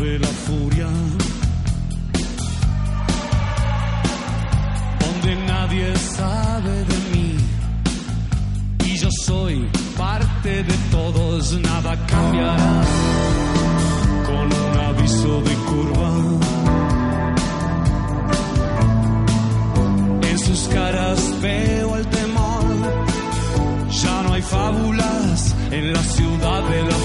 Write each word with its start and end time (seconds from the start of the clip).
De 0.00 0.18
la 0.18 0.28
furia, 0.28 0.86
donde 5.00 5.36
nadie 5.46 5.96
sabe 5.96 6.84
de 6.84 6.98
mí 7.12 7.36
y 8.84 8.96
yo 8.96 9.08
soy 9.24 9.68
parte 9.96 10.62
de 10.62 10.74
todos, 10.92 11.52
nada 11.60 11.96
cambiará 12.06 12.82
con 14.26 14.46
un 14.64 14.80
aviso 14.90 15.40
de 15.42 15.54
curva. 15.68 16.10
En 20.30 20.38
sus 20.38 20.60
caras 20.68 21.18
veo 21.42 21.96
el 21.96 22.06
temor. 22.06 22.64
Ya 24.02 24.22
no 24.22 24.32
hay 24.34 24.42
fábulas 24.42 25.54
en 25.72 25.92
la 25.92 26.02
ciudad 26.02 26.62
de 26.68 26.82
la 26.82 26.97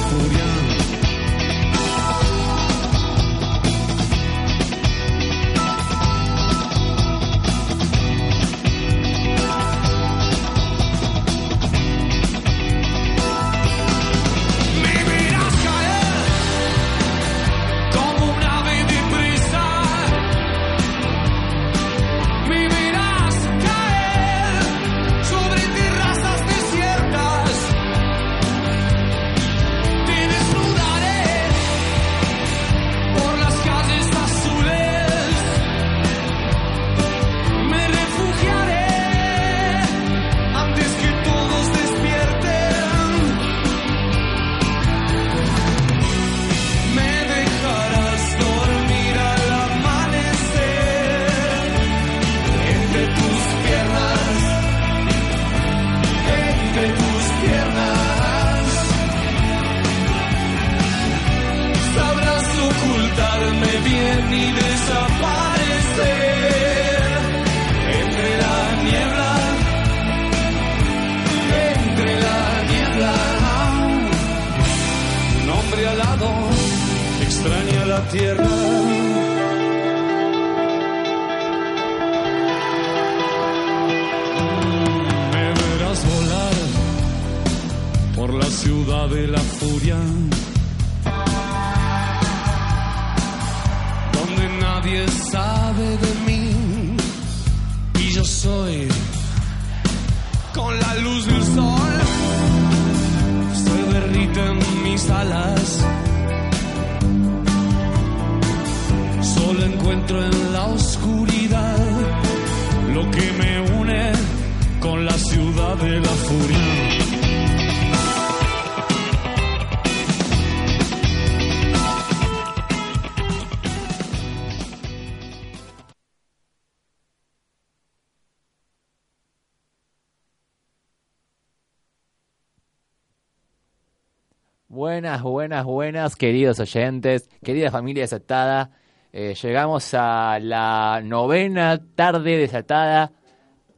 Buenas, 135.66 136.16
queridos 136.16 136.60
oyentes, 136.60 137.30
querida 137.42 137.72
familia 137.72 138.04
desatada. 138.04 138.72
Eh, 139.14 139.34
llegamos 139.42 139.94
a 139.94 140.38
la 140.40 141.02
novena 141.04 141.80
tarde 141.96 142.38
desatada. 142.38 143.12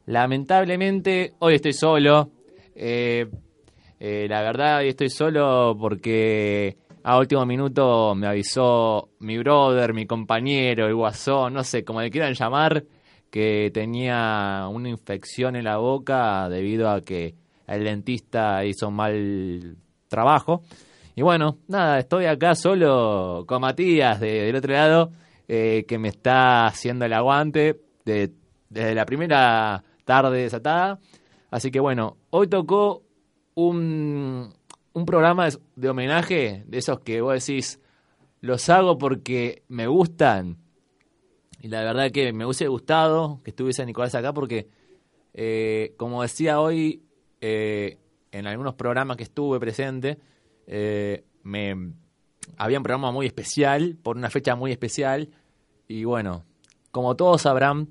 Lamentablemente, 0.07 1.34
hoy 1.40 1.56
estoy 1.56 1.73
solo. 1.73 2.31
Eh, 2.75 3.28
eh, 4.00 4.25
la 4.28 4.41
verdad, 4.41 4.79
hoy 4.79 4.90
estoy 4.90 5.09
solo 5.09 5.78
porque 5.79 6.78
a 7.03 7.19
último 7.19 7.46
minuto 7.46 8.16
me 8.16 8.28
avisó 8.28 9.09
mi 9.19 9.38
brother, 9.38 9.94
mi 9.94 10.07
compañero, 10.07 10.88
el 10.88 10.96
guasón, 10.96 11.53
no 11.53 11.63
sé, 11.63 11.84
como 11.84 12.02
le 12.02 12.09
quieran 12.09 12.34
llamar, 12.34 12.84
que 13.29 13.69
tenía 13.73 14.67
una 14.72 14.90
infección 14.90 15.56
en 15.56 15.66
la 15.66 15.78
boca 15.78 16.50
debido 16.50 16.90
a 16.90 17.02
que 17.02 17.35
el 17.67 17.84
dentista 17.84 18.66
hizo 18.66 18.90
mal 18.90 19.78
trabajo. 20.07 20.63
Y 21.16 21.22
bueno, 21.22 21.59
nada, 21.68 22.00
estoy 22.00 22.26
acá 22.26 22.56
solo 22.56 23.46
con 23.48 23.62
Matías 23.62 24.20
de- 24.20 24.44
del 24.44 24.56
otro 24.56 24.74
lado, 24.74 25.12
eh, 25.48 25.86
que 25.88 25.98
me 25.98 26.09
está 26.09 26.66
haciendo 26.68 27.06
el 27.06 27.14
aguante 27.14 27.80
de- 28.03 28.31
desde 28.70 28.96
la 28.96 29.06
primera 29.06 29.84
tarde 30.03 30.42
desatada. 30.42 31.00
Así 31.52 31.72
que 31.72 31.80
bueno, 31.80 32.18
hoy 32.31 32.48
tocó 32.48 33.03
un, 33.53 34.53
un 34.94 35.06
programa 35.06 35.48
de, 35.76 35.90
homenaje, 35.90 36.64
de 36.68 36.78
esos 36.78 37.00
que 37.00 37.22
vos 37.22 37.34
decís, 37.46 37.80
los 38.42 38.68
hago 38.70 38.97
porque 38.97 39.64
me 39.70 39.88
gustan. 39.88 40.58
Y 41.62 41.70
la 41.70 41.82
verdad 41.84 42.12
que 42.12 42.34
me 42.34 42.46
hubiese 42.46 42.67
gustado 42.67 43.40
que 43.44 43.52
estuviese 43.52 43.85
Nicolás 43.85 44.14
acá 44.16 44.34
porque, 44.34 44.67
eh, 45.34 45.94
como 45.97 46.22
decía 46.22 46.59
hoy, 46.59 47.03
eh, 47.40 47.97
en 48.32 48.47
algunos 48.47 48.73
programas 48.76 49.16
que 49.16 49.23
estuve 49.23 49.59
presente, 49.59 50.17
eh, 50.67 51.23
me 51.44 51.94
había 52.58 52.78
un 52.78 52.84
programa 52.84 53.12
muy 53.12 53.26
especial, 53.28 53.97
por 54.02 54.17
una 54.17 54.29
fecha 54.29 54.56
muy 54.56 54.72
especial. 54.72 55.29
Y 55.88 56.03
bueno, 56.03 56.44
como 56.91 57.16
todos 57.16 57.41
sabrán, 57.44 57.90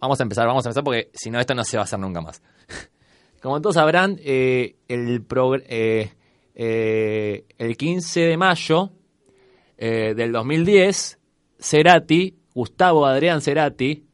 vamos 0.00 0.18
a 0.20 0.22
empezar, 0.22 0.46
vamos 0.46 0.64
a 0.66 0.68
empezar 0.70 0.84
porque 0.84 1.10
si 1.14 1.30
no 1.30 1.38
esto 1.40 1.54
no 1.54 1.64
se 1.64 1.76
va 1.76 1.82
a 1.82 1.84
hacer 1.84 1.98
nunca 1.98 2.20
más. 2.20 2.42
Como 3.42 3.60
todos 3.60 3.74
sabrán, 3.76 4.18
eh, 4.24 4.76
el, 4.88 5.26
progr- 5.28 5.62
eh, 5.68 6.10
el 7.58 7.76
15 7.76 8.20
de 8.20 8.36
mayo 8.36 8.90
del 9.78 10.32
2010, 10.32 11.18
Cerati, 11.60 12.34
Gustavo 12.54 13.06
Adrián 13.06 13.40
Cerati, 13.42 14.04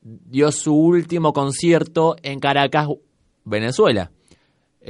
dio 0.00 0.52
su 0.52 0.74
último 0.74 1.32
concierto 1.32 2.16
en 2.22 2.40
Caracas, 2.40 2.88
Venezuela, 3.44 4.10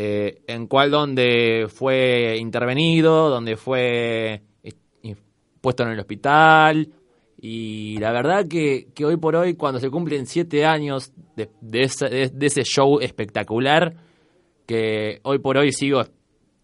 eh, 0.00 0.42
en 0.46 0.68
cual 0.68 0.92
donde 0.92 1.66
fue 1.68 2.36
intervenido, 2.38 3.30
donde 3.30 3.56
fue 3.56 4.42
eh, 4.62 5.16
puesto 5.60 5.82
en 5.82 5.88
el 5.88 5.98
hospital. 5.98 6.88
Y 7.40 7.98
la 7.98 8.12
verdad 8.12 8.46
que, 8.46 8.90
que 8.94 9.04
hoy 9.04 9.16
por 9.16 9.34
hoy, 9.34 9.54
cuando 9.54 9.80
se 9.80 9.90
cumplen 9.90 10.26
siete 10.26 10.64
años 10.64 11.12
de, 11.34 11.50
de, 11.60 11.80
ese, 11.80 12.08
de, 12.08 12.46
ese 12.46 12.62
show 12.62 13.00
espectacular, 13.00 13.96
que 14.68 15.18
hoy 15.24 15.40
por 15.40 15.58
hoy 15.58 15.72
sigo, 15.72 16.04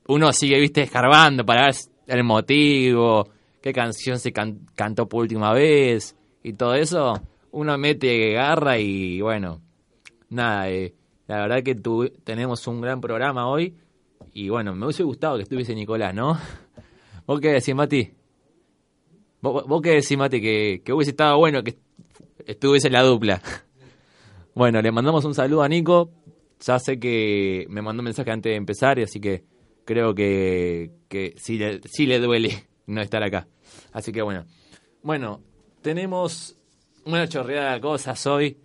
uno 0.06 0.32
sigue, 0.32 0.60
viste, 0.60 0.82
escarbando 0.82 1.44
para 1.44 1.64
ver 1.66 1.74
el 2.06 2.22
motivo, 2.22 3.28
qué 3.60 3.72
canción 3.72 4.20
se 4.20 4.30
can, 4.30 4.60
cantó 4.76 5.08
por 5.08 5.22
última 5.22 5.52
vez 5.52 6.16
y 6.44 6.52
todo 6.52 6.74
eso, 6.74 7.14
uno 7.50 7.76
mete 7.78 8.30
garra 8.30 8.78
y 8.78 9.20
bueno, 9.20 9.60
nada, 10.28 10.70
eh, 10.70 10.94
la 11.26 11.36
verdad 11.40 11.62
que 11.62 11.74
tu, 11.74 12.08
tenemos 12.24 12.66
un 12.66 12.80
gran 12.80 13.00
programa 13.00 13.48
hoy 13.48 13.74
y 14.32 14.48
bueno, 14.48 14.74
me 14.74 14.86
hubiese 14.86 15.02
gustado 15.02 15.36
que 15.36 15.44
estuviese 15.44 15.74
Nicolás, 15.74 16.14
¿no? 16.14 16.38
¿Vos 17.26 17.40
qué 17.40 17.52
decís, 17.52 17.74
Mati? 17.74 18.10
¿Vos, 19.40 19.66
vos 19.66 19.80
qué 19.82 19.90
decís, 19.90 20.16
Mati? 20.16 20.40
Que, 20.40 20.82
que 20.84 20.92
hubiese 20.92 21.12
estado 21.12 21.38
bueno 21.38 21.62
que 21.62 21.78
estuviese 22.46 22.90
la 22.90 23.02
dupla. 23.02 23.40
Bueno, 24.56 24.80
le 24.80 24.92
mandamos 24.92 25.24
un 25.24 25.34
saludo 25.34 25.64
a 25.64 25.68
Nico. 25.68 26.12
Ya 26.60 26.78
sé 26.78 27.00
que 27.00 27.66
me 27.68 27.82
mandó 27.82 28.02
un 28.02 28.04
mensaje 28.04 28.30
antes 28.30 28.50
de 28.52 28.56
empezar, 28.56 29.00
y 29.00 29.02
así 29.02 29.18
que 29.18 29.42
creo 29.84 30.14
que, 30.14 30.92
que 31.08 31.34
sí, 31.36 31.58
le, 31.58 31.80
sí 31.84 32.06
le 32.06 32.20
duele 32.20 32.68
no 32.86 33.00
estar 33.00 33.22
acá. 33.24 33.48
Así 33.92 34.12
que 34.12 34.22
bueno. 34.22 34.44
Bueno, 35.02 35.40
tenemos 35.82 36.56
una 37.04 37.28
chorreada 37.28 37.74
de 37.74 37.80
cosas 37.80 38.24
hoy. 38.28 38.56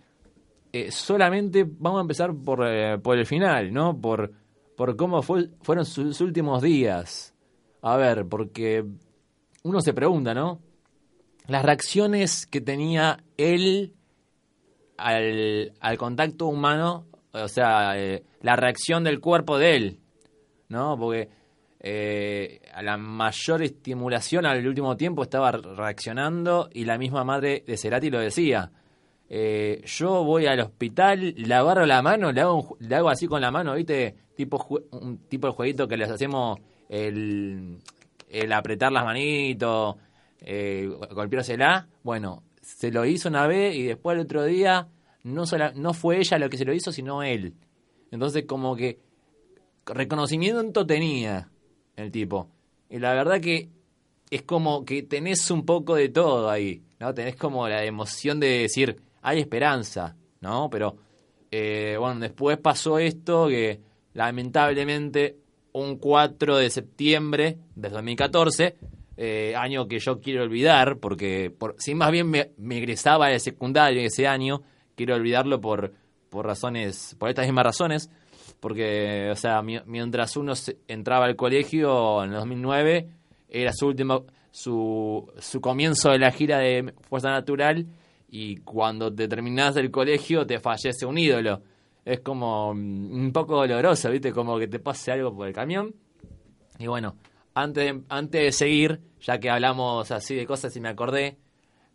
Eh, 0.72 0.90
solamente 0.90 1.66
vamos 1.68 1.98
a 1.98 2.02
empezar 2.02 2.34
por, 2.34 2.66
eh, 2.66 2.98
por 2.98 3.18
el 3.18 3.26
final, 3.26 3.72
¿no? 3.72 3.98
Por, 4.00 4.32
por 4.76 4.96
cómo 4.96 5.22
fue, 5.22 5.48
fueron 5.62 5.84
sus 5.84 6.20
últimos 6.20 6.62
días. 6.62 7.34
A 7.82 7.96
ver, 7.96 8.26
porque 8.26 8.84
uno 9.62 9.80
se 9.80 9.94
pregunta, 9.94 10.34
¿no? 10.34 10.60
Las 11.46 11.64
reacciones 11.64 12.46
que 12.46 12.60
tenía 12.60 13.24
él 13.36 13.94
al, 14.96 15.72
al 15.80 15.98
contacto 15.98 16.46
humano, 16.46 17.06
o 17.32 17.48
sea, 17.48 17.98
eh, 17.98 18.22
la 18.42 18.56
reacción 18.56 19.02
del 19.02 19.20
cuerpo 19.20 19.58
de 19.58 19.76
él, 19.76 19.98
¿no? 20.68 20.96
Porque 20.96 21.28
eh, 21.82 22.60
a 22.74 22.82
la 22.82 22.98
mayor 22.98 23.62
estimulación 23.62 24.44
al 24.44 24.66
último 24.66 24.98
tiempo 24.98 25.22
estaba 25.22 25.50
reaccionando 25.52 26.68
y 26.72 26.84
la 26.84 26.98
misma 26.98 27.24
madre 27.24 27.64
de 27.66 27.76
Cerati 27.78 28.10
lo 28.10 28.20
decía. 28.20 28.70
Eh, 29.32 29.82
yo 29.86 30.24
voy 30.24 30.46
al 30.46 30.58
hospital, 30.58 31.34
le 31.36 31.54
agarro 31.54 31.86
la 31.86 32.02
mano, 32.02 32.32
le 32.32 32.40
hago, 32.40 32.76
le 32.80 32.96
hago 32.96 33.08
así 33.10 33.28
con 33.28 33.40
la 33.40 33.52
mano, 33.52 33.74
¿viste? 33.74 34.16
Tipo, 34.34 34.66
un 34.90 35.18
tipo 35.28 35.46
de 35.46 35.52
jueguito 35.52 35.86
que 35.86 35.96
les 35.96 36.10
hacemos 36.10 36.58
el, 36.88 37.78
el 38.28 38.52
apretar 38.52 38.90
las 38.90 39.04
manitos, 39.04 39.94
eh, 40.40 40.90
golpeársela. 41.12 41.86
Bueno, 42.02 42.42
se 42.60 42.90
lo 42.90 43.04
hizo 43.04 43.28
una 43.28 43.46
vez 43.46 43.76
y 43.76 43.84
después 43.84 44.16
el 44.16 44.22
otro 44.22 44.44
día 44.44 44.88
no, 45.22 45.46
sola, 45.46 45.72
no 45.76 45.94
fue 45.94 46.18
ella 46.18 46.38
lo 46.40 46.50
que 46.50 46.58
se 46.58 46.64
lo 46.64 46.74
hizo, 46.74 46.90
sino 46.90 47.22
él. 47.22 47.54
Entonces, 48.10 48.46
como 48.46 48.74
que 48.74 48.98
reconocimiento 49.86 50.84
tenía 50.86 51.50
el 51.94 52.10
tipo. 52.10 52.48
Y 52.88 52.98
la 52.98 53.14
verdad 53.14 53.40
que 53.40 53.68
es 54.30 54.42
como 54.42 54.84
que 54.84 55.04
tenés 55.04 55.48
un 55.52 55.64
poco 55.64 55.94
de 55.94 56.08
todo 56.08 56.50
ahí, 56.50 56.82
¿no? 56.98 57.14
Tenés 57.14 57.36
como 57.36 57.68
la 57.68 57.84
emoción 57.84 58.40
de 58.40 58.62
decir, 58.62 59.00
hay 59.22 59.40
esperanza, 59.40 60.16
¿no? 60.40 60.68
Pero, 60.70 60.96
eh, 61.50 61.96
bueno, 61.98 62.20
después 62.20 62.58
pasó 62.58 62.98
esto 62.98 63.48
que 63.48 63.80
lamentablemente 64.14 65.36
un 65.72 65.96
4 65.96 66.56
de 66.56 66.70
septiembre 66.70 67.58
de 67.74 67.88
2014, 67.88 68.76
eh, 69.16 69.54
año 69.56 69.86
que 69.86 69.98
yo 69.98 70.20
quiero 70.20 70.42
olvidar, 70.42 70.98
porque 70.98 71.52
por, 71.56 71.76
si 71.78 71.94
más 71.94 72.10
bien 72.10 72.28
me, 72.28 72.50
me 72.56 72.78
egresaba 72.78 73.28
de 73.28 73.38
secundario 73.38 74.00
ese 74.00 74.26
año, 74.26 74.62
quiero 74.96 75.14
olvidarlo 75.14 75.60
por, 75.60 75.92
por 76.28 76.46
razones, 76.46 77.16
por 77.18 77.28
estas 77.28 77.46
mismas 77.46 77.64
razones, 77.64 78.10
porque, 78.60 79.28
o 79.30 79.36
sea, 79.36 79.62
mi, 79.62 79.78
mientras 79.86 80.36
uno 80.36 80.54
se, 80.54 80.78
entraba 80.88 81.26
al 81.26 81.36
colegio 81.36 82.22
en 82.24 82.30
el 82.30 82.36
2009, 82.36 83.08
era 83.48 83.72
su 83.72 83.86
último, 83.86 84.24
su, 84.50 85.30
su 85.38 85.60
comienzo 85.60 86.10
de 86.10 86.18
la 86.18 86.30
gira 86.30 86.58
de 86.58 86.94
Fuerza 87.08 87.30
Natural, 87.30 87.86
y 88.30 88.58
cuando 88.58 89.12
te 89.12 89.26
terminás 89.26 89.74
del 89.74 89.90
colegio 89.90 90.46
te 90.46 90.60
fallece 90.60 91.04
un 91.04 91.18
ídolo. 91.18 91.62
Es 92.04 92.20
como 92.20 92.70
un 92.70 93.30
poco 93.32 93.56
doloroso, 93.56 94.10
¿viste? 94.10 94.32
Como 94.32 94.58
que 94.58 94.68
te 94.68 94.78
pase 94.78 95.12
algo 95.12 95.34
por 95.34 95.48
el 95.48 95.52
camión. 95.52 95.94
Y 96.78 96.86
bueno, 96.86 97.16
antes 97.54 97.84
de, 97.84 98.02
antes 98.08 98.42
de 98.42 98.52
seguir, 98.52 99.00
ya 99.20 99.38
que 99.38 99.50
hablamos 99.50 100.10
así 100.10 100.34
de 100.34 100.46
cosas 100.46 100.74
y 100.76 100.80
me 100.80 100.88
acordé, 100.88 101.38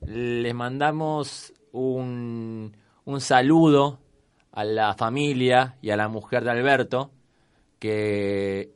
les 0.05 0.53
mandamos 0.53 1.53
un, 1.71 2.75
un 3.05 3.21
saludo 3.21 3.99
a 4.51 4.63
la 4.63 4.93
familia 4.93 5.77
y 5.81 5.89
a 5.89 5.97
la 5.97 6.07
mujer 6.07 6.43
de 6.43 6.51
Alberto, 6.51 7.11
que 7.79 8.71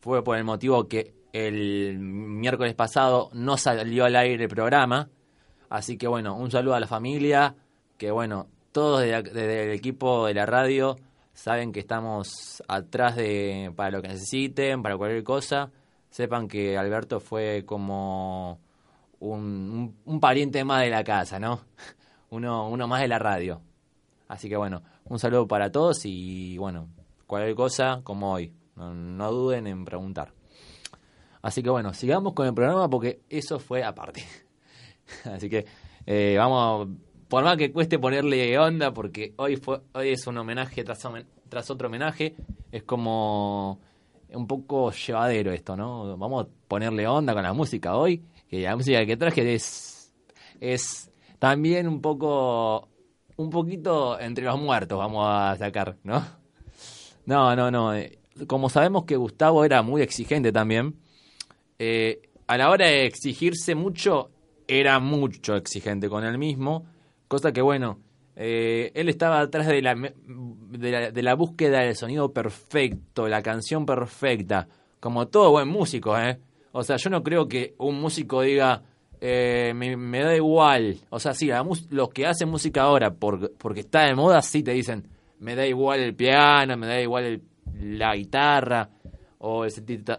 fue 0.00 0.22
por 0.22 0.36
el 0.36 0.44
motivo 0.44 0.86
que 0.86 1.14
el 1.32 1.98
miércoles 1.98 2.74
pasado 2.74 3.30
no 3.32 3.56
salió 3.56 4.04
al 4.04 4.16
aire 4.16 4.44
el 4.44 4.48
programa. 4.48 5.08
Así 5.68 5.96
que 5.96 6.06
bueno, 6.06 6.36
un 6.36 6.50
saludo 6.50 6.74
a 6.74 6.80
la 6.80 6.86
familia, 6.86 7.54
que 7.96 8.10
bueno, 8.10 8.48
todos 8.72 9.00
desde, 9.00 9.64
el 9.64 9.70
equipo 9.70 10.26
de 10.26 10.34
la 10.34 10.46
radio 10.46 10.96
saben 11.32 11.72
que 11.72 11.80
estamos 11.80 12.62
atrás 12.68 13.16
de 13.16 13.72
para 13.74 13.90
lo 13.90 14.02
que 14.02 14.08
necesiten, 14.08 14.82
para 14.82 14.96
cualquier 14.96 15.24
cosa. 15.24 15.70
Sepan 16.10 16.48
que 16.48 16.78
Alberto 16.78 17.18
fue 17.20 17.64
como 17.66 18.60
un, 19.20 19.40
un, 19.40 19.96
un 20.04 20.20
pariente 20.20 20.64
más 20.64 20.82
de 20.82 20.90
la 20.90 21.02
casa, 21.04 21.38
¿no? 21.38 21.60
Uno, 22.30 22.68
uno 22.68 22.88
más 22.88 23.00
de 23.00 23.06
la 23.06 23.20
radio. 23.20 23.60
Así 24.26 24.48
que 24.48 24.56
bueno, 24.56 24.82
un 25.04 25.20
saludo 25.20 25.46
para 25.46 25.70
todos 25.70 26.00
y 26.04 26.58
bueno, 26.58 26.88
cualquier 27.26 27.54
cosa 27.54 28.00
como 28.02 28.32
hoy. 28.32 28.52
No, 28.74 28.92
no 28.92 29.30
duden 29.30 29.66
en 29.66 29.84
preguntar. 29.84 30.32
Así 31.42 31.62
que 31.62 31.70
bueno, 31.70 31.92
sigamos 31.92 32.32
con 32.32 32.46
el 32.46 32.54
programa 32.54 32.88
porque 32.88 33.20
eso 33.28 33.58
fue 33.58 33.84
aparte. 33.84 34.24
Así 35.24 35.48
que 35.48 35.66
eh, 36.06 36.34
vamos, 36.38 36.88
por 37.28 37.44
más 37.44 37.56
que 37.56 37.72
cueste 37.72 37.98
ponerle 37.98 38.58
onda, 38.58 38.92
porque 38.92 39.34
hoy 39.36 39.56
fue 39.56 39.80
hoy 39.92 40.10
es 40.10 40.26
un 40.26 40.38
homenaje 40.38 40.84
tras, 40.84 41.70
otro 41.70 41.88
homenaje, 41.88 42.34
es 42.70 42.82
como 42.82 43.80
un 44.32 44.46
poco 44.46 44.92
llevadero 44.92 45.52
esto, 45.52 45.76
¿no? 45.76 46.16
Vamos 46.16 46.46
a 46.46 46.48
ponerle 46.68 47.06
onda 47.06 47.34
con 47.34 47.42
la 47.42 47.52
música 47.52 47.96
hoy, 47.96 48.22
que 48.48 48.62
la 48.62 48.76
música 48.76 49.04
que 49.06 49.16
traje 49.16 49.54
es, 49.54 50.12
es 50.60 51.10
también 51.38 51.88
un 51.88 52.00
poco, 52.00 52.88
un 53.36 53.50
poquito 53.50 54.18
entre 54.18 54.44
los 54.44 54.60
muertos, 54.60 54.98
vamos 54.98 55.26
a 55.28 55.56
sacar, 55.56 55.96
¿no? 56.02 56.24
No, 57.26 57.56
no, 57.56 57.70
no. 57.70 57.92
Como 58.46 58.68
sabemos 58.68 59.04
que 59.04 59.16
Gustavo 59.16 59.64
era 59.64 59.82
muy 59.82 60.02
exigente 60.02 60.52
también, 60.52 60.96
eh, 61.78 62.20
a 62.46 62.58
la 62.58 62.70
hora 62.70 62.86
de 62.86 63.06
exigirse 63.06 63.74
mucho, 63.74 64.30
era 64.66 64.98
mucho 65.00 65.56
exigente 65.56 66.08
con 66.08 66.24
él 66.24 66.38
mismo, 66.38 66.86
cosa 67.28 67.52
que 67.52 67.62
bueno, 67.62 67.98
eh, 68.36 68.90
él 68.94 69.08
estaba 69.08 69.40
atrás 69.40 69.66
de 69.66 69.82
la, 69.82 69.94
de 69.94 70.90
la, 70.90 71.10
de 71.10 71.22
la 71.22 71.34
búsqueda 71.34 71.80
del 71.80 71.96
sonido 71.96 72.32
perfecto, 72.32 73.28
la 73.28 73.42
canción 73.42 73.86
perfecta, 73.86 74.68
como 75.00 75.28
todo 75.28 75.50
buen 75.50 75.68
músico, 75.68 76.18
¿eh? 76.18 76.38
O 76.72 76.82
sea, 76.82 76.96
yo 76.96 77.08
no 77.10 77.22
creo 77.22 77.46
que 77.46 77.74
un 77.78 78.00
músico 78.00 78.42
diga, 78.42 78.82
eh, 79.20 79.72
me, 79.74 80.20
da 80.20 80.34
igual. 80.34 80.98
O 81.10 81.20
sea, 81.20 81.32
sí, 81.32 81.46
la 81.46 81.64
los 81.90 82.08
que 82.10 82.26
hacen 82.26 82.48
música 82.48 82.82
ahora 82.82 83.14
por, 83.14 83.52
porque 83.56 83.80
está 83.80 84.06
de 84.06 84.14
moda, 84.14 84.42
sí 84.42 84.62
te 84.62 84.72
dicen, 84.72 85.06
me 85.38 85.54
da 85.54 85.66
igual 85.66 86.00
el 86.00 86.14
piano, 86.14 86.76
me 86.76 86.86
da 86.86 87.00
igual 87.00 87.24
el, 87.24 87.42
la 87.98 88.14
guitarra 88.14 88.90
o 89.38 89.64
el, 89.64 89.72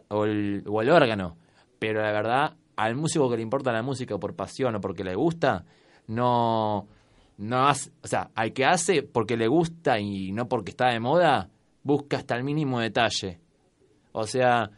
o, 0.10 0.26
el, 0.26 0.64
o 0.66 0.82
el 0.82 0.90
órgano. 0.90 1.38
Pero 1.78 2.02
la 2.02 2.12
verdad, 2.12 2.54
al 2.76 2.96
músico 2.96 3.30
que 3.30 3.38
le 3.38 3.44
importa 3.44 3.72
la 3.72 3.82
música 3.82 4.18
por 4.18 4.36
pasión 4.36 4.76
o 4.76 4.82
porque 4.82 5.04
le 5.04 5.16
gusta, 5.16 5.66
no, 6.08 6.88
no 7.38 7.68
hace, 7.68 7.92
o 8.04 8.08
sea, 8.08 8.32
al 8.36 8.54
que 8.54 8.66
hace 8.66 9.04
porque 9.04 9.38
le 9.38 9.48
gusta 9.48 10.00
y 10.00 10.32
no 10.32 10.48
porque 10.48 10.72
está 10.72 10.90
de 10.90 11.00
moda, 11.00 11.50
busca 11.84 12.18
hasta 12.18 12.36
el 12.36 12.44
mínimo 12.44 12.80
detalle. 12.80 13.40
O 14.12 14.26
sea, 14.26 14.70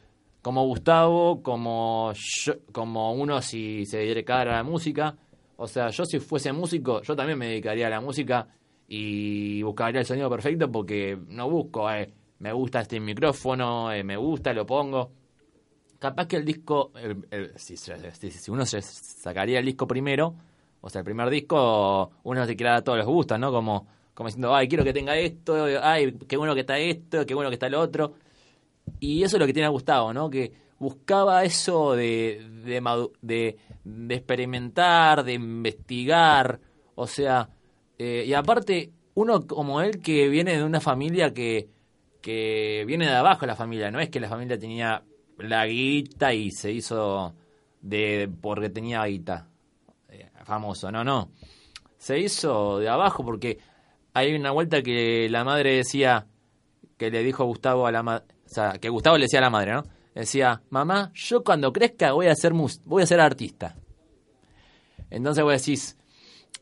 como 0.41 0.65
Gustavo, 0.65 1.41
como 1.43 2.11
yo, 2.13 2.53
como 2.71 3.13
uno 3.13 3.41
si 3.41 3.85
se 3.85 3.97
dedicara 3.97 4.53
a 4.53 4.57
la 4.57 4.63
música. 4.63 5.15
O 5.57 5.67
sea, 5.67 5.89
yo 5.89 6.05
si 6.05 6.19
fuese 6.19 6.53
músico, 6.53 7.01
yo 7.01 7.15
también 7.15 7.37
me 7.37 7.47
dedicaría 7.47 7.87
a 7.87 7.89
la 7.89 8.01
música 8.01 8.47
y 8.87 9.61
buscaría 9.63 9.99
el 9.99 10.05
sonido 10.05 10.29
perfecto 10.29 10.71
porque 10.71 11.17
no 11.29 11.49
busco, 11.49 11.91
eh, 11.91 12.13
me 12.39 12.53
gusta 12.53 12.81
este 12.81 12.99
micrófono, 12.99 13.91
eh, 13.91 14.03
me 14.03 14.17
gusta, 14.17 14.53
lo 14.53 14.65
pongo. 14.65 15.11
Capaz 15.99 16.27
que 16.27 16.35
el 16.35 16.45
disco, 16.45 16.91
si, 17.55 17.75
uno 18.51 18.65
se 18.65 18.81
sacaría 18.81 19.59
el 19.59 19.65
disco 19.65 19.87
primero, 19.87 20.35
o 20.81 20.89
sea, 20.89 20.99
el 20.99 21.05
primer 21.05 21.29
disco, 21.29 22.11
uno 22.23 22.45
se 22.45 22.55
quiera 22.55 22.75
a 22.75 22.83
todos 22.83 22.99
los 22.99 23.07
gustos, 23.07 23.39
¿no? 23.39 23.51
Como, 23.51 23.87
como 24.13 24.27
diciendo, 24.29 24.53
ay, 24.55 24.67
quiero 24.67 24.83
que 24.83 24.93
tenga 24.93 25.17
esto, 25.17 25.65
ay, 25.81 26.17
qué 26.27 26.37
bueno 26.37 26.53
que 26.53 26.61
está 26.61 26.77
esto, 26.77 27.25
qué 27.25 27.33
bueno 27.33 27.49
que 27.49 27.55
está 27.55 27.67
el 27.67 27.75
otro. 27.75 28.13
Y 28.99 29.23
eso 29.23 29.37
es 29.37 29.39
lo 29.39 29.47
que 29.47 29.53
tiene 29.53 29.65
a 29.67 29.71
Gustavo, 29.71 30.13
¿no? 30.13 30.29
Que 30.29 30.53
buscaba 30.79 31.43
eso 31.43 31.93
de, 31.93 32.47
de, 32.63 32.81
de, 33.21 33.57
de 33.83 34.15
experimentar, 34.15 35.23
de 35.23 35.33
investigar, 35.33 36.59
o 36.93 37.07
sea, 37.07 37.49
eh, 37.97 38.25
y 38.27 38.33
aparte, 38.33 38.91
uno 39.15 39.47
como 39.47 39.81
él 39.81 40.01
que 40.01 40.29
viene 40.29 40.57
de 40.57 40.63
una 40.63 40.79
familia 40.79 41.33
que, 41.33 41.69
que 42.21 42.83
viene 42.85 43.05
de 43.07 43.15
abajo 43.15 43.45
la 43.45 43.55
familia, 43.55 43.89
no 43.89 43.99
es 43.99 44.09
que 44.09 44.19
la 44.19 44.29
familia 44.29 44.59
tenía 44.59 45.03
la 45.37 45.65
guita 45.65 46.33
y 46.33 46.51
se 46.51 46.71
hizo 46.71 47.33
de 47.81 48.29
porque 48.41 48.69
tenía 48.69 49.05
guita, 49.05 49.47
eh, 50.09 50.29
famoso, 50.43 50.91
no, 50.91 51.03
no, 51.03 51.31
se 51.97 52.19
hizo 52.19 52.79
de 52.79 52.89
abajo 52.89 53.23
porque 53.23 53.59
hay 54.13 54.33
una 54.33 54.51
vuelta 54.51 54.81
que 54.81 55.29
la 55.29 55.43
madre 55.43 55.77
decía, 55.77 56.27
que 56.97 57.11
le 57.11 57.23
dijo 57.23 57.45
Gustavo 57.45 57.85
a 57.87 57.91
la 57.91 58.03
madre, 58.03 58.25
o 58.45 58.49
sea, 58.49 58.73
que 58.79 58.89
Gustavo 58.89 59.17
le 59.17 59.25
decía 59.25 59.39
a 59.39 59.43
la 59.43 59.49
madre, 59.49 59.73
¿no? 59.73 59.83
Decía, 60.15 60.63
mamá, 60.71 61.11
yo 61.13 61.43
cuando 61.43 61.71
crezca 61.71 62.13
voy 62.13 62.25
a 62.25 62.35
ser, 62.35 62.53
mus 62.53 62.81
voy 62.85 63.03
a 63.03 63.05
ser 63.05 63.19
artista. 63.19 63.75
Entonces 65.11 65.43
vos 65.43 65.53
decís, 65.53 65.97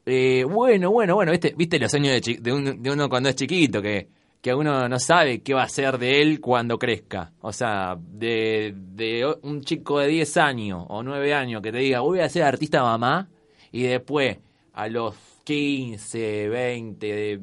eh, 0.05 0.43
bueno, 0.43 0.91
bueno, 0.91 1.15
bueno, 1.15 1.31
¿viste, 1.31 1.53
viste 1.55 1.79
los 1.79 1.89
sueños 1.89 2.21
de, 2.21 2.37
de, 2.41 2.91
uno 2.91 3.09
cuando 3.09 3.29
es 3.29 3.35
chiquito, 3.35 3.81
que, 3.81 4.09
que 4.45 4.53
uno 4.53 4.87
no 4.87 4.99
sabe 4.99 5.41
qué 5.41 5.55
va 5.55 5.63
a 5.63 5.67
ser 5.67 5.97
de 5.97 6.21
él 6.21 6.39
cuando 6.39 6.77
crezca. 6.77 7.31
O 7.41 7.51
sea, 7.51 7.97
de, 7.99 8.75
de 8.75 9.25
un 9.41 9.61
chico 9.61 9.97
de 9.97 10.07
10 10.07 10.37
años 10.37 10.85
o 10.87 11.01
9 11.01 11.33
años 11.33 11.63
que 11.63 11.71
te 11.71 11.79
diga, 11.79 12.01
voy 12.01 12.19
a 12.19 12.29
ser 12.29 12.43
artista 12.43 12.83
mamá, 12.83 13.27
y 13.71 13.81
después 13.81 14.37
a 14.73 14.87
los 14.87 15.15
15, 15.45 16.49
20, 16.49 17.39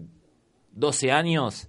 12 0.70 1.10
años, 1.10 1.66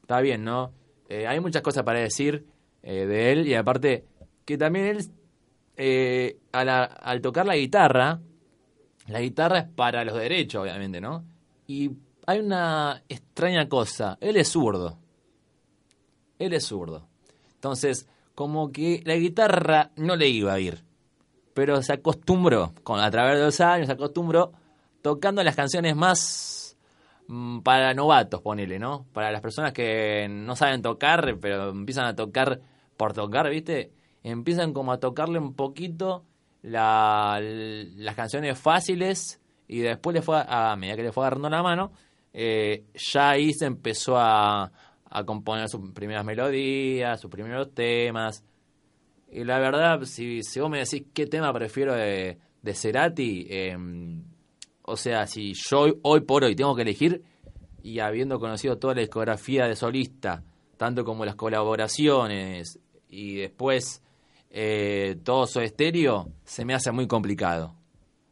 está 0.00 0.20
bien, 0.20 0.44
¿no? 0.44 0.70
Eh, 1.08 1.26
hay 1.26 1.40
muchas 1.40 1.62
cosas 1.62 1.82
para 1.82 1.98
decir 1.98 2.46
eh, 2.84 3.06
de 3.06 3.32
él 3.32 3.48
y 3.48 3.54
aparte 3.54 4.04
que 4.44 4.56
también 4.56 4.86
él, 4.86 5.10
eh, 5.76 6.38
al 6.52 7.20
tocar 7.20 7.46
la 7.46 7.56
guitarra, 7.56 8.20
la 9.08 9.20
guitarra 9.20 9.58
es 9.58 9.68
para 9.74 10.04
los 10.04 10.14
derechos, 10.14 10.62
obviamente, 10.62 11.00
¿no? 11.00 11.24
Y 11.66 11.90
hay 12.26 12.40
una 12.40 13.02
extraña 13.08 13.68
cosa, 13.68 14.18
él 14.20 14.36
es 14.36 14.48
zurdo. 14.48 14.98
Él 16.38 16.52
es 16.52 16.66
zurdo. 16.66 17.06
Entonces, 17.54 18.08
como 18.34 18.72
que 18.72 19.02
la 19.04 19.14
guitarra 19.16 19.90
no 19.96 20.16
le 20.16 20.28
iba 20.28 20.52
a 20.52 20.60
ir. 20.60 20.84
Pero 21.54 21.80
se 21.82 21.92
acostumbró, 21.92 22.74
con, 22.82 23.00
a 23.00 23.10
través 23.10 23.38
de 23.38 23.44
los 23.44 23.60
años, 23.60 23.86
se 23.86 23.92
acostumbró 23.92 24.52
tocando 25.02 25.42
las 25.44 25.54
canciones 25.54 25.94
más 25.94 26.76
mm, 27.28 27.60
para 27.60 27.94
novatos, 27.94 28.40
ponele, 28.40 28.78
¿no? 28.78 29.06
Para 29.12 29.30
las 29.30 29.40
personas 29.40 29.72
que 29.72 30.26
no 30.28 30.56
saben 30.56 30.82
tocar, 30.82 31.38
pero 31.40 31.70
empiezan 31.70 32.06
a 32.06 32.16
tocar 32.16 32.60
por 32.96 33.12
tocar, 33.12 33.48
¿viste? 33.50 33.92
Empiezan 34.22 34.72
como 34.72 34.92
a 34.92 34.98
tocarle 34.98 35.38
un 35.38 35.54
poquito 35.54 36.24
las 36.62 38.14
canciones 38.16 38.58
fáciles 38.58 39.40
y 39.68 39.80
después 39.80 40.14
le 40.14 40.22
fue 40.22 40.42
a, 40.46 40.74
medida 40.76 40.96
que 40.96 41.02
le 41.02 41.12
fue 41.12 41.24
agarrando 41.24 41.50
la 41.50 41.62
mano, 41.62 41.92
eh, 42.34 42.84
ya 42.94 43.30
ahí 43.30 43.52
se 43.52 43.64
empezó 43.64 44.18
a, 44.18 44.70
a 45.04 45.24
componer 45.24 45.68
sus 45.68 45.92
primeras 45.92 46.24
melodías, 46.24 47.20
sus 47.20 47.30
primeros 47.30 47.72
temas. 47.72 48.44
Y 49.30 49.44
la 49.44 49.60
verdad, 49.60 50.02
si, 50.02 50.42
si 50.42 50.58
vos 50.58 50.68
me 50.68 50.80
decís 50.80 51.04
qué 51.14 51.26
tema 51.26 51.52
prefiero 51.52 51.94
de, 51.94 52.38
de 52.60 52.74
Cerati, 52.74 53.46
em, 53.48 54.24
o 54.82 54.96
sea, 54.96 55.26
si 55.26 55.54
yo 55.54 55.86
hoy 56.02 56.20
por 56.22 56.44
hoy 56.44 56.56
tengo 56.56 56.74
que 56.74 56.82
elegir, 56.82 57.22
y 57.84 58.00
habiendo 58.00 58.40
conocido 58.40 58.78
toda 58.78 58.94
la 58.94 59.02
discografía 59.02 59.66
de 59.66 59.76
solista, 59.76 60.42
tanto 60.76 61.04
como 61.04 61.24
las 61.24 61.36
colaboraciones 61.36 62.80
y 63.08 63.36
después 63.36 64.02
eh, 64.50 65.16
todo 65.22 65.46
su 65.46 65.60
estéreo, 65.60 66.30
se 66.44 66.64
me 66.64 66.74
hace 66.74 66.90
muy 66.90 67.06
complicado. 67.06 67.74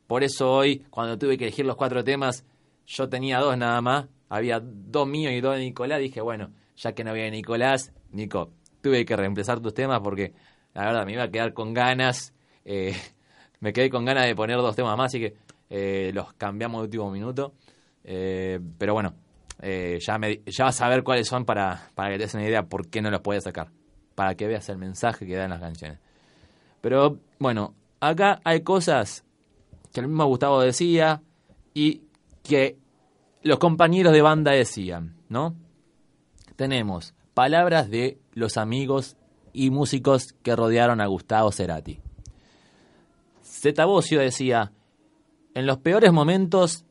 Por 0.06 0.25
eso 0.25 0.50
hoy, 0.50 0.85
cuando 0.90 1.18
tuve 1.18 1.38
que 1.38 1.44
elegir 1.44 1.66
los 1.66 1.76
cuatro 1.76 2.02
temas, 2.02 2.44
yo 2.92 3.08
tenía 3.08 3.38
dos 3.38 3.56
nada 3.56 3.80
más. 3.80 4.06
Había 4.28 4.61
dos 4.61 5.06
míos 5.06 5.32
y 5.32 5.40
dos 5.40 5.56
de 5.56 5.62
Nicolás. 5.62 6.00
Dije, 6.00 6.20
bueno, 6.20 6.50
ya 6.76 6.92
que 6.92 7.04
no 7.04 7.11
había 7.11 7.30
Nicolás, 7.30 7.92
Nico, 8.11 8.50
tuve 8.80 9.04
que 9.04 9.16
reemplazar 9.16 9.61
tus 9.61 9.75
temas 9.75 10.00
porque 10.00 10.32
la 10.75 10.84
verdad 10.87 11.06
me 11.06 11.12
iba 11.12 11.25
a 11.25 11.30
quedar 11.30 11.52
con 11.52 11.75
ganas. 11.75 12.34
Eh, 12.64 12.94
me 13.61 13.72
quedé 13.72 13.90
con 13.90 14.04
ganas 14.04 14.26
de 14.26 14.34
poner 14.34 14.56
dos 14.56 14.76
temas 14.76 14.96
más, 14.96 15.06
así 15.06 15.20
que 15.20 15.37
eh, 15.70 16.11
los 16.12 16.32
cambiamos 16.34 16.82
de 16.82 16.84
último 16.84 17.11
minuto. 17.11 17.54
pero 18.02 18.94
bueno, 18.94 19.14
ya, 19.61 20.18
me, 20.18 20.40
ya 20.46 20.64
vas 20.64 20.80
a 20.80 20.88
ver 20.88 21.02
cuáles 21.02 21.28
son 21.28 21.44
para, 21.44 21.88
para 21.94 22.11
que 22.11 22.16
te 22.16 22.25
des 22.25 22.34
una 22.34 22.44
idea 22.44 22.62
por 22.64 22.88
qué 22.88 23.00
no 23.00 23.11
los 23.11 23.20
puedes 23.20 23.44
sacar 23.44 23.68
para 24.14 24.34
que 24.34 24.46
veas 24.46 24.68
el 24.68 24.78
mensaje 24.78 25.26
que 25.26 25.37
dan 25.37 25.50
las 25.50 25.61
canciones. 25.61 25.99
Pero 26.80 27.18
bueno, 27.38 27.75
acá 28.00 28.40
hay 28.44 28.62
cosas 28.62 29.25
que 29.92 30.00
el 30.00 30.08
mismo 30.08 30.26
Gustavo 30.26 30.61
decía 30.61 31.22
y 31.75 32.02
que 32.42 32.78
los 33.42 33.58
compañeros 33.58 34.12
de 34.12 34.22
banda 34.22 34.52
decían, 34.52 35.16
¿no? 35.28 35.56
Tenemos 36.56 37.14
palabras 37.34 37.90
de 37.90 38.18
los 38.32 38.56
amigos 38.56 39.16
y 39.52 39.70
músicos 39.70 40.34
que 40.42 40.56
rodearon 40.56 41.00
a 41.00 41.06
Gustavo 41.06 41.52
Cerati. 41.52 42.00
Zeta 43.42 43.84
Bocio 43.84 44.20
decía, 44.20 44.72
en 45.54 45.66
los 45.66 45.78
peores 45.78 46.12
momentos 46.12 46.84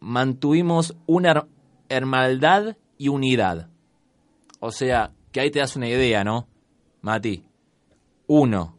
mantuvimos 0.00 0.96
una 1.06 1.46
hermandad 1.88 2.76
y 2.98 3.08
unidad. 3.08 3.68
O 4.60 4.70
sea, 4.70 5.12
que 5.32 5.40
ahí 5.40 5.50
te 5.50 5.60
das 5.60 5.76
una 5.76 5.88
idea, 5.88 6.24
¿no? 6.24 6.48
Mati, 7.02 7.44
uno, 8.26 8.76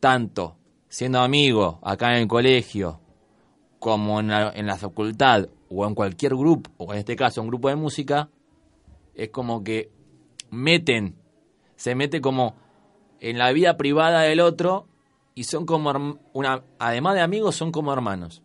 tanto 0.00 0.56
siendo 0.88 1.20
amigo 1.20 1.80
acá 1.82 2.12
en 2.14 2.22
el 2.22 2.28
colegio, 2.28 3.00
como 3.78 4.20
en 4.20 4.30
en 4.30 4.66
la 4.66 4.76
facultad, 4.76 5.48
o 5.74 5.86
en 5.86 5.94
cualquier 5.94 6.34
grupo, 6.36 6.70
o 6.78 6.92
en 6.92 7.00
este 7.00 7.16
caso 7.16 7.42
un 7.42 7.48
grupo 7.48 7.68
de 7.68 7.76
música, 7.76 8.30
es 9.14 9.30
como 9.30 9.64
que 9.64 9.90
meten, 10.50 11.16
se 11.76 11.94
mete 11.94 12.20
como 12.20 12.54
en 13.20 13.38
la 13.38 13.52
vida 13.52 13.76
privada 13.76 14.22
del 14.22 14.40
otro 14.40 14.86
y 15.34 15.44
son 15.44 15.66
como 15.66 15.92
una 16.32 16.62
además 16.78 17.14
de 17.14 17.20
amigos 17.20 17.56
son 17.56 17.72
como 17.72 17.92
hermanos. 17.92 18.42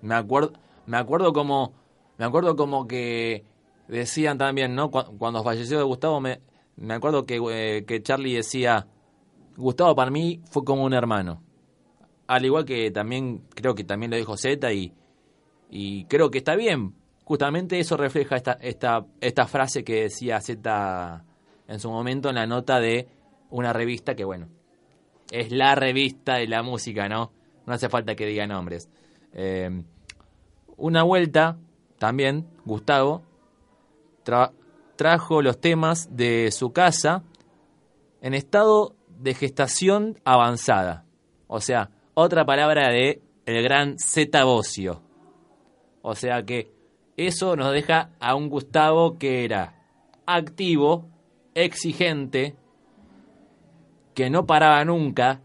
Me 0.00 0.14
acuerdo 0.14 0.52
me 0.86 0.96
acuerdo 0.96 1.32
como 1.32 1.74
me 2.18 2.24
acuerdo 2.24 2.56
como 2.56 2.86
que 2.86 3.44
decían 3.88 4.38
también, 4.38 4.74
¿no? 4.74 4.90
Cuando 4.90 5.44
falleció 5.44 5.84
Gustavo 5.86 6.20
me 6.20 6.40
me 6.76 6.94
acuerdo 6.94 7.26
que, 7.26 7.38
eh, 7.50 7.84
que 7.84 8.02
Charlie 8.02 8.34
decía, 8.34 8.88
Gustavo 9.56 9.94
para 9.94 10.10
mí 10.10 10.40
fue 10.50 10.64
como 10.64 10.84
un 10.84 10.94
hermano. 10.94 11.42
Al 12.26 12.44
igual 12.44 12.64
que 12.64 12.90
también, 12.90 13.42
creo 13.54 13.74
que 13.74 13.84
también 13.84 14.10
lo 14.10 14.16
dijo 14.16 14.36
Z 14.36 14.72
y, 14.72 14.92
y 15.74 16.04
creo 16.04 16.30
que 16.30 16.38
está 16.38 16.54
bien. 16.54 16.94
Justamente 17.24 17.80
eso 17.80 17.96
refleja 17.96 18.36
esta, 18.36 18.52
esta, 18.60 19.06
esta 19.22 19.46
frase 19.46 19.82
que 19.82 20.02
decía 20.02 20.38
Z 20.40 21.24
en 21.66 21.80
su 21.80 21.90
momento 21.90 22.28
en 22.28 22.34
la 22.34 22.46
nota 22.46 22.78
de 22.78 23.08
una 23.48 23.72
revista 23.72 24.14
que, 24.14 24.24
bueno, 24.24 24.48
es 25.30 25.50
la 25.50 25.74
revista 25.74 26.34
de 26.34 26.46
la 26.46 26.62
música, 26.62 27.08
¿no? 27.08 27.32
No 27.64 27.72
hace 27.72 27.88
falta 27.88 28.14
que 28.14 28.26
diga 28.26 28.46
nombres. 28.46 28.90
Eh, 29.32 29.82
una 30.76 31.04
vuelta, 31.04 31.56
también, 31.98 32.46
Gustavo, 32.66 33.22
trajo 34.96 35.40
los 35.40 35.58
temas 35.58 36.14
de 36.14 36.50
su 36.50 36.72
casa 36.74 37.22
en 38.20 38.34
estado 38.34 38.94
de 39.08 39.32
gestación 39.32 40.20
avanzada. 40.24 41.06
O 41.46 41.60
sea, 41.60 41.88
otra 42.12 42.44
palabra 42.44 42.90
de 42.90 43.22
el 43.46 43.62
gran 43.62 43.98
Z 43.98 44.44
Bocio. 44.44 45.00
O 46.02 46.14
sea 46.14 46.44
que 46.44 46.72
eso 47.16 47.56
nos 47.56 47.72
deja 47.72 48.10
a 48.20 48.34
un 48.34 48.48
Gustavo 48.48 49.18
que 49.18 49.44
era 49.44 49.74
activo, 50.26 51.08
exigente, 51.54 52.56
que 54.14 54.30
no 54.30 54.46
paraba 54.46 54.84
nunca 54.84 55.40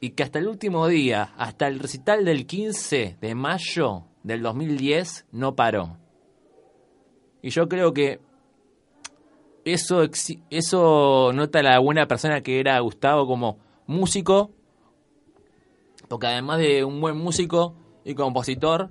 y 0.00 0.10
que 0.10 0.22
hasta 0.22 0.38
el 0.38 0.48
último 0.48 0.86
día, 0.88 1.34
hasta 1.36 1.66
el 1.66 1.78
recital 1.78 2.24
del 2.24 2.46
15 2.46 3.18
de 3.20 3.34
mayo 3.34 4.04
del 4.22 4.42
2010, 4.42 5.26
no 5.32 5.54
paró. 5.54 5.98
Y 7.42 7.50
yo 7.50 7.68
creo 7.68 7.92
que 7.92 8.20
eso, 9.64 10.02
eso 10.50 11.32
nota 11.34 11.62
la 11.62 11.78
buena 11.78 12.06
persona 12.06 12.42
que 12.42 12.60
era 12.60 12.78
Gustavo 12.80 13.26
como 13.26 13.58
músico, 13.86 14.50
porque 16.08 16.26
además 16.26 16.58
de 16.58 16.84
un 16.84 17.00
buen 17.00 17.16
músico 17.16 17.74
y 18.04 18.14
compositor, 18.14 18.90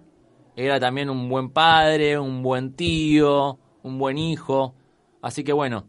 era 0.55 0.79
también 0.79 1.09
un 1.09 1.29
buen 1.29 1.49
padre, 1.49 2.19
un 2.19 2.43
buen 2.43 2.73
tío, 2.73 3.57
un 3.81 3.97
buen 3.97 4.17
hijo. 4.17 4.75
Así 5.21 5.43
que 5.43 5.53
bueno, 5.53 5.87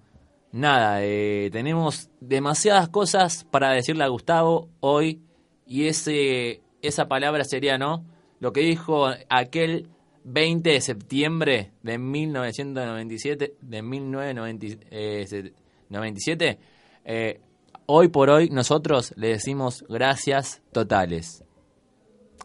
nada, 0.52 1.02
eh, 1.02 1.50
tenemos 1.52 2.10
demasiadas 2.20 2.88
cosas 2.88 3.44
para 3.44 3.70
decirle 3.70 4.04
a 4.04 4.08
Gustavo 4.08 4.68
hoy 4.80 5.20
y 5.66 5.86
ese, 5.86 6.62
esa 6.82 7.08
palabra 7.08 7.44
sería, 7.44 7.78
¿no? 7.78 8.04
Lo 8.40 8.52
que 8.52 8.60
dijo 8.60 9.08
aquel 9.28 9.88
20 10.24 10.70
de 10.70 10.80
septiembre 10.80 11.72
de 11.82 11.98
1997, 11.98 13.54
de 13.60 13.82
1997, 13.82 16.58
eh, 17.04 17.40
hoy 17.86 18.08
por 18.08 18.30
hoy 18.30 18.48
nosotros 18.50 19.12
le 19.16 19.28
decimos 19.28 19.84
gracias 19.88 20.62
totales. 20.72 21.44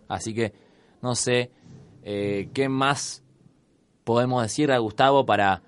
Así 0.07 0.33
que 0.33 0.53
no 1.01 1.15
sé 1.15 1.51
eh, 2.03 2.49
qué 2.53 2.69
más 2.69 3.23
podemos 4.03 4.41
decir 4.41 4.71
a 4.71 4.77
Gustavo 4.79 5.25
para, 5.25 5.61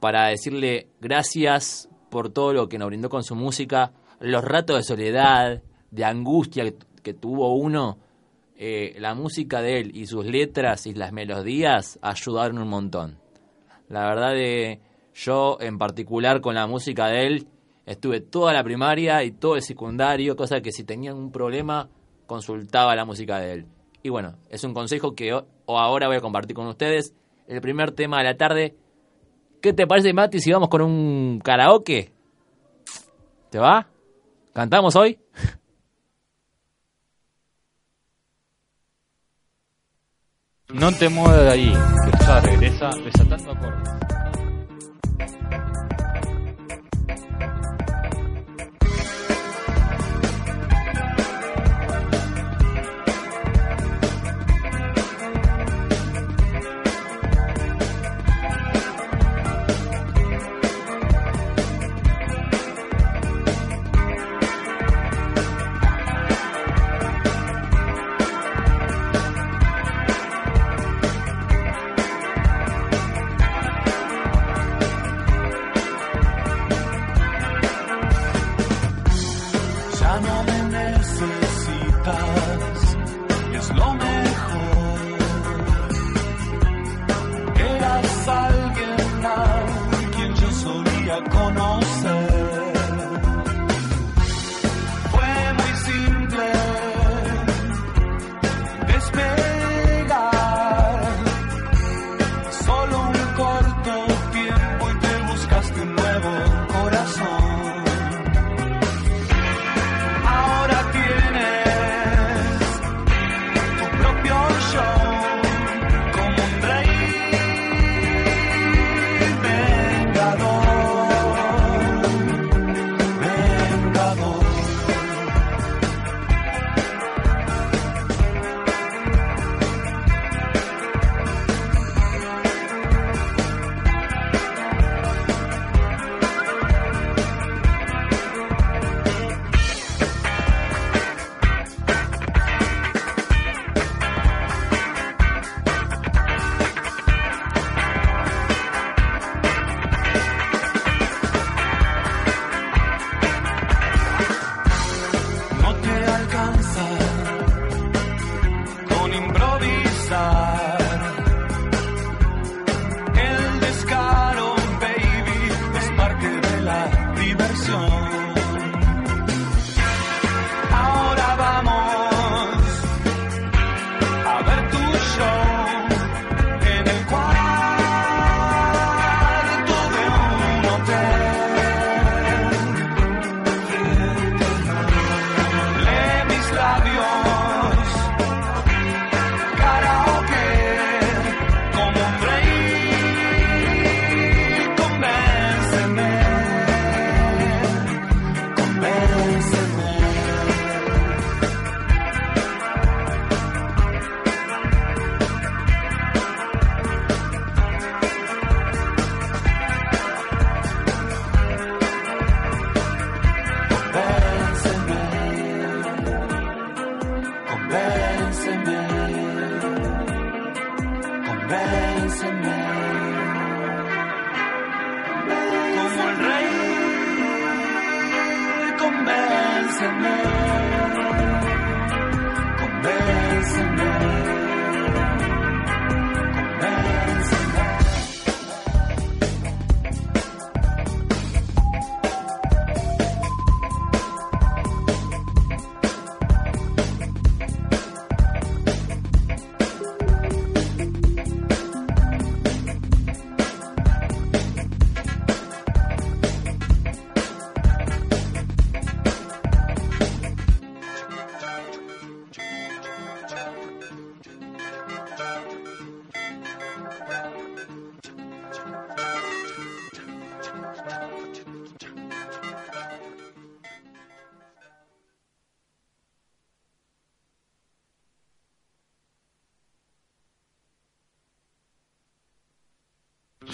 para 0.00 0.28
decirle 0.28 0.88
gracias 1.00 1.88
por 2.10 2.30
todo 2.30 2.52
lo 2.52 2.68
que 2.68 2.78
nos 2.78 2.88
brindó 2.88 3.08
con 3.08 3.24
su 3.24 3.34
música, 3.34 3.92
los 4.20 4.44
ratos 4.44 4.76
de 4.76 4.82
soledad, 4.82 5.62
de 5.90 6.04
angustia 6.04 6.72
que, 7.02 7.14
tuvo 7.14 7.54
uno. 7.54 7.98
Eh, 8.58 8.96
la 8.98 9.14
música 9.14 9.60
de 9.60 9.80
él 9.80 9.90
y 9.94 10.06
sus 10.06 10.24
letras 10.24 10.86
y 10.86 10.94
las 10.94 11.12
melodías 11.12 11.98
ayudaron 12.00 12.58
un 12.58 12.68
montón. 12.68 13.18
La 13.88 14.06
verdad 14.08 14.32
de 14.32 14.80
yo 15.14 15.58
en 15.60 15.78
particular 15.78 16.40
con 16.40 16.54
la 16.54 16.66
música 16.66 17.06
de 17.08 17.26
él 17.26 17.48
estuve 17.84 18.20
toda 18.20 18.52
la 18.52 18.64
primaria 18.64 19.22
y 19.24 19.32
todo 19.32 19.56
el 19.56 19.62
secundario, 19.62 20.36
cosa 20.36 20.60
que 20.60 20.72
si 20.72 20.84
tenía 20.84 21.14
un 21.14 21.30
problema 21.30 21.88
consultaba 22.26 22.96
la 22.96 23.04
música 23.04 23.38
de 23.38 23.52
él. 23.52 23.66
Y 24.06 24.08
bueno, 24.08 24.36
es 24.48 24.62
un 24.62 24.72
consejo 24.72 25.16
que 25.16 25.34
o 25.34 25.78
ahora 25.80 26.06
voy 26.06 26.18
a 26.18 26.20
compartir 26.20 26.54
con 26.54 26.68
ustedes. 26.68 27.12
El 27.48 27.60
primer 27.60 27.90
tema 27.90 28.18
de 28.18 28.24
la 28.24 28.36
tarde. 28.36 28.76
¿Qué 29.60 29.72
te 29.72 29.84
parece, 29.84 30.12
Mati, 30.12 30.38
si 30.38 30.52
vamos 30.52 30.68
con 30.68 30.80
un 30.80 31.40
karaoke? 31.42 32.12
¿Te 33.50 33.58
va? 33.58 33.88
¿Cantamos 34.52 34.94
hoy? 34.94 35.18
No 40.68 40.92
te 40.92 41.08
muevas 41.08 41.40
de 41.40 41.50
ahí, 41.50 41.72
que 41.72 42.24
ya 42.24 42.40
regresa 42.42 42.90
desatando 43.04 43.50
acordes. 43.50 44.05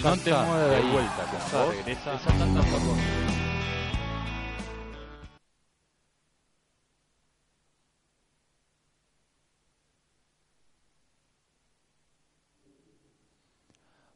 Ya 0.03 0.09
no 0.09 0.17
te 0.17 0.31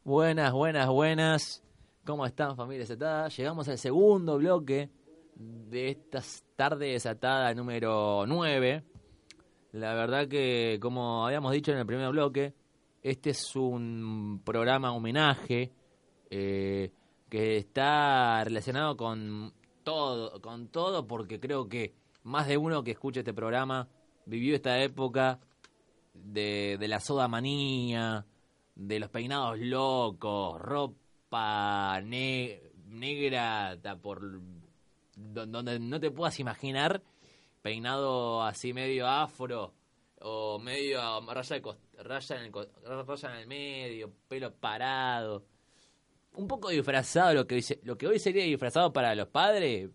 Buenas, 0.04 0.52
buenas, 0.52 0.88
buenas. 0.88 1.64
¿Cómo 2.04 2.26
están, 2.26 2.54
familia 2.54 2.80
desatada? 2.80 3.28
Llegamos 3.28 3.66
al 3.70 3.78
segundo 3.78 4.36
bloque 4.36 4.90
de 5.36 5.88
esta 5.88 6.22
tarde 6.54 6.88
desatada 6.88 7.54
número 7.54 8.26
9. 8.26 8.84
La 9.72 9.94
verdad 9.94 10.28
que, 10.28 10.78
como 10.82 11.26
habíamos 11.26 11.52
dicho 11.52 11.72
en 11.72 11.78
el 11.78 11.86
primer 11.86 12.10
bloque, 12.10 12.52
este 13.02 13.30
es 13.30 13.56
un 13.56 14.42
programa 14.44 14.92
homenaje 14.92 15.77
eh, 16.30 16.90
que 17.28 17.56
está 17.58 18.42
relacionado 18.44 18.96
con 18.96 19.52
todo, 19.82 20.40
con 20.40 20.68
todo, 20.68 21.06
porque 21.06 21.40
creo 21.40 21.68
que 21.68 21.94
más 22.24 22.46
de 22.46 22.56
uno 22.56 22.84
que 22.84 22.90
escucha 22.92 23.20
este 23.20 23.32
programa 23.34 23.88
vivió 24.26 24.54
esta 24.54 24.78
época 24.82 25.40
de, 26.14 26.76
la 26.88 27.00
soda 27.00 27.28
manía, 27.28 28.26
de 28.74 29.00
los 29.00 29.08
peinados 29.10 29.58
locos, 29.58 30.60
ropa 30.60 32.00
ne- 32.02 32.60
negra 32.86 33.78
por 34.02 34.20
do- 35.16 35.46
donde 35.46 35.78
no 35.78 36.00
te 36.00 36.10
puedas 36.10 36.38
imaginar, 36.40 37.02
peinado 37.62 38.42
así 38.42 38.72
medio 38.72 39.06
afro 39.06 39.72
o 40.20 40.58
medio 40.58 41.00
raya, 41.20 41.56
en 41.56 41.62
el, 41.62 41.72
raya 42.04 43.30
en 43.34 43.36
el 43.40 43.46
medio, 43.46 44.12
pelo 44.28 44.52
parado. 44.54 45.44
Un 46.38 46.46
poco 46.46 46.68
disfrazado 46.68 47.34
lo 47.34 47.46
que 47.48 47.56
dice, 47.56 47.80
lo 47.82 47.98
que 47.98 48.06
hoy 48.06 48.20
sería 48.20 48.44
disfrazado 48.44 48.92
para 48.92 49.12
los 49.16 49.26
padres, 49.26 49.90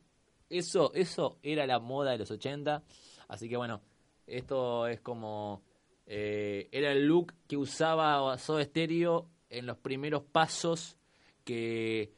eso 0.49 0.91
eso 0.93 1.39
era 1.41 1.65
la 1.65 1.79
moda 1.79 2.11
de 2.11 2.17
los 2.17 2.31
80, 2.31 2.83
así 3.29 3.47
que 3.47 3.55
bueno, 3.55 3.81
esto 4.27 4.87
es 4.87 4.99
como 4.99 5.63
eh, 6.05 6.67
era 6.73 6.91
el 6.91 7.07
look 7.07 7.33
que 7.47 7.55
usaba 7.55 8.37
Soda 8.37 8.61
Stereo 8.65 9.29
en 9.49 9.65
los 9.65 9.77
primeros 9.77 10.23
pasos 10.23 10.97
que, 11.45 12.11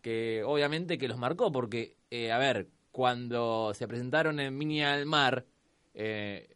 que 0.00 0.44
obviamente 0.44 0.96
que 0.96 1.08
los 1.08 1.18
marcó, 1.18 1.50
porque, 1.50 1.96
eh, 2.08 2.30
a 2.30 2.38
ver, 2.38 2.68
cuando 2.92 3.74
se 3.74 3.88
presentaron 3.88 4.38
en 4.38 4.56
Mini 4.56 4.84
al 4.84 5.06
Mar, 5.06 5.44
eh, 5.94 6.48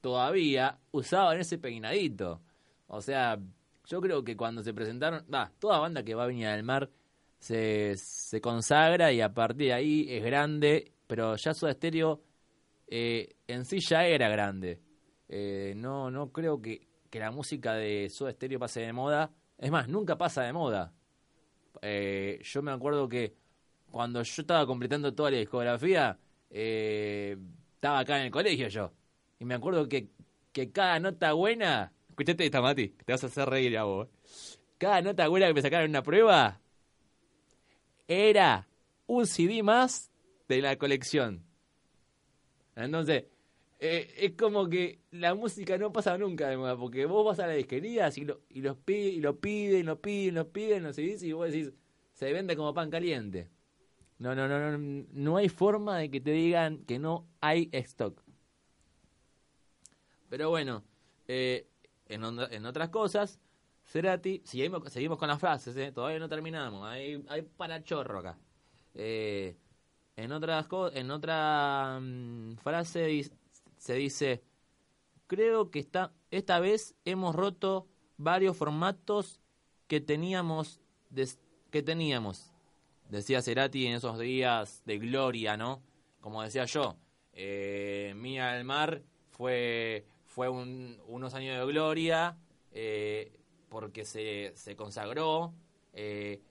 todavía 0.00 0.78
usaban 0.90 1.38
ese 1.38 1.58
peinadito. 1.58 2.40
O 2.86 3.02
sea, 3.02 3.38
yo 3.84 4.00
creo 4.00 4.24
que 4.24 4.36
cuando 4.36 4.62
se 4.62 4.72
presentaron, 4.72 5.24
va, 5.32 5.52
toda 5.58 5.78
banda 5.78 6.02
que 6.02 6.14
va 6.14 6.24
a 6.24 6.26
Viña 6.26 6.52
del 6.52 6.64
Mar 6.64 6.90
se, 7.38 8.40
consagra 8.40 9.12
y 9.12 9.20
a 9.20 9.32
partir 9.32 9.68
de 9.68 9.72
ahí 9.74 10.06
es 10.08 10.24
grande, 10.24 10.92
pero 11.06 11.36
ya 11.36 11.52
Soda 11.52 11.72
Stereo 11.72 12.22
eh, 12.86 13.36
en 13.46 13.64
sí 13.64 13.80
ya 13.80 14.06
era 14.06 14.28
grande. 14.28 14.80
Eh, 15.28 15.74
no, 15.76 16.10
no 16.10 16.32
creo 16.32 16.60
que, 16.60 16.86
que 17.10 17.18
la 17.18 17.30
música 17.30 17.74
de 17.74 18.08
Soda 18.08 18.32
Stereo 18.32 18.58
pase 18.58 18.80
de 18.80 18.92
moda. 18.92 19.30
Es 19.58 19.70
más, 19.70 19.88
nunca 19.88 20.16
pasa 20.16 20.42
de 20.42 20.52
moda. 20.52 20.92
Eh, 21.82 22.40
yo 22.42 22.62
me 22.62 22.72
acuerdo 22.72 23.08
que 23.08 23.34
cuando 23.90 24.22
yo 24.22 24.42
estaba 24.42 24.66
completando 24.66 25.14
toda 25.14 25.30
la 25.30 25.38
discografía, 25.38 26.18
estaba 26.48 27.98
acá 27.98 28.18
en 28.18 28.26
el 28.26 28.30
colegio 28.30 28.68
yo. 28.68 28.92
Y 29.38 29.44
me 29.44 29.54
acuerdo 29.54 29.86
que, 29.86 30.08
que 30.52 30.72
cada 30.72 30.98
nota 30.98 31.34
buena... 31.34 31.92
Escuchate 32.14 32.44
esta, 32.44 32.62
Mati, 32.62 32.90
te 32.90 33.12
vas 33.12 33.24
a 33.24 33.26
hacer 33.26 33.48
reír 33.48 33.76
a 33.76 33.82
vos. 33.82 34.08
Cada 34.78 35.02
nota 35.02 35.26
buena 35.26 35.48
que 35.48 35.54
me 35.54 35.62
sacaron 35.62 35.86
en 35.86 35.90
una 35.90 36.04
prueba 36.04 36.60
era 38.06 38.68
un 39.08 39.26
CD 39.26 39.64
más 39.64 40.12
de 40.46 40.62
la 40.62 40.76
colección. 40.76 41.42
Entonces, 42.76 43.24
eh, 43.80 44.14
es 44.16 44.32
como 44.34 44.68
que 44.68 45.00
la 45.10 45.34
música 45.34 45.76
no 45.76 45.92
pasa 45.92 46.16
nunca 46.16 46.48
de 46.48 46.56
moda, 46.56 46.76
porque 46.76 47.04
vos 47.04 47.26
vas 47.26 47.40
a 47.40 47.48
la 47.48 47.54
disquería 47.54 48.08
y 48.14 48.24
lo, 48.24 48.42
y 48.48 48.60
los 48.60 48.76
pide, 48.76 49.08
y 49.08 49.20
lo 49.20 49.40
piden, 49.40 49.86
lo 49.86 50.00
piden, 50.00 50.36
lo 50.36 50.52
piden, 50.52 50.84
los 50.84 50.94
CDs, 50.94 51.24
y 51.24 51.32
vos 51.32 51.50
decís, 51.50 51.72
se 52.12 52.32
vende 52.32 52.54
como 52.54 52.72
pan 52.72 52.90
caliente. 52.90 53.48
No, 54.20 54.36
no, 54.36 54.46
no, 54.46 54.78
no, 54.78 55.04
no 55.10 55.36
hay 55.36 55.48
forma 55.48 55.98
de 55.98 56.12
que 56.12 56.20
te 56.20 56.30
digan 56.30 56.84
que 56.84 57.00
no 57.00 57.26
hay 57.40 57.70
stock. 57.72 58.22
Pero 60.28 60.50
bueno, 60.50 60.84
eh, 61.26 61.66
en, 62.06 62.66
otras 62.66 62.88
cosas, 62.90 63.40
Cerati, 63.86 64.42
seguimos, 64.44 65.18
con 65.18 65.28
las 65.28 65.38
frases, 65.38 65.76
eh, 65.76 65.92
todavía 65.92 66.18
no 66.18 66.28
terminamos, 66.28 66.86
hay, 66.86 67.24
hay 67.28 67.42
para 67.42 67.82
chorro 67.82 68.20
acá. 68.20 68.38
Eh, 68.94 69.56
en 70.16 70.32
otras 70.32 70.66
en 70.94 71.10
otra 71.10 71.98
mm, 72.00 72.56
frase 72.56 73.30
se 73.76 73.94
dice, 73.94 74.42
creo 75.26 75.70
que 75.70 75.80
está, 75.80 76.12
esta 76.30 76.60
vez 76.60 76.94
hemos 77.04 77.34
roto 77.34 77.88
varios 78.16 78.56
formatos 78.56 79.40
que 79.86 80.00
teníamos, 80.00 80.80
que 81.70 81.82
teníamos, 81.82 82.52
decía 83.10 83.42
Cerati 83.42 83.86
en 83.86 83.96
esos 83.96 84.18
días 84.18 84.82
de 84.86 84.98
gloria, 84.98 85.56
¿no? 85.56 85.82
Como 86.20 86.42
decía 86.42 86.64
yo, 86.64 86.96
eh, 87.32 88.14
Mía 88.16 88.52
del 88.52 88.64
Mar 88.64 89.02
fue, 89.30 90.06
fue 90.34 90.48
un- 90.48 91.00
unos 91.06 91.34
años 91.34 91.56
de 91.58 91.72
gloria 91.72 92.36
eh, 92.72 93.38
porque 93.68 94.04
se, 94.04 94.52
se 94.56 94.74
consagró, 94.74 95.54
eh, 95.92 96.42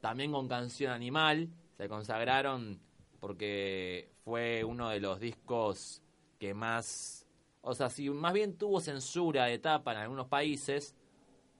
también 0.00 0.30
con 0.30 0.46
Canción 0.46 0.92
Animal, 0.92 1.48
se 1.76 1.88
consagraron 1.88 2.80
porque 3.18 4.10
fue 4.24 4.62
uno 4.62 4.90
de 4.90 5.00
los 5.00 5.18
discos 5.18 6.02
que 6.38 6.54
más, 6.54 7.26
o 7.62 7.74
sea, 7.74 7.90
si 7.90 8.10
más 8.10 8.32
bien 8.32 8.56
tuvo 8.56 8.80
censura 8.80 9.46
de 9.46 9.58
tapa 9.58 9.90
en 9.92 9.98
algunos 9.98 10.28
países, 10.28 10.94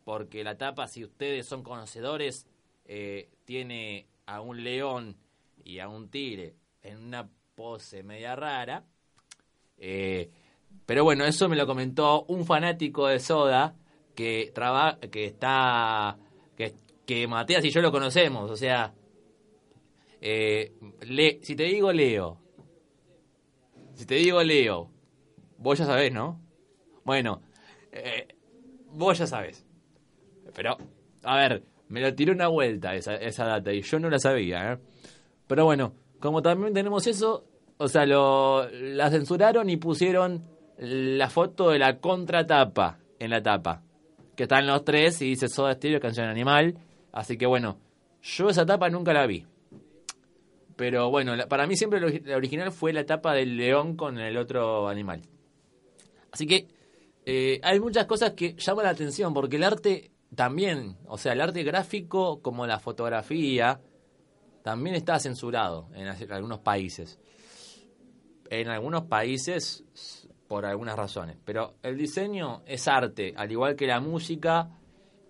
porque 0.04 0.44
la 0.44 0.56
tapa, 0.56 0.86
si 0.86 1.04
ustedes 1.04 1.46
son 1.46 1.64
conocedores, 1.64 2.46
eh, 2.84 3.28
tiene 3.44 4.06
a 4.26 4.40
un 4.40 4.62
león 4.62 5.16
y 5.64 5.80
a 5.80 5.88
un 5.88 6.10
tigre 6.10 6.54
en 6.82 6.98
una 6.98 7.28
pose 7.56 8.04
media 8.04 8.36
rara. 8.36 8.86
Eh, 9.78 10.30
pero 10.88 11.04
bueno, 11.04 11.26
eso 11.26 11.50
me 11.50 11.56
lo 11.56 11.66
comentó 11.66 12.24
un 12.28 12.46
fanático 12.46 13.08
de 13.08 13.20
Soda 13.20 13.76
que 14.14 14.50
traba, 14.54 14.98
que 14.98 15.26
está 15.26 16.16
que, 16.56 16.72
que 17.04 17.28
Matías 17.28 17.62
y 17.62 17.68
yo 17.68 17.82
lo 17.82 17.92
conocemos, 17.92 18.50
o 18.50 18.56
sea, 18.56 18.94
eh, 20.22 20.72
le, 21.06 21.40
si 21.42 21.54
te 21.54 21.64
digo 21.64 21.92
Leo, 21.92 22.38
si 23.96 24.06
te 24.06 24.14
digo 24.14 24.42
Leo, 24.42 24.90
vos 25.58 25.78
ya 25.78 25.84
sabés, 25.84 26.10
¿no? 26.10 26.40
Bueno, 27.04 27.42
eh, 27.92 28.26
vos 28.90 29.18
ya 29.18 29.26
sabés. 29.26 29.66
Pero, 30.54 30.78
a 31.22 31.36
ver, 31.36 31.64
me 31.88 32.00
lo 32.00 32.14
tiró 32.14 32.32
una 32.32 32.48
vuelta 32.48 32.94
esa, 32.94 33.14
esa 33.16 33.44
data 33.44 33.74
y 33.74 33.82
yo 33.82 33.98
no 34.00 34.08
la 34.08 34.18
sabía, 34.18 34.72
¿eh? 34.72 34.78
Pero 35.46 35.66
bueno, 35.66 35.92
como 36.18 36.40
también 36.40 36.72
tenemos 36.72 37.06
eso, 37.06 37.44
o 37.76 37.88
sea, 37.88 38.06
lo, 38.06 38.70
la 38.70 39.10
censuraron 39.10 39.68
y 39.68 39.76
pusieron 39.76 40.56
la 40.78 41.28
foto 41.28 41.70
de 41.70 41.78
la 41.78 41.98
contratapa 41.98 42.98
en 43.18 43.30
la 43.30 43.42
tapa. 43.42 43.82
Que 44.36 44.44
están 44.44 44.66
los 44.66 44.84
tres 44.84 45.20
y 45.22 45.30
dice 45.30 45.48
Soda 45.48 45.74
Stereo, 45.74 46.00
canción 46.00 46.28
animal. 46.28 46.78
Así 47.12 47.36
que 47.36 47.46
bueno, 47.46 47.78
yo 48.22 48.48
esa 48.48 48.64
tapa 48.64 48.88
nunca 48.88 49.12
la 49.12 49.26
vi. 49.26 49.44
Pero 50.76 51.10
bueno, 51.10 51.34
para 51.48 51.66
mí 51.66 51.76
siempre 51.76 52.00
la 52.20 52.36
original 52.36 52.70
fue 52.70 52.92
la 52.92 53.04
tapa 53.04 53.34
del 53.34 53.56
león 53.56 53.96
con 53.96 54.18
el 54.18 54.36
otro 54.36 54.88
animal. 54.88 55.22
Así 56.30 56.46
que 56.46 56.68
eh, 57.26 57.58
hay 57.64 57.80
muchas 57.80 58.06
cosas 58.06 58.34
que 58.34 58.54
llaman 58.54 58.84
la 58.84 58.90
atención, 58.90 59.34
porque 59.34 59.56
el 59.56 59.64
arte 59.64 60.12
también, 60.34 60.96
o 61.06 61.18
sea, 61.18 61.32
el 61.32 61.40
arte 61.40 61.64
gráfico 61.64 62.40
como 62.40 62.64
la 62.66 62.78
fotografía, 62.78 63.80
también 64.62 64.94
está 64.94 65.18
censurado 65.18 65.88
en 65.94 66.06
algunos 66.06 66.60
países. 66.60 67.18
En 68.50 68.68
algunos 68.68 69.02
países 69.04 69.84
por 70.48 70.64
algunas 70.66 70.96
razones. 70.96 71.36
Pero 71.44 71.74
el 71.82 71.96
diseño 71.96 72.62
es 72.66 72.88
arte, 72.88 73.34
al 73.36 73.52
igual 73.52 73.76
que 73.76 73.86
la 73.86 74.00
música. 74.00 74.70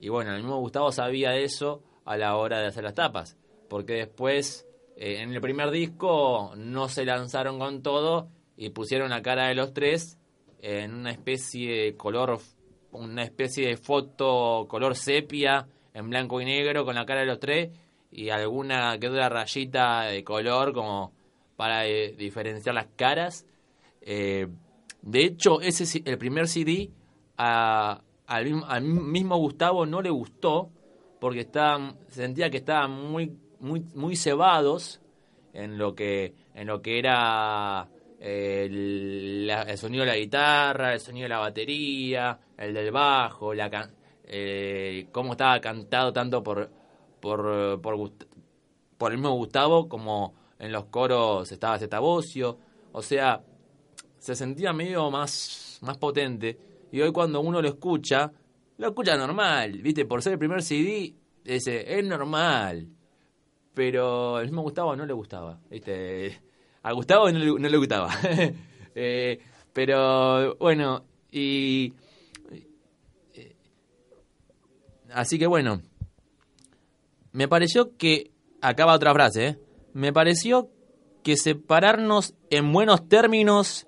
Y 0.01 0.09
bueno, 0.09 0.31
el 0.31 0.43
mismo 0.43 0.59
Gustavo 0.59 0.93
sabía 0.93 1.33
de 1.33 1.45
eso 1.45 1.83
a 2.05 2.17
la 2.17 2.37
hora 2.37 2.61
de 2.61 2.69
hacer 2.69 2.85
las 2.85 2.95
tapas. 2.95 3.37
Porque 3.69 3.95
después, 3.95 4.67
eh, 4.97 5.21
en 5.21 5.33
el 5.33 5.41
primer 5.41 5.71
disco, 5.71 6.53
no 6.57 6.89
se 6.89 7.05
lanzaron 7.05 7.59
con 7.59 7.83
todo 7.83 8.29
y 8.57 8.71
pusieron 8.71 9.11
la 9.11 9.21
cara 9.21 9.49
de 9.49 9.55
los 9.55 9.75
tres 9.75 10.19
en 10.61 10.95
una 10.95 11.11
especie 11.11 11.85
de 11.85 11.97
color, 11.97 12.39
una 12.93 13.23
especie 13.23 13.69
de 13.69 13.77
foto 13.77 14.67
color 14.69 14.97
sepia, 14.97 15.69
en 15.93 16.09
blanco 16.11 16.41
y 16.41 16.45
negro, 16.45 16.85
con 16.85 16.95
la 16.95 17.05
cara 17.05 17.21
de 17.21 17.27
los 17.27 17.41
tres 17.41 17.71
y 18.11 18.31
alguna 18.31 18.99
que 18.99 19.09
otra 19.09 19.29
rayita 19.29 20.05
de 20.05 20.25
color 20.25 20.73
como 20.73 21.13
para 21.57 21.87
eh, 21.87 22.15
diferenciar 22.17 22.75
las 22.75 22.87
caras. 22.97 23.47
Eh, 24.01 24.47
de 25.03 25.25
hecho, 25.25 25.61
ese 25.61 26.03
el 26.05 26.19
primer 26.19 26.49
CD 26.49 26.91
a- 27.37 28.03
al, 28.27 28.83
mismo, 28.83 29.37
Gustavo 29.39 29.87
no 29.87 30.03
le 30.03 30.11
gustó 30.11 30.71
porque 31.21 31.41
estaban, 31.41 31.97
sentía 32.09 32.51
que 32.51 32.59
estaban 32.59 32.91
muy, 32.93 33.33
muy, 33.61 33.81
muy 33.95 34.17
cebados 34.17 35.01
en 35.53 35.79
lo 35.79 35.95
que, 35.95 36.35
en 36.55 36.67
lo 36.67 36.83
que 36.83 36.99
era 36.99 37.89
eh, 38.21 38.67
el, 38.67 39.47
la- 39.47 39.63
el 39.63 39.79
sonido 39.79 40.05
de 40.05 40.11
la 40.11 40.17
guitarra, 40.17 40.93
el 40.95 41.01
sonido 41.01 41.25
de 41.25 41.29
la 41.31 41.39
batería, 41.39 42.39
el 42.57 42.75
del 42.75 42.91
bajo, 42.91 43.55
la 43.55 43.91
eh, 44.25 45.09
cómo 45.13 45.33
estaba 45.33 45.61
cantado 45.61 46.13
tanto 46.13 46.43
por, 46.43 46.71
por, 47.21 47.81
por, 47.81 48.13
por 48.99 49.13
el 49.13 49.19
mismo 49.19 49.35
Gustavo 49.35 49.89
como 49.89 50.35
en 50.59 50.73
los 50.73 50.87
coros 50.87 51.51
estaba 51.51 51.79
Zeta 51.79 52.01
Bosio. 52.01 52.59
O 52.93 53.03
sea, 53.03 53.43
se 54.29 54.37
sentía 54.37 54.75
medio 54.75 55.11
más, 55.11 55.79
más 55.81 55.97
potente. 55.97 56.59
Y 56.93 57.01
hoy 57.01 57.13
cuando 57.13 57.41
uno 57.41 57.63
lo 57.63 57.69
escucha, 57.69 58.31
lo 58.77 58.89
escucha 58.89 59.17
normal, 59.17 59.81
¿viste? 59.81 60.05
Por 60.05 60.23
ser 60.23 60.35
el 60.35 60.39
primer 60.39 60.63
CD, 60.63 61.15
dice, 61.43 61.99
es 61.99 62.05
normal. 62.05 62.89
Pero 63.73 64.39
el 64.39 64.49
mismo 64.49 64.61
Gustavo 64.61 64.95
no 64.95 65.07
le 65.07 65.15
gustaba. 65.15 65.59
A 66.83 66.93
Gustavo 66.93 67.31
no 67.33 67.39
le, 67.39 67.47
no 67.47 67.69
le 67.69 67.77
gustaba. 67.79 68.11
Eh, 69.01 69.39
pero 69.73 70.57
bueno, 70.57 71.05
y... 71.31 71.93
eh, 73.33 73.55
Así 75.13 75.39
que 75.39 75.47
bueno, 75.47 75.81
me 77.33 77.47
pareció 77.47 77.97
que... 77.97 78.33
Acaba 78.61 78.95
otra 78.95 79.13
frase, 79.15 79.47
¿eh? 79.47 79.59
Me 79.93 80.13
pareció 80.13 80.69
que 81.23 81.37
separarnos 81.37 82.35
en 82.51 82.73
buenos 82.73 83.09
términos... 83.09 83.88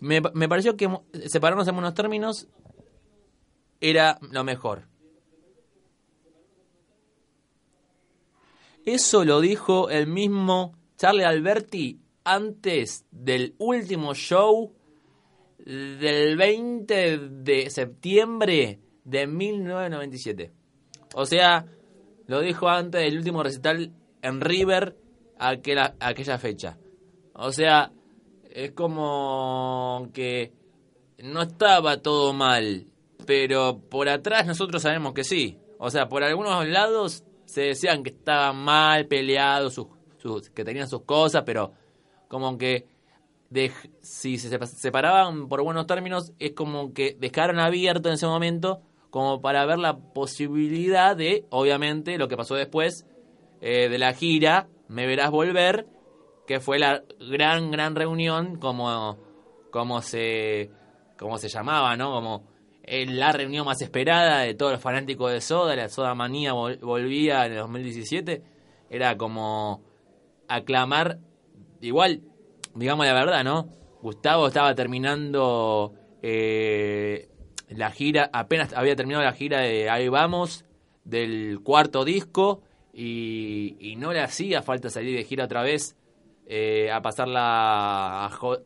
Me, 0.00 0.20
me 0.34 0.48
pareció 0.48 0.76
que 0.76 0.88
separarnos 1.26 1.68
en 1.68 1.74
buenos 1.74 1.94
términos 1.94 2.48
era 3.80 4.18
lo 4.30 4.44
mejor. 4.44 4.88
Eso 8.84 9.24
lo 9.24 9.40
dijo 9.40 9.90
el 9.90 10.06
mismo 10.06 10.74
Charlie 10.96 11.24
Alberti 11.24 12.00
antes 12.24 13.04
del 13.10 13.54
último 13.58 14.14
show 14.14 14.72
del 15.58 16.36
20 16.36 17.18
de 17.18 17.70
septiembre 17.70 18.80
de 19.04 19.26
1997. 19.26 20.52
O 21.14 21.26
sea, 21.26 21.66
lo 22.26 22.40
dijo 22.40 22.68
antes 22.68 23.02
del 23.02 23.18
último 23.18 23.42
recital 23.42 23.92
en 24.22 24.40
River 24.40 24.96
aquella, 25.38 25.94
aquella 26.00 26.38
fecha. 26.38 26.78
O 27.34 27.52
sea, 27.52 27.92
es 28.52 28.72
como 28.72 30.08
que 30.12 30.52
no 31.22 31.42
estaba 31.42 31.98
todo 31.98 32.32
mal, 32.32 32.86
pero 33.26 33.80
por 33.90 34.08
atrás 34.08 34.46
nosotros 34.46 34.82
sabemos 34.82 35.12
que 35.12 35.24
sí. 35.24 35.58
O 35.78 35.90
sea, 35.90 36.08
por 36.08 36.22
algunos 36.22 36.66
lados 36.68 37.24
se 37.46 37.62
decían 37.62 38.02
que 38.02 38.10
estaban 38.10 38.56
mal 38.56 39.06
peleados, 39.06 39.74
sus, 39.74 39.86
sus- 40.18 40.50
que 40.50 40.64
tenían 40.64 40.88
sus 40.88 41.02
cosas, 41.02 41.42
pero 41.44 41.72
como 42.28 42.56
que 42.58 42.86
dej- 43.50 43.90
si 44.00 44.38
se 44.38 44.48
sepa- 44.50 44.66
separaban 44.66 45.48
por 45.48 45.62
buenos 45.62 45.86
términos, 45.86 46.32
es 46.38 46.52
como 46.52 46.92
que 46.92 47.16
dejaron 47.18 47.58
abierto 47.58 48.08
en 48.08 48.14
ese 48.14 48.26
momento 48.26 48.80
como 49.10 49.40
para 49.40 49.66
ver 49.66 49.78
la 49.78 49.98
posibilidad 49.98 51.16
de, 51.16 51.44
obviamente, 51.50 52.16
lo 52.18 52.28
que 52.28 52.36
pasó 52.36 52.54
después 52.54 53.06
eh, 53.60 53.88
de 53.88 53.98
la 53.98 54.12
gira, 54.14 54.68
Me 54.88 55.06
Verás 55.06 55.30
Volver, 55.30 55.86
que 56.50 56.58
fue 56.58 56.80
la 56.80 57.04
gran, 57.30 57.70
gran 57.70 57.94
reunión, 57.94 58.56
como, 58.56 59.16
como, 59.70 60.02
se, 60.02 60.68
como 61.16 61.38
se 61.38 61.48
llamaba, 61.48 61.96
¿no? 61.96 62.10
Como 62.10 62.44
eh, 62.82 63.06
la 63.06 63.30
reunión 63.30 63.64
más 63.64 63.80
esperada 63.82 64.40
de 64.40 64.54
todos 64.54 64.72
los 64.72 64.80
fanáticos 64.80 65.30
de 65.30 65.40
Soda, 65.40 65.76
la 65.76 65.88
Soda 65.88 66.12
Manía 66.16 66.52
vol- 66.52 66.80
volvía 66.80 67.46
en 67.46 67.52
el 67.52 67.58
2017, 67.58 68.42
era 68.90 69.16
como 69.16 69.84
aclamar, 70.48 71.18
igual, 71.80 72.22
digamos 72.74 73.06
la 73.06 73.14
verdad, 73.14 73.44
¿no? 73.44 73.68
Gustavo 74.02 74.48
estaba 74.48 74.74
terminando 74.74 75.94
eh, 76.20 77.28
la 77.68 77.92
gira, 77.92 78.28
apenas 78.32 78.72
había 78.72 78.96
terminado 78.96 79.22
la 79.24 79.34
gira 79.34 79.60
de 79.60 79.88
Ahí 79.88 80.08
Vamos, 80.08 80.64
del 81.04 81.60
cuarto 81.62 82.04
disco, 82.04 82.62
y 82.92 83.94
no 83.98 84.12
le 84.12 84.20
hacía 84.20 84.62
falta 84.62 84.90
salir 84.90 85.16
de 85.16 85.22
gira 85.22 85.44
otra 85.44 85.62
vez 85.62 85.96
eh, 86.52 86.90
a 86.90 87.00
pasarla 87.00 88.26
a 88.26 88.58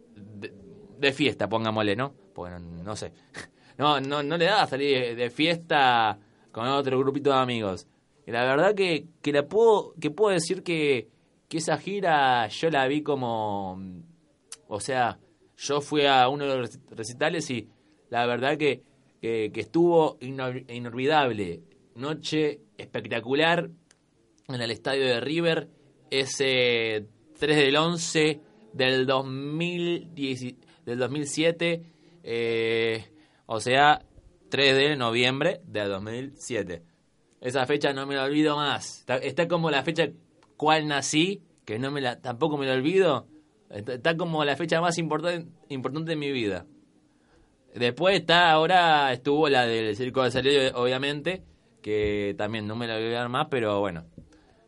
de, 0.98 1.12
fiesta, 1.12 1.50
pongámosle, 1.50 1.94
¿no? 1.94 2.14
Bueno, 2.34 2.58
no 2.58 2.96
sé. 2.96 3.12
No, 3.76 4.00
no, 4.00 4.22
no 4.22 4.36
le 4.36 4.44
daba 4.44 4.68
salir 4.68 5.16
de, 5.16 5.30
fiesta 5.30 6.16
con 6.52 6.68
otro 6.68 6.96
grupito 6.96 7.30
de 7.30 7.38
amigos. 7.38 7.88
Y 8.24 8.30
la 8.30 8.44
verdad 8.44 8.72
que, 8.72 9.06
que 9.20 9.32
la 9.32 9.48
puedo, 9.48 9.94
que 10.00 10.12
puedo 10.12 10.32
decir 10.32 10.62
que, 10.62 11.08
que 11.48 11.58
esa 11.58 11.76
gira 11.76 12.46
yo 12.46 12.70
la 12.70 12.86
vi 12.86 13.02
como 13.02 13.76
o 14.68 14.78
sea, 14.78 15.18
yo 15.56 15.80
fui 15.80 16.06
a 16.06 16.28
uno 16.28 16.46
de 16.46 16.56
los 16.56 16.78
recitales 16.90 17.50
y 17.50 17.68
la 18.10 18.26
verdad 18.26 18.56
que, 18.56 18.82
que, 19.20 19.50
que 19.52 19.60
estuvo 19.60 20.18
inol- 20.20 20.64
inolvidable. 20.72 21.62
Noche 21.96 22.60
espectacular 22.78 23.70
en 24.46 24.60
el 24.60 24.70
estadio 24.70 25.04
de 25.04 25.20
River, 25.20 25.68
ese 26.10 27.06
3 27.44 27.58
del 27.58 27.76
11 27.76 28.40
del, 28.72 29.04
2010, 29.04 30.54
del 30.86 30.98
2007, 30.98 31.82
eh, 32.22 33.04
o 33.44 33.60
sea, 33.60 34.00
3 34.48 34.74
de 34.74 34.96
noviembre 34.96 35.60
del 35.66 35.90
2007. 35.90 36.82
Esa 37.42 37.66
fecha 37.66 37.92
no 37.92 38.06
me 38.06 38.14
la 38.14 38.24
olvido 38.24 38.56
más. 38.56 39.04
Está, 39.20 39.46
como 39.46 39.70
la 39.70 39.82
fecha 39.82 40.08
cual 40.56 40.88
nací, 40.88 41.42
que 41.66 41.78
no 41.78 41.90
me 41.90 42.00
la, 42.00 42.18
tampoco 42.18 42.56
me 42.56 42.64
la 42.64 42.72
olvido. 42.72 43.26
Está, 43.68 44.16
como 44.16 44.42
la 44.46 44.56
fecha 44.56 44.80
más 44.80 44.96
importante, 44.96 45.46
importante 45.68 46.12
de 46.12 46.16
mi 46.16 46.32
vida. 46.32 46.64
Después 47.74 48.18
está, 48.18 48.52
ahora 48.52 49.12
estuvo 49.12 49.50
la 49.50 49.66
del 49.66 49.94
Circo 49.96 50.22
de 50.22 50.30
Soleil, 50.30 50.72
obviamente, 50.74 51.42
que 51.82 52.34
también 52.38 52.66
no 52.66 52.74
me 52.74 52.86
la 52.86 52.94
voy 52.94 53.02
olvidar 53.02 53.28
más, 53.28 53.48
pero 53.50 53.80
bueno. 53.80 54.06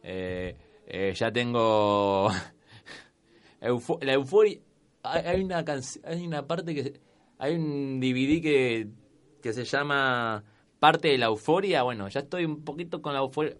Eh, 0.02 0.54
eh, 0.86 1.14
ya 1.14 1.32
tengo 1.32 2.30
La 3.60 4.12
euforia 4.12 4.60
hay, 5.02 5.42
una 5.42 5.64
hay 6.04 6.26
una 6.26 6.46
parte 6.46 6.74
que 6.74 7.00
hay 7.38 7.54
un 7.54 8.00
DVD 8.00 8.42
que, 8.42 8.88
que 9.42 9.52
se 9.52 9.64
llama 9.64 10.44
parte 10.78 11.08
de 11.08 11.18
la 11.18 11.26
euforia. 11.26 11.82
Bueno 11.82 12.08
ya 12.08 12.20
estoy 12.20 12.44
un 12.44 12.64
poquito 12.64 13.02
con 13.02 13.12
la 13.14 13.20
euforia, 13.20 13.56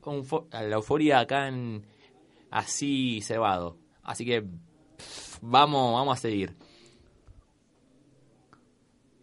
la 0.53 0.77
euforia 0.77 1.21
acá 1.21 1.49
en 1.49 1.87
así 2.51 3.21
cebado. 3.23 3.79
Así 4.03 4.25
que 4.25 4.45
vamos 5.41 5.95
vamos 5.95 6.19
a 6.19 6.21
seguir. 6.21 6.57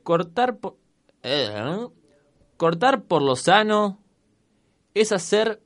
Cortar 0.03 0.57
por 0.57 0.77
eh, 1.23 1.87
cortar 2.57 3.03
por 3.03 3.21
lo 3.21 3.35
sano 3.35 3.99
es 4.93 5.11
hacer 5.11 5.61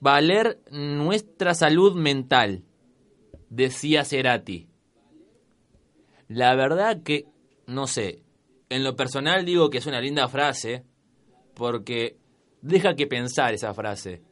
valer 0.00 0.60
nuestra 0.70 1.54
salud 1.54 1.94
mental, 1.94 2.64
decía 3.48 4.04
Cerati. 4.04 4.68
La 6.28 6.54
verdad 6.54 7.02
que, 7.02 7.26
no 7.66 7.86
sé, 7.86 8.22
en 8.68 8.82
lo 8.82 8.96
personal 8.96 9.44
digo 9.44 9.70
que 9.70 9.78
es 9.78 9.86
una 9.86 10.00
linda 10.00 10.28
frase, 10.28 10.84
porque 11.54 12.16
deja 12.60 12.94
que 12.94 13.06
pensar 13.06 13.54
esa 13.54 13.72
frase. 13.74 14.22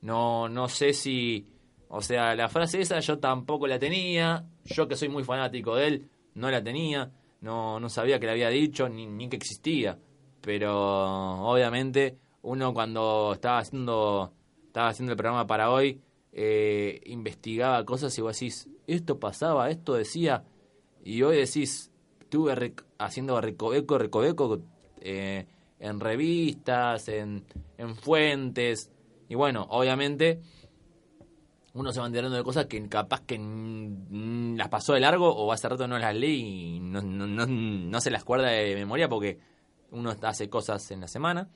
No, 0.00 0.48
no 0.48 0.68
sé 0.68 0.92
si, 0.92 1.46
o 1.88 2.02
sea, 2.02 2.34
la 2.34 2.48
frase 2.48 2.80
esa 2.80 2.98
yo 3.00 3.18
tampoco 3.18 3.66
la 3.66 3.78
tenía, 3.78 4.44
yo 4.64 4.88
que 4.88 4.96
soy 4.96 5.08
muy 5.08 5.24
fanático 5.24 5.76
de 5.76 5.86
él, 5.86 6.08
no 6.34 6.50
la 6.50 6.62
tenía, 6.62 7.10
no, 7.40 7.78
no 7.78 7.88
sabía 7.88 8.18
que 8.18 8.26
la 8.26 8.32
había 8.32 8.48
dicho, 8.48 8.88
ni, 8.88 9.06
ni 9.06 9.28
que 9.28 9.36
existía. 9.36 9.98
Pero 10.40 11.40
obviamente 11.42 12.18
uno 12.42 12.74
cuando 12.74 13.32
estaba 13.32 13.58
haciendo 13.58 14.32
estaba 14.66 14.88
haciendo 14.88 15.12
el 15.12 15.16
programa 15.16 15.46
para 15.46 15.70
hoy, 15.70 16.00
eh, 16.36 17.00
investigaba 17.06 17.84
cosas 17.84 18.16
y 18.18 18.20
vos 18.20 18.38
decís, 18.38 18.68
esto 18.88 19.20
pasaba, 19.20 19.70
esto 19.70 19.94
decía, 19.94 20.42
y 21.04 21.22
hoy 21.22 21.36
decís, 21.36 21.92
estuve 22.20 22.74
haciendo 22.98 23.40
recoveco, 23.40 23.98
recoveco 23.98 24.60
eh, 25.00 25.46
en 25.78 26.00
revistas, 26.00 27.06
en, 27.06 27.44
en 27.78 27.94
fuentes, 27.94 28.90
y 29.28 29.36
bueno, 29.36 29.64
obviamente 29.70 30.40
uno 31.74 31.92
se 31.92 32.00
va 32.00 32.06
enterando 32.06 32.36
de 32.36 32.42
cosas 32.42 32.66
que 32.66 32.88
capaz 32.88 33.20
que 33.20 33.38
las 34.56 34.68
pasó 34.68 34.94
de 34.94 35.00
largo 35.00 35.28
o 35.28 35.52
hace 35.52 35.68
rato 35.68 35.86
no 35.86 35.98
las 35.98 36.14
leí 36.14 36.76
y 36.76 36.80
no, 36.80 37.00
no, 37.00 37.26
no, 37.26 37.46
no 37.46 38.00
se 38.00 38.10
las 38.10 38.22
acuerda 38.22 38.48
de 38.48 38.74
memoria 38.74 39.08
porque 39.08 39.38
uno 39.92 40.14
hace 40.22 40.48
cosas 40.48 40.90
en 40.90 41.00
la 41.00 41.08
semana, 41.08 41.48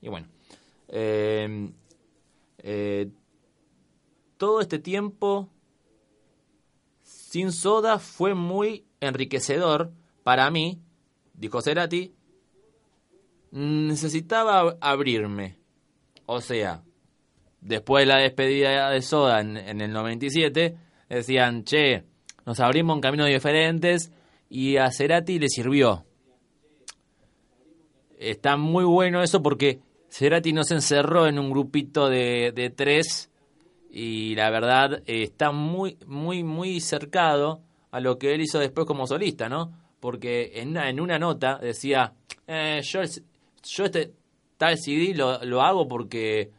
y 0.00 0.08
bueno. 0.08 0.28
Eh, 0.88 1.70
eh, 2.58 3.10
todo 4.42 4.60
este 4.60 4.80
tiempo 4.80 5.48
sin 7.04 7.52
soda 7.52 8.00
fue 8.00 8.34
muy 8.34 8.84
enriquecedor 8.98 9.92
para 10.24 10.50
mí, 10.50 10.80
dijo 11.32 11.62
Cerati. 11.62 12.12
Necesitaba 13.52 14.78
abrirme. 14.80 15.58
O 16.26 16.40
sea, 16.40 16.82
después 17.60 18.02
de 18.02 18.06
la 18.06 18.18
despedida 18.18 18.90
de 18.90 19.00
Soda 19.02 19.40
en, 19.42 19.80
el 19.80 19.92
97, 19.92 20.76
decían, 21.08 21.62
che, 21.62 22.02
nos 22.44 22.58
abrimos 22.58 22.96
en 22.96 23.00
caminos 23.00 23.28
diferentes 23.28 24.10
y 24.50 24.76
a 24.76 24.90
Cerati 24.90 25.38
le 25.38 25.48
sirvió. 25.50 26.04
está 28.18 28.56
muy 28.56 28.82
bueno 28.82 29.22
eso 29.22 29.40
porque 29.40 29.78
Cerati 30.10 30.52
no 30.52 30.64
se 30.64 30.74
encerró 30.74 31.28
en 31.28 31.38
un 31.38 31.48
grupito 31.48 32.08
de 32.08 32.74
tres 32.74 33.28
y 33.94 34.34
la 34.36 34.48
verdad 34.48 35.02
eh, 35.06 35.22
está 35.22 35.52
muy, 35.52 35.98
muy, 36.06 36.42
muy 36.42 36.80
cercado 36.80 37.60
a 37.90 38.00
lo 38.00 38.18
que 38.18 38.34
él 38.34 38.40
hizo 38.40 38.58
después 38.58 38.86
como 38.86 39.06
solista, 39.06 39.50
¿no? 39.50 39.70
Porque 40.00 40.52
en 40.54 40.70
una, 40.70 40.88
en 40.88 40.98
una 40.98 41.18
nota 41.18 41.58
decía, 41.58 42.14
eh, 42.46 42.80
yo, 42.82 43.00
yo 43.62 43.84
este 43.84 44.14
tal 44.56 44.78
CD 44.78 45.14
lo, 45.14 45.44
lo 45.44 45.60
hago 45.60 45.88
porque 45.88 46.50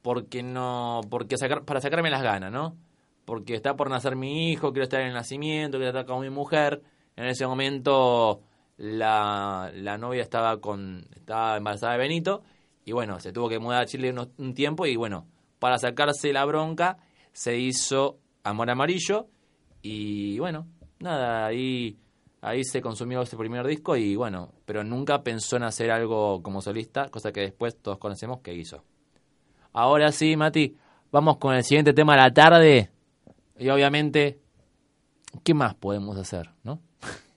porque 0.00 0.44
no 0.44 1.00
porque 1.10 1.36
sacar, 1.36 1.64
para 1.64 1.80
sacarme 1.80 2.08
las 2.08 2.22
ganas, 2.22 2.52
¿no? 2.52 2.76
Porque 3.24 3.56
está 3.56 3.74
por 3.74 3.90
nacer 3.90 4.14
mi 4.14 4.52
hijo, 4.52 4.70
quiero 4.72 4.84
estar 4.84 5.00
en 5.00 5.08
el 5.08 5.14
nacimiento, 5.14 5.76
quiero 5.76 5.90
estar 5.90 6.06
con 6.06 6.20
mi 6.20 6.30
mujer. 6.30 6.82
En 7.16 7.26
ese 7.26 7.48
momento 7.48 8.42
la, 8.76 9.72
la 9.74 9.98
novia 9.98 10.22
estaba 10.22 10.60
con 10.60 11.04
estaba 11.16 11.56
embarazada 11.56 11.94
de 11.94 11.98
Benito 11.98 12.44
y 12.84 12.92
bueno, 12.92 13.18
se 13.18 13.32
tuvo 13.32 13.48
que 13.48 13.58
mudar 13.58 13.82
a 13.82 13.86
Chile 13.86 14.14
un 14.38 14.54
tiempo 14.54 14.86
y 14.86 14.94
bueno, 14.94 15.26
para 15.60 15.78
sacarse 15.78 16.32
la 16.32 16.44
bronca 16.44 16.98
se 17.32 17.56
hizo 17.56 18.18
Amor 18.42 18.70
Amarillo 18.70 19.28
y 19.82 20.40
bueno, 20.40 20.66
nada, 20.98 21.46
ahí 21.46 21.96
ahí 22.42 22.64
se 22.64 22.80
consumió 22.80 23.22
ese 23.22 23.36
primer 23.36 23.66
disco 23.66 23.96
y 23.96 24.16
bueno, 24.16 24.52
pero 24.64 24.82
nunca 24.82 25.22
pensó 25.22 25.56
en 25.56 25.64
hacer 25.64 25.90
algo 25.90 26.42
como 26.42 26.60
solista, 26.60 27.08
cosa 27.08 27.32
que 27.32 27.40
después 27.42 27.76
todos 27.80 27.98
conocemos 27.98 28.40
que 28.40 28.54
hizo. 28.54 28.82
Ahora 29.72 30.10
sí, 30.10 30.36
Mati, 30.36 30.76
vamos 31.12 31.36
con 31.36 31.54
el 31.54 31.62
siguiente 31.62 31.92
tema 31.92 32.14
de 32.14 32.18
la 32.20 32.32
tarde. 32.32 32.90
Y 33.58 33.68
obviamente, 33.68 34.40
¿qué 35.44 35.54
más 35.54 35.74
podemos 35.74 36.16
hacer, 36.16 36.50
no? 36.64 36.80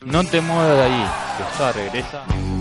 No 0.00 0.22
te 0.22 0.40
muevas 0.40 0.76
de 0.76 0.82
ahí, 0.82 1.04
ya 1.58 1.72
regresa. 1.72 2.53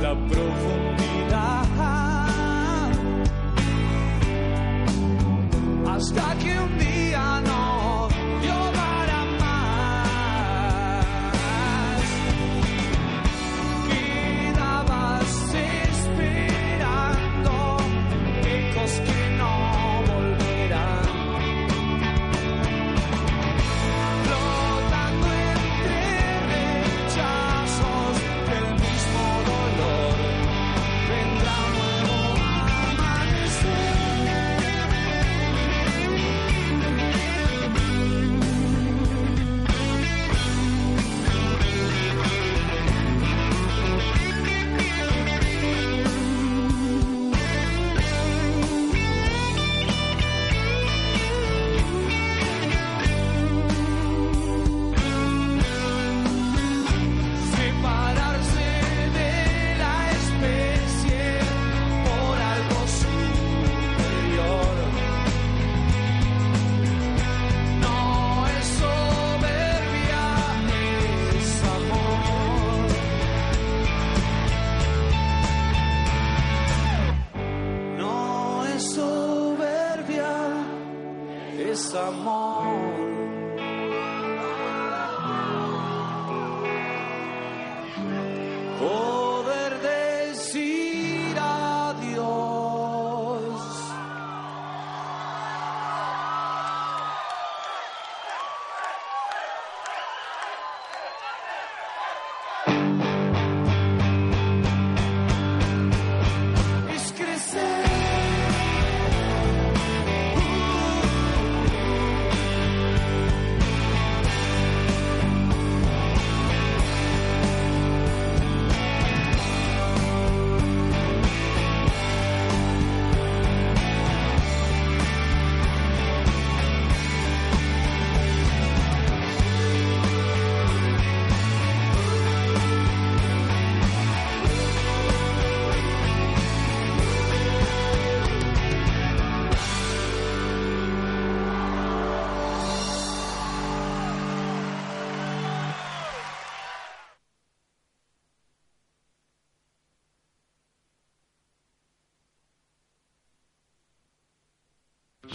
La 0.00 0.14
profundidad. 0.28 1.05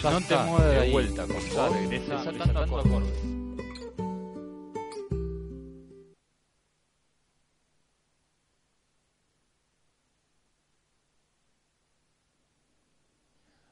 No 0.10 0.22
te 0.22 0.36
está, 0.36 0.43
muevas 0.43 0.66
de 0.66 0.80
ahí. 0.80 0.91
vuelta, 0.91 1.26
regresa, 1.70 2.18
desatando 2.18 2.32
desatando 2.32 2.60
acordes. 2.62 2.86
acordes. 2.88 3.32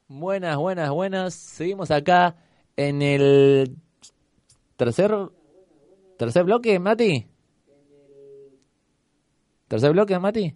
Buenas, 0.08 0.58
buenas, 0.58 0.90
buenas. 0.92 1.34
Seguimos 1.34 1.92
acá 1.92 2.36
en 2.76 3.02
el 3.02 3.76
tercer 4.76 5.12
tercer 6.18 6.44
bloque, 6.44 6.80
Mati. 6.80 7.28
Tercer 9.68 9.92
bloque, 9.92 10.20
Mati. 10.20 10.56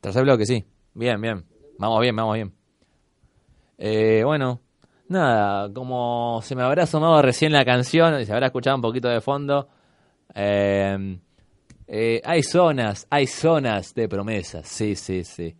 Tercer 0.00 0.22
bloque, 0.24 0.46
sí. 0.46 0.64
Bien, 0.94 1.20
bien. 1.20 1.44
Vamos 1.78 2.00
bien, 2.00 2.16
vamos 2.16 2.34
bien. 2.34 2.57
Eh, 3.78 4.22
bueno, 4.24 4.60
nada, 5.08 5.72
como 5.72 6.40
se 6.42 6.56
me 6.56 6.62
habrá 6.62 6.84
sonado 6.86 7.22
recién 7.22 7.52
la 7.52 7.64
canción 7.64 8.20
y 8.20 8.26
se 8.26 8.32
habrá 8.32 8.46
escuchado 8.46 8.76
un 8.76 8.82
poquito 8.82 9.08
de 9.08 9.20
fondo, 9.20 9.68
eh, 10.34 11.18
eh, 11.86 12.20
hay 12.24 12.42
zonas, 12.42 13.06
hay 13.08 13.26
zonas 13.26 13.94
de 13.94 14.08
promesas, 14.08 14.68
sí, 14.68 14.96
sí, 14.96 15.24
sí. 15.24 15.56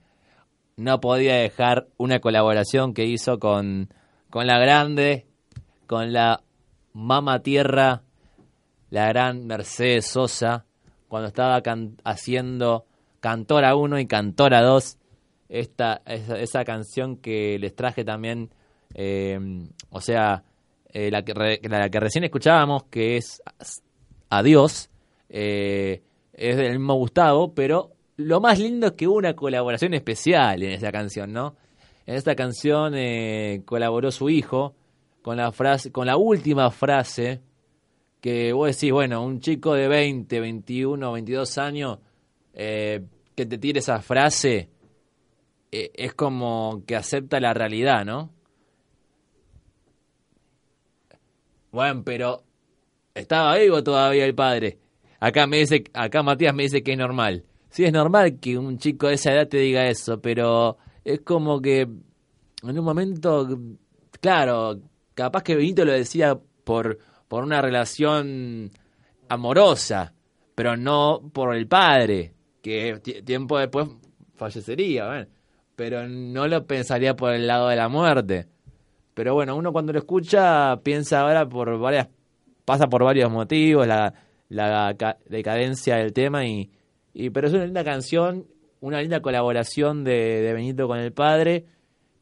No 0.76 1.00
podía 1.00 1.36
dejar 1.36 1.88
una 1.96 2.20
colaboración 2.20 2.92
que 2.92 3.04
hizo 3.04 3.38
con, 3.38 3.88
con 4.30 4.46
la 4.46 4.58
grande, 4.58 5.26
con 5.86 6.12
la 6.12 6.42
Mama 6.92 7.40
Tierra, 7.40 8.02
la 8.90 9.08
gran 9.08 9.46
Mercedes 9.46 10.06
Sosa, 10.06 10.66
cuando 11.08 11.28
estaba 11.28 11.62
haciendo 12.04 12.84
Cantora 13.20 13.74
1 13.74 13.98
y 14.00 14.06
Cantora 14.06 14.60
2, 14.60 14.98
esta, 15.48 16.02
esa, 16.06 16.64
canción 16.64 17.16
que 17.16 17.58
les 17.58 17.74
traje 17.74 18.04
también, 18.04 18.50
eh, 18.94 19.38
o 19.90 20.00
sea, 20.00 20.44
eh, 20.90 21.10
la, 21.10 21.22
que 21.22 21.60
la 21.68 21.90
que 21.90 22.00
recién 22.00 22.24
escuchábamos, 22.24 22.84
que 22.84 23.16
es 23.16 23.42
Adiós, 24.30 24.90
eh, 25.28 26.02
es 26.32 26.56
del 26.56 26.78
mismo 26.78 26.94
Gustavo, 26.94 27.54
pero 27.54 27.92
lo 28.16 28.40
más 28.40 28.58
lindo 28.58 28.88
es 28.88 28.92
que 28.92 29.06
hubo 29.06 29.16
una 29.16 29.34
colaboración 29.34 29.94
especial 29.94 30.62
en 30.62 30.72
esa 30.72 30.90
canción, 30.90 31.32
¿no? 31.32 31.56
En 32.06 32.14
esta 32.14 32.34
canción 32.34 32.94
eh, 32.96 33.62
colaboró 33.66 34.10
su 34.10 34.30
hijo 34.30 34.74
con 35.22 35.36
la 35.36 35.52
frase, 35.52 35.92
con 35.92 36.06
la 36.06 36.16
última 36.16 36.70
frase 36.70 37.42
que 38.20 38.52
vos 38.52 38.74
decís, 38.74 38.92
bueno, 38.92 39.22
un 39.22 39.40
chico 39.40 39.74
de 39.74 39.88
20, 39.88 40.40
21, 40.40 41.12
22 41.12 41.58
años 41.58 41.98
que 42.54 43.46
te 43.46 43.58
tire 43.58 43.78
esa 43.78 44.00
frase 44.02 44.68
eh, 45.72 45.90
es 45.94 46.14
como 46.14 46.82
que 46.86 46.96
acepta 46.96 47.40
la 47.40 47.54
realidad, 47.54 48.04
¿no? 48.04 48.30
Bueno, 51.70 52.02
pero 52.04 52.42
estaba 53.14 53.56
vivo 53.56 53.82
todavía 53.82 54.24
el 54.24 54.34
padre. 54.34 54.78
Acá 55.20 55.46
me 55.46 55.58
dice, 55.58 55.84
acá 55.92 56.22
Matías 56.22 56.54
me 56.54 56.62
dice 56.64 56.82
que 56.82 56.92
es 56.92 56.98
normal. 56.98 57.44
Sí, 57.70 57.84
es 57.84 57.92
normal 57.92 58.38
que 58.40 58.56
un 58.56 58.78
chico 58.78 59.08
de 59.08 59.14
esa 59.14 59.32
edad 59.32 59.48
te 59.48 59.58
diga 59.58 59.86
eso, 59.88 60.20
pero 60.20 60.78
es 61.04 61.20
como 61.20 61.60
que 61.60 61.80
en 61.82 62.78
un 62.78 62.84
momento, 62.84 63.46
claro, 64.20 64.80
capaz 65.14 65.42
que 65.42 65.54
Benito 65.54 65.84
lo 65.84 65.92
decía 65.92 66.38
por, 66.64 66.98
por 67.28 67.44
una 67.44 67.60
relación 67.60 68.70
amorosa, 69.28 70.14
pero 70.54 70.76
no 70.76 71.30
por 71.32 71.54
el 71.54 71.66
padre, 71.68 72.32
que 72.62 72.98
ti- 73.02 73.22
tiempo 73.22 73.58
después 73.58 73.88
fallecería, 74.34 75.28
pero 75.78 76.08
no 76.08 76.48
lo 76.48 76.66
pensaría 76.66 77.14
por 77.14 77.32
el 77.32 77.46
lado 77.46 77.68
de 77.68 77.76
la 77.76 77.88
muerte. 77.88 78.46
Pero 79.14 79.34
bueno, 79.34 79.54
uno 79.54 79.72
cuando 79.72 79.92
lo 79.92 80.00
escucha 80.00 80.80
piensa 80.82 81.20
ahora 81.20 81.48
por 81.48 81.78
varias, 81.78 82.08
pasa 82.64 82.88
por 82.88 83.04
varios 83.04 83.30
motivos, 83.30 83.86
la, 83.86 84.12
la 84.48 84.96
ca- 84.98 85.18
decadencia 85.28 85.94
del 85.94 86.12
tema 86.12 86.44
y, 86.44 86.68
y 87.14 87.30
pero 87.30 87.46
es 87.46 87.54
una 87.54 87.64
linda 87.64 87.84
canción, 87.84 88.48
una 88.80 89.00
linda 89.00 89.20
colaboración 89.22 90.02
de, 90.02 90.42
de 90.42 90.52
Benito 90.52 90.88
con 90.88 90.98
el 90.98 91.12
padre. 91.12 91.66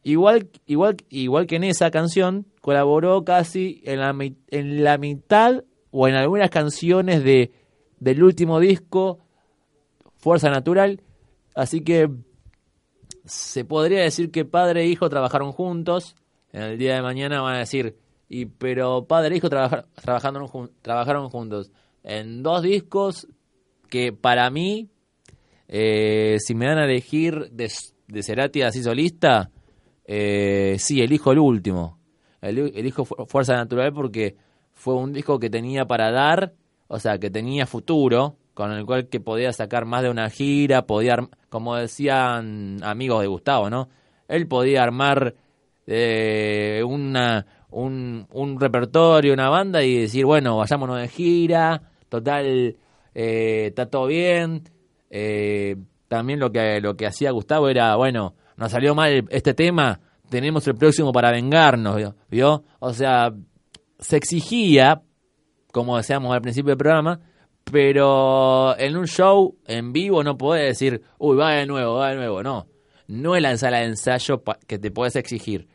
Igual, 0.03 0.49
igual, 0.67 0.97
igual 1.09 1.47
que 1.47 1.57
en 1.57 1.65
esa 1.65 1.91
canción, 1.91 2.45
colaboró 2.61 3.25
casi 3.25 3.81
en 3.87 4.01
la, 4.01 4.15
en 4.51 4.85
la 4.85 4.99
mitad 4.99 5.65
o 5.91 6.09
en 6.09 6.15
algunas 6.15 6.51
canciones 6.51 7.25
de, 7.25 7.53
del 8.01 8.23
último 8.23 8.61
disco, 8.61 9.21
Fuerza 10.19 10.51
Natural. 10.51 11.01
Así 11.55 11.81
que 11.81 12.11
se 13.27 13.65
podría 13.65 14.01
decir 14.03 14.31
que 14.31 14.45
padre 14.45 14.83
e 14.83 14.87
hijo 14.87 15.09
trabajaron 15.09 15.53
juntos. 15.53 16.17
En 16.53 16.63
el 16.63 16.79
día 16.79 16.95
de 16.95 17.03
mañana 17.03 17.43
van 17.43 17.57
a 17.57 17.59
decir, 17.59 17.97
y 18.29 18.47
pero 18.47 19.05
padre 19.07 19.35
e 19.35 19.39
hijo 19.39 19.51
trabajar- 19.51 19.87
trabajaron, 20.03 20.47
jun- 20.49 20.71
trabajaron 20.83 21.29
juntos 21.29 21.71
en 22.03 22.43
dos 22.43 22.63
discos 22.63 23.27
que 23.91 24.13
para 24.13 24.49
mí, 24.51 24.89
eh, 25.69 26.37
si 26.39 26.55
me 26.55 26.67
dan 26.67 26.79
a 26.79 26.85
elegir 26.85 27.51
de, 27.51 27.71
de 28.09 28.23
Cerati 28.23 28.63
así 28.63 28.83
solista, 28.83 29.51
eh, 30.05 30.77
sí, 30.79 31.01
elijo 31.03 31.33
el 31.33 31.39
último. 31.41 31.99
El- 32.41 32.73
Elijo 32.77 33.05
Fu- 33.05 33.27
Fuerza 33.27 33.55
Natural 33.57 33.93
porque 33.93 34.37
fue 34.73 34.95
un 34.95 35.13
disco 35.13 35.39
que 35.39 35.51
tenía 35.51 35.85
para 35.87 36.11
dar, 36.13 36.55
o 36.89 36.99
sea, 37.01 37.19
que 37.19 37.31
tenía 37.31 37.67
futuro, 37.67 38.37
con 38.57 38.73
el 38.73 38.87
cual 38.87 39.09
que 39.09 39.21
podía 39.21 39.53
sacar 39.53 39.85
más 39.85 40.03
de 40.03 40.09
una 40.09 40.31
gira, 40.31 40.87
podía, 40.87 41.19
como 41.51 41.77
decían 41.77 42.79
amigos 42.83 43.21
de 43.21 43.27
Gustavo, 43.27 43.69
¿no? 43.69 43.91
Él 44.29 44.49
podía 44.49 44.83
armar 44.83 45.35
eh, 45.87 46.83
una, 46.83 47.45
un, 47.69 48.27
un 48.33 48.59
repertorio, 48.59 49.35
una 49.35 49.51
banda 49.51 49.83
y 49.83 50.01
decir, 50.01 50.25
bueno, 50.25 50.57
vayámonos 50.57 50.99
de 50.99 51.09
gira, 51.09 51.83
total, 52.09 52.77
eh, 53.15 53.67
está 53.67 53.91
todo 53.91 54.07
bien. 54.07 54.63
Eh, 55.11 55.77
también 56.09 56.41
lo 56.41 56.51
que, 56.51 56.81
lo 56.81 56.97
que 56.97 57.07
hacía 57.07 57.33
Gustavo 57.33 57.69
era, 57.69 57.95
bueno, 57.97 58.37
nos 58.57 58.73
salió 58.73 58.95
mal 58.95 59.27
este 59.29 59.53
tema, 59.53 60.01
tenemos 60.31 60.67
el 60.67 60.77
próximo 60.77 61.13
para 61.13 61.31
vengarnos, 61.31 61.97
¿vio? 61.97 62.17
¿vio? 62.31 62.65
O 62.79 62.95
sea, 62.95 63.35
se 63.99 64.17
exigía, 64.17 65.03
como 65.73 65.99
decíamos 65.99 66.33
al 66.35 66.41
principio 66.41 66.71
del 66.71 66.79
programa, 66.79 67.21
pero 67.71 68.79
en 68.79 68.97
un 68.97 69.07
show 69.07 69.57
en 69.67 69.93
vivo 69.93 70.23
no 70.23 70.39
podés 70.39 70.67
decir, 70.67 71.03
uy, 71.19 71.37
va 71.37 71.53
de 71.53 71.67
nuevo, 71.67 71.95
va 71.95 72.11
de 72.11 72.17
nuevo, 72.17 72.43
no. 72.43 72.67
No 73.09 73.37
es 73.37 73.43
la 73.43 73.57
sala 73.57 73.79
de 73.79 73.87
ensayo 73.87 74.43
que 74.67 74.79
te 74.79 74.91
puedes 74.91 75.17
exigir. 75.17 75.69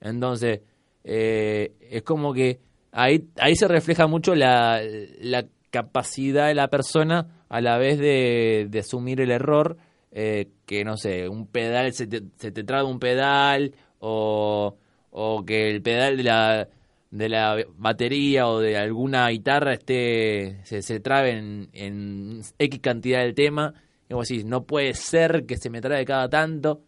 Entonces, 0.00 0.60
eh, 1.04 1.72
es 1.80 2.02
como 2.02 2.32
que 2.32 2.60
ahí, 2.92 3.28
ahí 3.38 3.56
se 3.56 3.68
refleja 3.68 4.06
mucho 4.06 4.34
la, 4.34 4.80
la 5.20 5.46
capacidad 5.70 6.48
de 6.48 6.54
la 6.54 6.68
persona 6.68 7.44
a 7.48 7.60
la 7.60 7.78
vez 7.78 7.98
de, 7.98 8.66
de 8.70 8.78
asumir 8.78 9.20
el 9.20 9.30
error, 9.30 9.76
eh, 10.12 10.48
que 10.66 10.84
no 10.84 10.96
sé, 10.96 11.28
un 11.28 11.46
pedal, 11.46 11.92
se 11.92 12.06
te, 12.06 12.22
se 12.36 12.50
te 12.50 12.64
traba 12.64 12.88
un 12.88 12.98
pedal, 12.98 13.74
o, 14.00 14.76
o 15.10 15.44
que 15.44 15.70
el 15.70 15.82
pedal 15.82 16.16
de 16.18 16.22
la, 16.22 16.68
de 17.10 17.28
la 17.28 17.56
batería 17.76 18.46
o 18.48 18.60
de 18.60 18.76
alguna 18.76 19.28
guitarra 19.28 19.72
esté, 19.74 20.60
se, 20.64 20.82
se 20.82 21.00
trabe 21.00 21.38
en, 21.38 21.68
en 21.72 22.42
X 22.58 22.80
cantidad 22.80 23.20
del 23.20 23.34
tema. 23.34 23.74
Y 24.08 24.44
no 24.44 24.64
puede 24.64 24.94
ser 24.94 25.44
que 25.44 25.56
se 25.56 25.68
me 25.70 25.80
trabe 25.80 26.04
cada 26.04 26.28
tanto. 26.28 26.82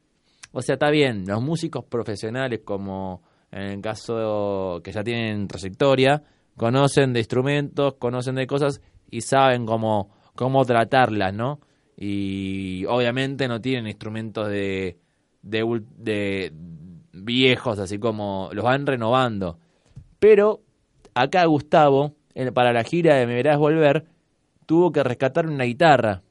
O 0.52 0.62
sea, 0.62 0.74
está 0.74 0.90
bien, 0.90 1.24
los 1.26 1.42
músicos 1.42 1.84
profesionales, 1.84 2.60
como 2.64 3.22
en 3.52 3.62
el 3.62 3.80
caso 3.80 4.80
que 4.82 4.92
ya 4.92 5.02
tienen 5.02 5.46
trayectoria, 5.46 6.22
conocen 6.56 7.12
de 7.12 7.20
instrumentos, 7.20 7.94
conocen 7.94 8.36
de 8.36 8.46
cosas 8.46 8.80
y 9.10 9.20
saben 9.20 9.66
cómo, 9.66 10.10
cómo 10.34 10.64
tratarlas, 10.64 11.34
¿no? 11.34 11.60
Y 11.96 12.84
obviamente 12.86 13.48
no 13.48 13.60
tienen 13.60 13.86
instrumentos 13.86 14.48
de, 14.48 14.98
de 15.42 16.52
viejos, 17.12 17.78
así 17.78 17.98
como 17.98 18.48
los 18.52 18.64
van 18.64 18.86
renovando. 18.86 19.58
Pero 20.20 20.60
acá 21.14 21.44
Gustavo, 21.46 22.14
para 22.54 22.72
la 22.72 22.84
gira 22.84 23.16
de 23.16 23.26
Me 23.26 23.34
Verás 23.34 23.58
Volver, 23.58 24.04
tuvo 24.66 24.92
que 24.92 25.02
rescatar 25.02 25.48
una 25.48 25.64
guitarra 25.64 26.22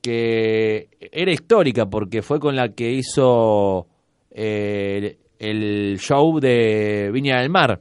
que 0.00 0.88
era 0.98 1.30
histórica 1.30 1.86
porque 1.86 2.22
fue 2.22 2.40
con 2.40 2.56
la 2.56 2.70
que 2.70 2.90
hizo 2.90 3.86
eh, 4.30 5.18
el 5.38 5.98
show 5.98 6.40
de 6.40 7.10
Viña 7.12 7.40
del 7.40 7.50
Mar 7.50 7.80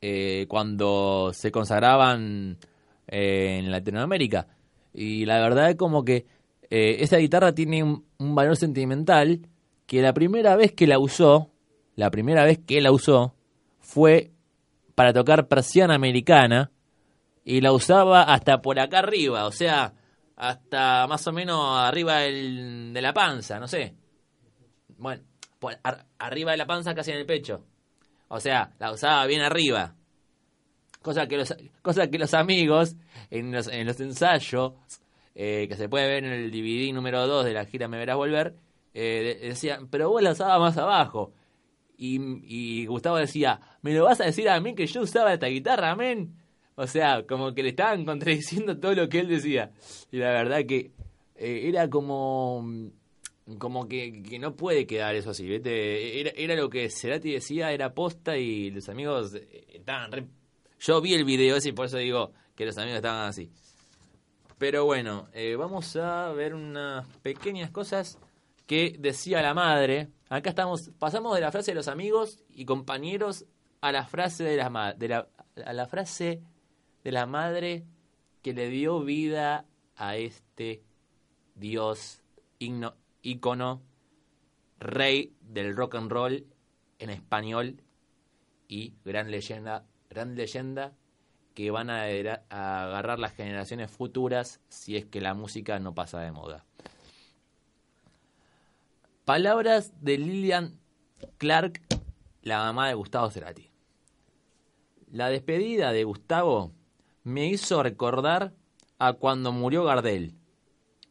eh, 0.00 0.46
cuando 0.48 1.32
se 1.32 1.50
consagraban 1.52 2.56
eh, 3.06 3.58
en 3.58 3.70
Latinoamérica. 3.70 4.46
Y 4.94 5.26
la 5.26 5.38
verdad 5.40 5.70
es 5.70 5.76
como 5.76 6.04
que 6.04 6.26
eh, 6.70 6.96
esa 7.00 7.18
guitarra 7.18 7.54
tiene 7.54 7.82
un 7.82 8.34
valor 8.34 8.56
sentimental 8.56 9.40
que 9.86 10.02
la 10.02 10.12
primera 10.12 10.56
vez 10.56 10.72
que 10.72 10.86
la 10.86 10.98
usó 10.98 11.50
la 11.96 12.10
primera 12.10 12.44
vez 12.44 12.58
que 12.58 12.80
la 12.80 12.92
usó 12.92 13.34
fue 13.86 14.32
para 14.94 15.12
tocar 15.12 15.46
persiana 15.46 15.94
americana 15.94 16.70
y 17.44 17.60
la 17.60 17.72
usaba 17.72 18.22
hasta 18.24 18.60
por 18.60 18.78
acá 18.80 18.98
arriba, 18.98 19.46
o 19.46 19.52
sea, 19.52 19.94
hasta 20.36 21.06
más 21.06 21.24
o 21.28 21.32
menos 21.32 21.60
arriba 21.78 22.18
del- 22.18 22.92
de 22.92 23.00
la 23.02 23.12
panza, 23.14 23.60
no 23.60 23.68
sé. 23.68 23.94
Bueno, 24.98 25.22
arriba 26.18 26.50
de 26.50 26.56
la 26.56 26.66
panza, 26.66 26.94
casi 26.94 27.12
en 27.12 27.18
el 27.18 27.26
pecho. 27.26 27.64
O 28.28 28.40
sea, 28.40 28.72
la 28.80 28.90
usaba 28.92 29.24
bien 29.26 29.42
arriba. 29.42 29.94
Cosa 31.02 31.28
que 31.28 31.36
los, 31.36 31.54
cosa 31.82 32.08
que 32.10 32.18
los 32.18 32.34
amigos 32.34 32.96
en 33.30 33.52
los, 33.52 33.68
en 33.68 33.86
los 33.86 34.00
ensayos, 34.00 34.72
eh, 35.34 35.66
que 35.68 35.76
se 35.76 35.88
puede 35.88 36.08
ver 36.08 36.24
en 36.24 36.32
el 36.32 36.50
DVD 36.50 36.92
número 36.92 37.26
2 37.28 37.44
de 37.44 37.52
la 37.52 37.64
gira 37.66 37.86
Me 37.86 37.98
Verás 37.98 38.16
Volver, 38.16 38.56
eh, 38.94 39.38
de- 39.40 39.48
decían, 39.48 39.86
pero 39.88 40.10
vos 40.10 40.20
la 40.22 40.32
usabas 40.32 40.58
más 40.60 40.76
abajo. 40.78 41.32
Y 41.98 42.84
Gustavo 42.86 43.16
decía, 43.16 43.60
¿me 43.86 43.94
lo 43.94 44.02
vas 44.02 44.20
a 44.20 44.24
decir 44.24 44.48
a 44.48 44.58
mí 44.58 44.74
que 44.74 44.84
yo 44.88 45.02
usaba 45.02 45.32
esta 45.32 45.46
guitarra, 45.46 45.94
men? 45.94 46.34
O 46.74 46.88
sea, 46.88 47.24
como 47.24 47.54
que 47.54 47.62
le 47.62 47.68
estaban 47.68 48.04
contradiciendo 48.04 48.76
todo 48.80 48.94
lo 48.96 49.08
que 49.08 49.20
él 49.20 49.28
decía. 49.28 49.70
Y 50.10 50.16
la 50.16 50.30
verdad 50.30 50.66
que 50.66 50.90
eh, 51.36 51.68
era 51.68 51.88
como 51.88 52.66
como 53.58 53.86
que, 53.86 54.24
que 54.24 54.40
no 54.40 54.56
puede 54.56 54.88
quedar 54.88 55.14
eso 55.14 55.30
así, 55.30 55.46
¿viste? 55.46 56.20
Era, 56.20 56.30
era 56.34 56.56
lo 56.56 56.68
que 56.68 56.90
Cerati 56.90 57.30
decía, 57.30 57.70
era 57.70 57.94
posta 57.94 58.36
y 58.36 58.72
los 58.72 58.88
amigos 58.88 59.34
eh, 59.36 59.66
estaban 59.72 60.10
re... 60.10 60.26
Yo 60.80 61.00
vi 61.00 61.14
el 61.14 61.24
video 61.24 61.54
ese 61.54 61.72
por 61.72 61.86
eso 61.86 61.98
digo 61.98 62.32
que 62.56 62.66
los 62.66 62.76
amigos 62.76 62.96
estaban 62.96 63.28
así. 63.28 63.52
Pero 64.58 64.84
bueno, 64.84 65.28
eh, 65.32 65.54
vamos 65.54 65.94
a 65.94 66.32
ver 66.32 66.56
unas 66.56 67.06
pequeñas 67.18 67.70
cosas 67.70 68.18
que 68.66 68.96
decía 68.98 69.42
la 69.42 69.54
madre. 69.54 70.08
Acá 70.28 70.50
estamos, 70.50 70.90
pasamos 70.98 71.36
de 71.36 71.40
la 71.40 71.52
frase 71.52 71.70
de 71.70 71.76
los 71.76 71.86
amigos 71.86 72.42
y 72.50 72.64
compañeros 72.64 73.44
a 73.86 73.92
la 73.92 74.04
frase 74.04 74.42
de 74.42 74.56
la, 74.56 74.94
de 74.94 75.08
la, 75.08 75.28
a 75.64 75.72
la 75.72 75.86
frase 75.86 76.42
de 77.04 77.12
la 77.12 77.24
madre 77.26 77.84
que 78.42 78.52
le 78.52 78.68
dio 78.68 79.00
vida 79.04 79.64
a 79.94 80.16
este 80.16 80.82
dios 81.54 82.20
ícono, 82.58 83.82
rey 84.80 85.36
del 85.40 85.76
rock 85.76 85.94
and 85.94 86.10
roll 86.10 86.46
en 86.98 87.10
español 87.10 87.80
y 88.66 88.94
gran 89.04 89.30
leyenda, 89.30 89.84
gran 90.10 90.34
leyenda 90.34 90.92
que 91.54 91.70
van 91.70 91.88
a, 91.88 92.06
a 92.50 92.84
agarrar 92.86 93.20
las 93.20 93.34
generaciones 93.34 93.88
futuras 93.88 94.60
si 94.68 94.96
es 94.96 95.04
que 95.04 95.20
la 95.20 95.34
música 95.34 95.78
no 95.78 95.94
pasa 95.94 96.20
de 96.22 96.32
moda. 96.32 96.64
Palabras 99.24 99.92
de 100.00 100.18
Lillian 100.18 100.80
Clark, 101.38 101.80
la 102.42 102.58
mamá 102.58 102.88
de 102.88 102.94
Gustavo 102.94 103.30
Cerati. 103.30 103.65
La 105.06 105.28
despedida 105.30 105.92
de 105.92 106.04
Gustavo 106.04 106.72
me 107.22 107.46
hizo 107.46 107.82
recordar 107.82 108.52
a 108.98 109.12
cuando 109.14 109.52
murió 109.52 109.84
Gardel. 109.84 110.34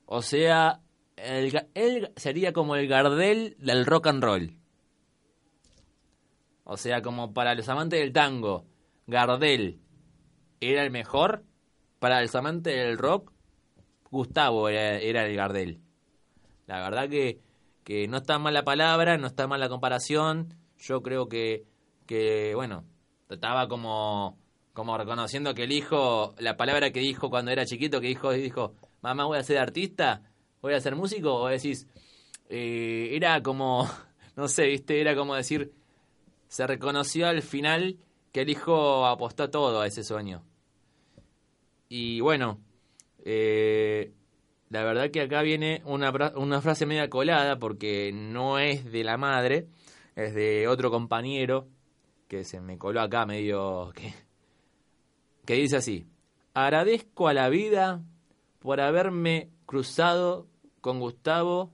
O 0.05 0.21
sea, 0.21 0.81
él 1.15 2.11
sería 2.15 2.53
como 2.53 2.75
el 2.75 2.87
Gardel 2.87 3.55
del 3.59 3.85
rock 3.85 4.07
and 4.07 4.23
roll. 4.23 4.57
O 6.63 6.77
sea, 6.77 7.01
como 7.01 7.33
para 7.33 7.55
los 7.55 7.69
amantes 7.69 7.99
del 7.99 8.11
tango, 8.11 8.65
Gardel 9.07 9.79
era 10.59 10.83
el 10.83 10.91
mejor. 10.91 11.43
Para 11.99 12.21
los 12.21 12.35
amantes 12.35 12.75
del 12.75 12.97
rock, 12.97 13.31
Gustavo 14.11 14.69
era, 14.69 14.97
era 14.97 15.25
el 15.25 15.35
Gardel. 15.35 15.79
La 16.67 16.81
verdad 16.81 17.09
que, 17.09 17.39
que 17.83 18.07
no 18.07 18.17
está 18.17 18.39
mal 18.39 18.53
la 18.53 18.63
palabra, 18.63 19.17
no 19.17 19.27
está 19.27 19.47
mal 19.47 19.59
la 19.59 19.69
comparación. 19.69 20.53
Yo 20.77 21.01
creo 21.01 21.29
que, 21.29 21.65
que 22.05 22.53
bueno, 22.55 22.83
estaba 23.29 23.67
como, 23.67 24.37
como 24.73 24.97
reconociendo 24.97 25.53
que 25.53 25.63
el 25.63 25.71
hijo, 25.71 26.35
la 26.37 26.57
palabra 26.57 26.91
que 26.91 26.99
dijo 26.99 27.29
cuando 27.29 27.51
era 27.51 27.65
chiquito, 27.65 28.01
que 28.01 28.07
dijo, 28.07 28.31
dijo, 28.31 28.75
mamá, 29.01 29.25
voy 29.25 29.37
a 29.37 29.43
ser 29.43 29.57
artista, 29.57 30.21
voy 30.61 30.73
a 30.73 30.81
ser 30.81 30.95
músico, 30.95 31.33
o 31.33 31.47
decís, 31.47 31.87
eh, 32.49 33.09
era 33.11 33.41
como, 33.41 33.89
no 34.35 34.47
sé, 34.47 34.67
viste, 34.67 35.01
era 35.01 35.15
como 35.15 35.35
decir, 35.35 35.71
se 36.47 36.67
reconoció 36.67 37.27
al 37.27 37.41
final 37.41 37.97
que 38.31 38.41
el 38.41 38.49
hijo 38.49 39.05
apostó 39.05 39.49
todo 39.49 39.81
a 39.81 39.87
ese 39.87 40.03
sueño. 40.03 40.43
Y 41.87 42.19
bueno, 42.19 42.59
eh, 43.23 44.11
la 44.69 44.83
verdad 44.83 45.09
que 45.11 45.21
acá 45.21 45.41
viene 45.41 45.81
una, 45.85 46.11
una 46.35 46.61
frase 46.61 46.85
media 46.85 47.09
colada 47.09 47.57
porque 47.57 48.11
no 48.13 48.59
es 48.59 48.91
de 48.91 49.03
la 49.03 49.17
madre, 49.17 49.67
es 50.15 50.33
de 50.33 50.67
otro 50.67 50.91
compañero 50.91 51.67
que 52.37 52.43
se 52.43 52.59
me 52.59 52.77
coló 52.77 53.01
acá 53.01 53.25
medio 53.25 53.91
que, 53.95 54.13
que 55.45 55.53
dice 55.55 55.77
así, 55.77 56.05
agradezco 56.53 57.27
a 57.27 57.33
la 57.33 57.49
vida 57.49 58.01
por 58.59 58.81
haberme 58.81 59.49
cruzado 59.65 60.47
con 60.81 60.99
Gustavo 60.99 61.71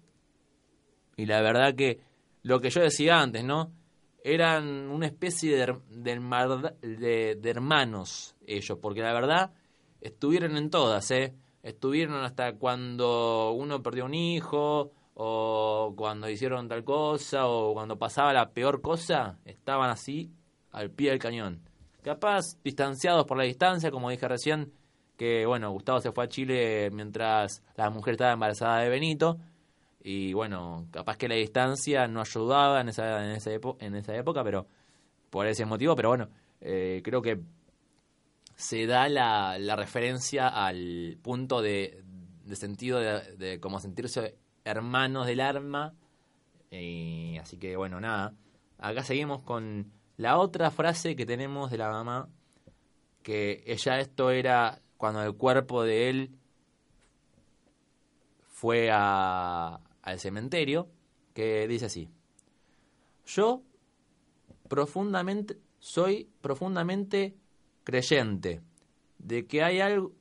y 1.17 1.25
la 1.25 1.41
verdad 1.41 1.75
que 1.75 1.99
lo 2.43 2.59
que 2.59 2.69
yo 2.69 2.81
decía 2.81 3.19
antes, 3.21 3.43
¿no? 3.43 3.71
Eran 4.23 4.89
una 4.89 5.07
especie 5.07 5.55
de, 5.57 5.77
de- 6.81 7.35
de 7.35 7.49
hermanos 7.49 8.35
ellos, 8.45 8.77
porque 8.81 9.01
la 9.01 9.13
verdad 9.13 9.51
estuvieron 9.99 10.57
en 10.57 10.69
todas, 10.69 11.09
¿eh? 11.11 11.33
Estuvieron 11.63 12.23
hasta 12.23 12.53
cuando 12.53 13.51
uno 13.51 13.81
perdió 13.81 14.05
un 14.05 14.13
hijo, 14.13 14.91
o 15.13 15.93
cuando 15.95 16.29
hicieron 16.29 16.67
tal 16.67 16.83
cosa, 16.83 17.47
o 17.47 17.73
cuando 17.73 17.97
pasaba 17.97 18.31
la 18.33 18.51
peor 18.51 18.81
cosa, 18.81 19.37
estaban 19.45 19.89
así 19.89 20.31
al 20.71 20.91
pie 20.91 21.11
del 21.11 21.19
cañón. 21.19 21.61
Capaz 22.03 22.57
distanciados 22.63 23.25
por 23.25 23.37
la 23.37 23.43
distancia, 23.43 23.91
como 23.91 24.09
dije 24.09 24.27
recién, 24.27 24.73
que 25.17 25.45
bueno, 25.45 25.71
Gustavo 25.71 25.99
se 25.99 26.11
fue 26.11 26.23
a 26.23 26.27
Chile 26.27 26.89
mientras 26.91 27.63
la 27.75 27.89
mujer 27.89 28.13
estaba 28.13 28.33
embarazada 28.33 28.79
de 28.79 28.89
Benito, 28.89 29.37
y 30.03 30.33
bueno, 30.33 30.87
capaz 30.91 31.17
que 31.17 31.27
la 31.27 31.35
distancia 31.35 32.07
no 32.07 32.21
ayudaba 32.21 32.81
en 32.81 32.89
esa, 32.89 33.23
en 33.23 33.31
esa, 33.31 33.51
en 33.51 33.95
esa 33.95 34.15
época, 34.15 34.43
pero 34.43 34.65
por 35.29 35.45
ese 35.45 35.65
motivo, 35.65 35.95
pero 35.95 36.09
bueno, 36.09 36.29
eh, 36.59 37.01
creo 37.03 37.21
que 37.21 37.39
se 38.55 38.85
da 38.87 39.09
la, 39.09 39.57
la 39.59 39.75
referencia 39.75 40.47
al 40.47 41.17
punto 41.21 41.61
de, 41.61 42.03
sentido 42.53 42.99
de, 42.99 43.35
de 43.37 43.59
como 43.59 43.79
sentirse 43.79 44.37
hermanos 44.63 45.27
del 45.27 45.39
arma. 45.39 45.93
Y 46.69 47.37
así 47.37 47.57
que 47.57 47.75
bueno, 47.75 47.99
nada. 47.99 48.33
Acá 48.77 49.03
seguimos 49.03 49.41
con 49.41 49.91
la 50.21 50.37
otra 50.37 50.69
frase 50.69 51.15
que 51.15 51.25
tenemos 51.25 51.71
de 51.71 51.79
la 51.79 51.89
mamá, 51.89 52.29
que 53.23 53.63
ella 53.65 53.99
esto 53.99 54.29
era 54.29 54.79
cuando 54.97 55.23
el 55.23 55.35
cuerpo 55.35 55.81
de 55.81 56.11
él 56.11 56.37
fue 58.47 58.91
a, 58.91 59.79
al 60.03 60.19
cementerio, 60.19 60.89
que 61.33 61.67
dice 61.67 61.87
así. 61.87 62.07
Yo 63.25 63.63
profundamente 64.69 65.57
soy 65.79 66.29
profundamente 66.39 67.35
creyente 67.83 68.61
de 69.17 69.47
que 69.47 69.63
hay 69.63 69.79
algo 69.79 70.11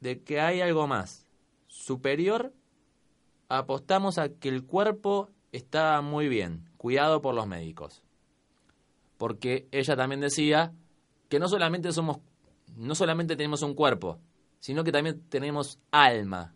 de 0.00 0.22
que 0.22 0.40
hay 0.40 0.60
algo 0.60 0.86
más 0.86 1.26
superior 1.68 2.52
apostamos 3.48 4.18
a 4.18 4.28
que 4.28 4.50
el 4.50 4.66
cuerpo 4.66 5.30
está 5.52 6.00
muy 6.02 6.28
bien 6.28 6.68
cuidado 6.76 7.22
por 7.22 7.34
los 7.34 7.46
médicos 7.46 8.02
porque 9.18 9.68
ella 9.70 9.96
también 9.96 10.20
decía 10.20 10.72
que 11.28 11.38
no 11.38 11.48
solamente 11.48 11.92
somos 11.92 12.20
no 12.76 12.94
solamente 12.94 13.36
tenemos 13.36 13.62
un 13.62 13.74
cuerpo 13.74 14.18
sino 14.60 14.82
que 14.82 14.92
también 14.92 15.28
tenemos 15.28 15.78
alma 15.90 16.54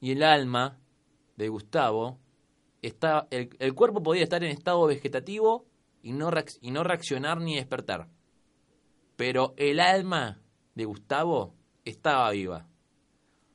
y 0.00 0.12
el 0.12 0.22
alma 0.22 0.78
de 1.36 1.48
Gustavo 1.48 2.20
está 2.80 3.26
el, 3.30 3.74
cuerpo 3.74 4.02
podía 4.02 4.22
estar 4.22 4.44
en 4.44 4.50
estado 4.50 4.86
vegetativo 4.86 5.66
y 6.02 6.12
no 6.12 6.30
y 6.60 6.70
no 6.70 6.84
reaccionar 6.84 7.40
ni 7.40 7.56
despertar 7.56 8.08
pero 9.16 9.54
el 9.56 9.80
alma 9.80 10.40
de 10.74 10.84
Gustavo 10.84 11.54
estaba 11.84 12.30
viva. 12.30 12.66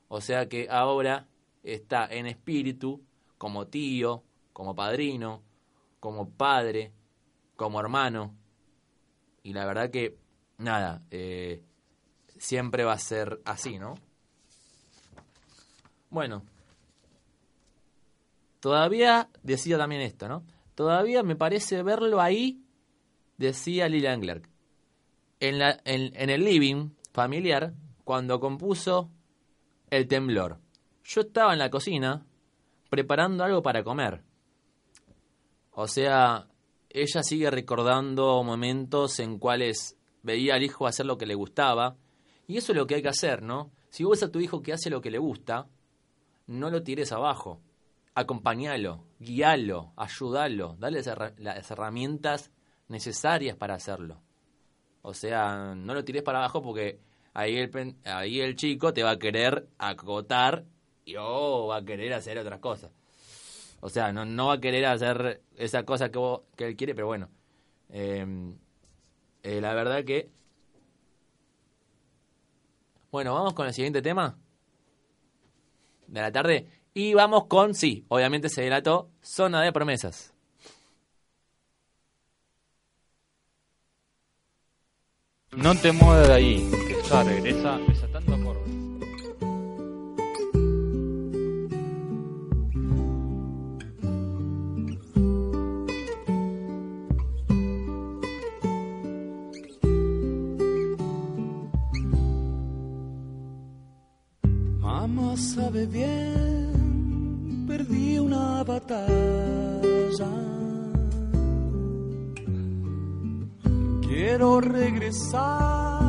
O 0.08 0.20
sea 0.20 0.48
que 0.48 0.68
ahora 0.70 1.28
está 1.62 2.06
en 2.06 2.26
espíritu 2.26 3.04
como 3.36 3.66
tío, 3.66 4.24
como 4.52 4.74
padrino, 4.74 5.42
como 6.00 6.30
padre, 6.30 6.92
como 7.58 7.80
hermano. 7.80 8.36
Y 9.42 9.52
la 9.52 9.66
verdad 9.66 9.90
que, 9.90 10.16
nada, 10.58 11.02
eh, 11.10 11.64
siempre 12.38 12.84
va 12.84 12.92
a 12.92 12.98
ser 12.98 13.42
así, 13.44 13.78
¿no? 13.78 13.96
Bueno, 16.08 16.44
todavía 18.60 19.28
decía 19.42 19.76
también 19.76 20.02
esto, 20.02 20.28
¿no? 20.28 20.44
Todavía 20.76 21.24
me 21.24 21.34
parece 21.34 21.82
verlo 21.82 22.20
ahí, 22.20 22.62
decía 23.36 23.88
Lilian 23.88 24.20
Clark 24.20 24.48
en, 25.40 25.58
la, 25.58 25.80
en, 25.84 26.12
en 26.14 26.30
el 26.30 26.44
living 26.44 26.90
familiar 27.12 27.74
cuando 28.04 28.38
compuso 28.38 29.10
El 29.90 30.06
temblor. 30.06 30.60
Yo 31.02 31.22
estaba 31.22 31.54
en 31.54 31.58
la 31.58 31.70
cocina 31.70 32.24
preparando 32.88 33.42
algo 33.42 33.62
para 33.62 33.82
comer. 33.82 34.22
O 35.72 35.88
sea, 35.88 36.46
ella 36.90 37.22
sigue 37.22 37.50
recordando 37.50 38.42
momentos 38.42 39.18
en 39.20 39.38
cuales 39.38 39.96
veía 40.22 40.54
al 40.54 40.62
hijo 40.62 40.86
hacer 40.86 41.06
lo 41.06 41.18
que 41.18 41.26
le 41.26 41.34
gustaba. 41.34 41.96
Y 42.46 42.56
eso 42.56 42.72
es 42.72 42.78
lo 42.78 42.86
que 42.86 42.96
hay 42.96 43.02
que 43.02 43.08
hacer, 43.08 43.42
¿no? 43.42 43.70
Si 43.90 44.04
vos 44.04 44.12
ves 44.12 44.22
a 44.28 44.32
tu 44.32 44.40
hijo 44.40 44.62
que 44.62 44.72
hace 44.72 44.90
lo 44.90 45.00
que 45.00 45.10
le 45.10 45.18
gusta, 45.18 45.68
no 46.46 46.70
lo 46.70 46.82
tires 46.82 47.12
abajo. 47.12 47.60
acompañalo, 48.14 49.04
guíalo, 49.20 49.92
ayúdalo, 49.96 50.76
dale 50.80 51.02
las 51.38 51.70
herramientas 51.70 52.50
necesarias 52.88 53.56
para 53.56 53.74
hacerlo. 53.74 54.20
O 55.02 55.14
sea, 55.14 55.74
no 55.76 55.94
lo 55.94 56.04
tires 56.04 56.22
para 56.22 56.38
abajo 56.38 56.60
porque 56.60 56.98
ahí 57.32 57.56
el, 57.56 57.96
ahí 58.04 58.40
el 58.40 58.56
chico 58.56 58.92
te 58.92 59.04
va 59.04 59.12
a 59.12 59.18
querer 59.18 59.68
acotar 59.78 60.64
y 61.04 61.14
oh, 61.16 61.68
va 61.68 61.76
a 61.76 61.84
querer 61.84 62.12
hacer 62.12 62.38
otras 62.38 62.58
cosas. 62.58 62.90
O 63.80 63.88
sea, 63.88 64.12
no, 64.12 64.24
no 64.24 64.48
va 64.48 64.54
a 64.54 64.60
querer 64.60 64.86
hacer 64.86 65.42
esa 65.56 65.84
cosa 65.84 66.10
que, 66.10 66.20
que 66.56 66.66
él 66.66 66.76
quiere, 66.76 66.94
pero 66.94 67.06
bueno. 67.06 67.28
Em, 67.90 68.56
eh, 69.42 69.60
la 69.60 69.74
verdad 69.74 70.04
que... 70.04 70.30
Bueno, 73.10 73.34
vamos 73.34 73.54
con 73.54 73.66
el 73.66 73.72
siguiente 73.72 74.02
tema 74.02 74.36
de 76.06 76.20
la 76.20 76.32
tarde. 76.32 76.66
Y 76.92 77.14
vamos 77.14 77.46
con, 77.46 77.74
sí, 77.74 78.04
obviamente 78.08 78.48
se 78.48 78.62
delató, 78.62 79.10
zona 79.22 79.62
de 79.62 79.72
promesas. 79.72 80.34
No 85.56 85.74
te 85.74 85.92
muevas 85.92 86.28
de 86.28 86.34
ahí, 86.34 86.70
que 86.86 87.08
ya 87.08 87.22
regresa 87.22 87.78
desatando. 87.78 88.67
Mamá 105.14 105.36
sabe 105.36 105.86
bien, 105.86 107.64
perdí 107.66 108.18
una 108.18 108.62
batalla 108.62 110.48
Quiero 114.08 114.60
regresar 114.60 116.00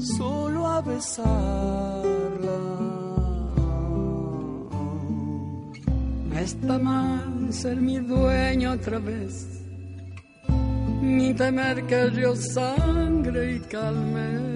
solo 0.00 0.66
a 0.66 0.82
besarla. 0.82 2.04
No 6.28 6.38
está 6.38 6.78
mal 6.78 7.52
ser 7.52 7.76
mi 7.76 7.98
dueño 8.00 8.72
otra 8.72 8.98
vez, 8.98 9.62
ni 11.00 11.32
temer 11.32 11.86
que 11.86 12.10
yo 12.20 12.36
sangre 12.36 13.54
y 13.54 13.60
calme. 13.60 14.55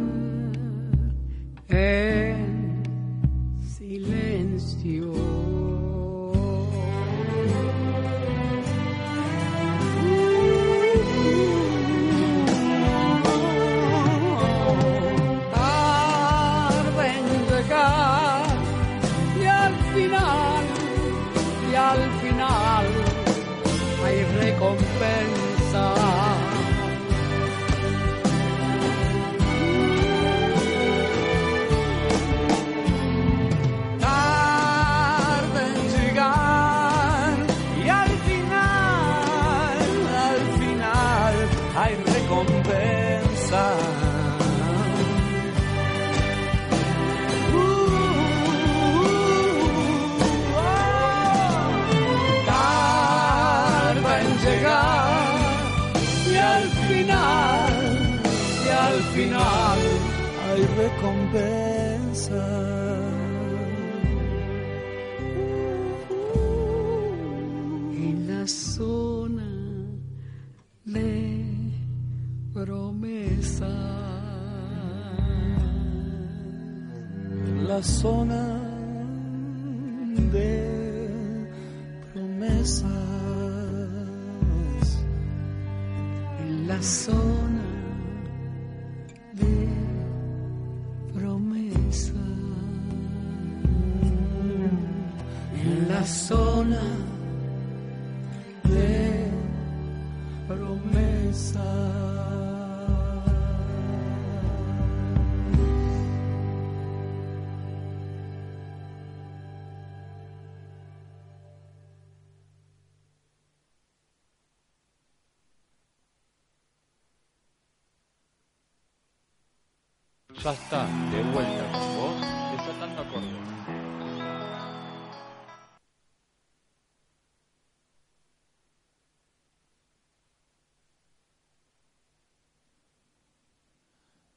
Ya 120.43 120.53
está, 120.53 120.87
de 120.87 121.21
vuelta 121.31 121.71
con 121.71 121.95
vos, 121.97 122.15
desatando 122.57 123.01
acordes. 123.01 123.51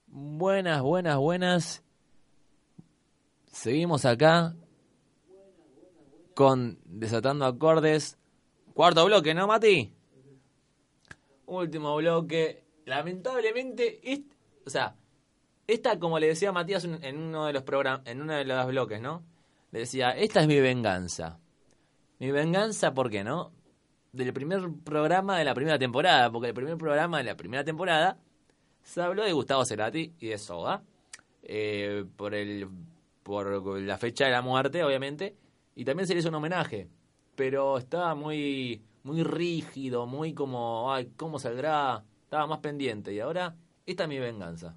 Buenas, 0.07 0.82
buenas, 0.82 1.16
buenas. 1.16 1.82
Seguimos 3.50 4.05
acá 4.05 4.55
con 6.34 6.78
Desatando 6.84 7.46
Acordes. 7.46 8.18
Cuarto 8.74 9.07
bloque, 9.07 9.32
¿no, 9.32 9.46
Mati? 9.46 9.90
Último 11.46 11.96
bloque. 11.96 12.62
Lamentablemente, 12.84 14.00
o 14.66 14.70
sea, 14.70 14.96
esta, 15.67 15.99
como 15.99 16.19
le 16.19 16.29
decía 16.29 16.53
Matías 16.53 16.85
en 16.85 17.19
uno 17.19 17.47
de 17.47 17.53
los 17.53 17.62
programas, 17.62 18.03
en 18.07 18.21
uno 18.21 18.35
de 18.35 18.45
los 18.45 18.67
bloques, 18.67 19.01
¿no? 19.01 19.23
Le 19.73 19.81
decía, 19.81 20.11
esta 20.11 20.41
es 20.41 20.47
mi 20.47 20.61
venganza. 20.61 21.41
Mi 22.19 22.31
venganza, 22.31 22.95
¿por 22.95 23.11
qué 23.11 23.25
no? 23.25 23.53
Del 24.12 24.33
primer 24.33 24.62
programa 24.85 25.39
de 25.39 25.45
la 25.45 25.55
primera 25.55 25.79
temporada, 25.79 26.31
porque 26.31 26.49
el 26.49 26.55
primer 26.55 26.77
programa 26.77 27.19
de 27.19 27.25
la 27.25 27.37
primera 27.37 27.65
temporada 27.65 28.19
se 28.83 29.03
habló 29.03 29.25
de 29.25 29.33
Gustavo 29.33 29.65
Cerati 29.65 30.15
y 30.21 30.29
de 30.29 30.39
Soda. 30.39 30.83
eh, 31.43 32.05
por 32.17 32.35
el 32.35 32.69
por 33.23 33.81
la 33.81 33.97
fecha 33.99 34.27
de 34.27 34.33
la 34.33 34.43
muerte, 34.43 34.85
obviamente, 34.85 35.37
y 35.75 35.85
también 35.85 36.07
se 36.07 36.15
le 36.15 36.21
hizo 36.21 36.29
un 36.29 36.35
homenaje, 36.37 36.89
pero 37.35 37.79
estaba 37.79 38.15
muy 38.15 38.83
muy 39.03 39.23
rígido, 39.23 40.07
muy 40.07 40.35
como, 40.35 40.93
ay, 40.93 41.12
¿cómo 41.17 41.39
saldrá? 41.39 42.05
Estaba 42.25 42.47
más 42.47 42.59
pendiente 42.61 43.12
y 43.12 43.21
ahora 43.21 43.57
esta 43.87 44.05
es 44.05 44.09
mi 44.09 44.19
venganza. 44.19 44.77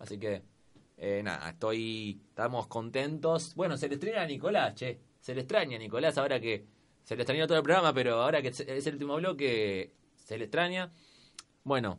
Así 0.00 0.18
que 0.18 0.42
eh, 0.96 1.22
nada, 1.22 1.50
estoy 1.50 2.20
estamos 2.28 2.66
contentos. 2.66 3.54
Bueno, 3.54 3.76
se 3.76 3.88
le 3.88 3.94
extraña 3.94 4.22
a 4.22 4.26
Nicolás, 4.26 4.74
che. 4.74 4.98
Se 5.20 5.34
le 5.34 5.42
extraña 5.42 5.76
a 5.76 5.78
Nicolás 5.78 6.18
ahora 6.18 6.40
que 6.40 6.64
se 7.04 7.14
le 7.14 7.22
extrañó 7.22 7.46
todo 7.46 7.58
el 7.58 7.62
programa, 7.64 7.92
pero 7.92 8.20
ahora 8.22 8.42
que 8.42 8.48
es 8.48 8.60
el 8.60 8.94
último 8.94 9.16
bloque 9.16 9.92
se 10.16 10.36
le 10.38 10.44
extraña. 10.44 10.90
Bueno, 11.62 11.98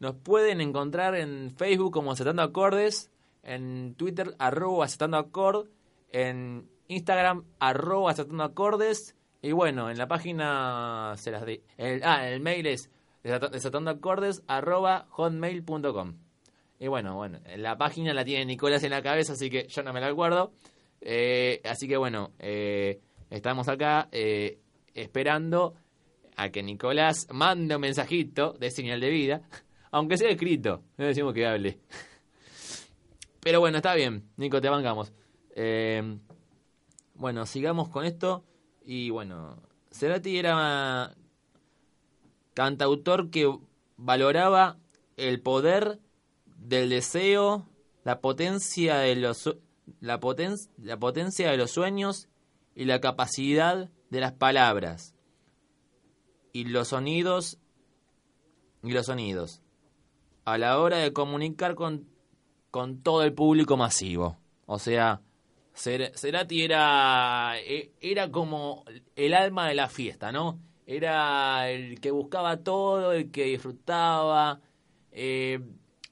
nos 0.00 0.14
pueden 0.16 0.60
encontrar 0.60 1.14
en 1.16 1.50
Facebook 1.56 1.92
como 1.92 2.12
Aceptando 2.12 2.42
Acordes, 2.42 3.10
en 3.42 3.94
Twitter 3.96 4.34
arroba 4.38 4.84
Aceptando 4.84 5.16
Acord, 5.16 5.68
en 6.12 6.68
Instagram 6.88 7.44
arroba 7.58 8.10
Aceptando 8.10 8.44
Acordes 8.44 9.16
y 9.40 9.52
bueno, 9.52 9.90
en 9.90 9.96
la 9.98 10.08
página 10.08 11.14
se 11.16 11.30
las 11.30 11.46
di. 11.46 11.62
El, 11.78 12.02
ah, 12.04 12.28
el 12.28 12.40
mail 12.40 12.66
es 12.66 12.90
desata- 13.24 13.48
desatandoacordes 13.48 14.42
arroba 14.46 15.06
hotmail.com. 15.10 16.14
Y 16.80 16.86
bueno, 16.86 17.16
bueno, 17.16 17.40
la 17.56 17.76
página 17.76 18.14
la 18.14 18.24
tiene 18.24 18.44
Nicolás 18.44 18.84
en 18.84 18.90
la 18.90 19.02
cabeza, 19.02 19.32
así 19.32 19.50
que 19.50 19.66
yo 19.66 19.82
no 19.82 19.92
me 19.92 20.00
la 20.00 20.08
acuerdo. 20.08 20.52
Eh, 21.00 21.60
así 21.64 21.88
que 21.88 21.96
bueno, 21.96 22.32
eh, 22.38 23.00
estamos 23.30 23.68
acá 23.68 24.08
eh, 24.12 24.60
esperando 24.94 25.74
a 26.36 26.50
que 26.50 26.62
Nicolás 26.62 27.26
mande 27.30 27.74
un 27.74 27.80
mensajito 27.80 28.52
de 28.52 28.70
señal 28.70 29.00
de 29.00 29.10
vida, 29.10 29.42
aunque 29.90 30.16
sea 30.16 30.30
escrito, 30.30 30.84
no 30.96 31.06
decimos 31.06 31.34
que 31.34 31.46
hable. 31.46 31.80
Pero 33.40 33.58
bueno, 33.60 33.78
está 33.78 33.94
bien, 33.94 34.28
Nico, 34.36 34.60
te 34.60 34.68
bancamos. 34.68 35.12
Bueno, 37.14 37.46
sigamos 37.46 37.88
con 37.88 38.04
esto. 38.04 38.44
Y 38.84 39.10
bueno, 39.10 39.60
Cerati 39.90 40.38
era 40.38 41.14
cantautor 42.54 43.30
que 43.30 43.52
valoraba 43.96 44.78
el 45.16 45.40
poder 45.40 45.98
del 46.68 46.90
deseo, 46.90 47.66
la 48.04 48.20
potencia 48.20 48.98
de 48.98 49.16
los 49.16 49.56
la, 50.00 50.20
poten- 50.20 50.68
la 50.76 50.98
potencia 50.98 51.50
de 51.50 51.56
los 51.56 51.70
sueños 51.70 52.28
y 52.74 52.84
la 52.84 53.00
capacidad 53.00 53.88
de 54.10 54.20
las 54.20 54.32
palabras 54.32 55.14
y 56.52 56.64
los 56.64 56.88
sonidos 56.88 57.58
y 58.82 58.92
los 58.92 59.06
sonidos 59.06 59.62
a 60.44 60.58
la 60.58 60.78
hora 60.78 60.98
de 60.98 61.12
comunicar 61.12 61.74
con, 61.74 62.06
con 62.70 63.02
todo 63.02 63.22
el 63.22 63.32
público 63.34 63.76
masivo. 63.76 64.38
O 64.66 64.78
sea, 64.78 65.20
Cer- 65.74 66.12
Cerati 66.16 66.62
era, 66.62 67.54
e- 67.60 67.92
era 68.00 68.30
como 68.30 68.84
el 69.14 69.34
alma 69.34 69.68
de 69.68 69.74
la 69.74 69.88
fiesta, 69.88 70.32
¿no? 70.32 70.58
Era 70.86 71.70
el 71.70 72.00
que 72.00 72.10
buscaba 72.10 72.58
todo, 72.58 73.12
el 73.12 73.30
que 73.30 73.44
disfrutaba, 73.44 74.60
eh, 75.12 75.60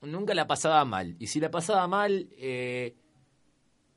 nunca 0.06 0.34
la 0.34 0.46
pasaba 0.46 0.84
mal. 0.84 1.16
Y 1.18 1.26
si 1.26 1.40
la 1.40 1.50
pasaba 1.50 1.86
mal, 1.86 2.28
eh, 2.38 2.94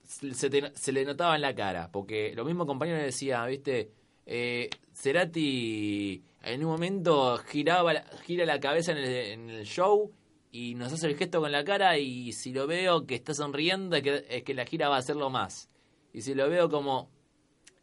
se, 0.04 0.50
te- 0.50 0.76
se 0.76 0.92
le 0.92 1.06
notaba 1.06 1.36
en 1.36 1.42
la 1.42 1.56
cara, 1.56 1.90
porque 1.92 2.34
lo 2.36 2.46
mismo 2.46 2.66
compañero 2.66 2.98
le 2.98 3.06
decía, 3.06 3.46
viste, 3.46 3.92
eh, 4.26 4.70
Cerati 4.94 6.24
en 6.44 6.64
un 6.64 6.72
momento 6.72 7.38
giraba 7.38 7.94
gira 8.24 8.46
la 8.46 8.60
cabeza 8.60 8.92
en 8.92 9.50
el, 9.50 9.66
show 9.66 10.12
y 10.52 10.76
nos 10.76 10.94
hace 10.94 11.08
el 11.08 11.18
gesto 11.18 11.42
con 11.42 11.52
la 11.52 11.64
cara 11.64 11.98
y 11.98 12.32
si 12.34 12.54
lo 12.54 12.66
veo 12.66 13.06
que 13.06 13.16
está 13.16 13.34
sonriendo 13.34 13.96
es 13.96 14.44
que, 14.44 14.54
la 14.54 14.66
gira 14.66 14.90
va 14.90 14.96
a 14.96 15.00
hacerlo 15.00 15.30
más. 15.30 15.70
Y 16.14 16.22
si 16.22 16.34
lo 16.34 16.50
veo 16.50 16.70
como 16.70 17.10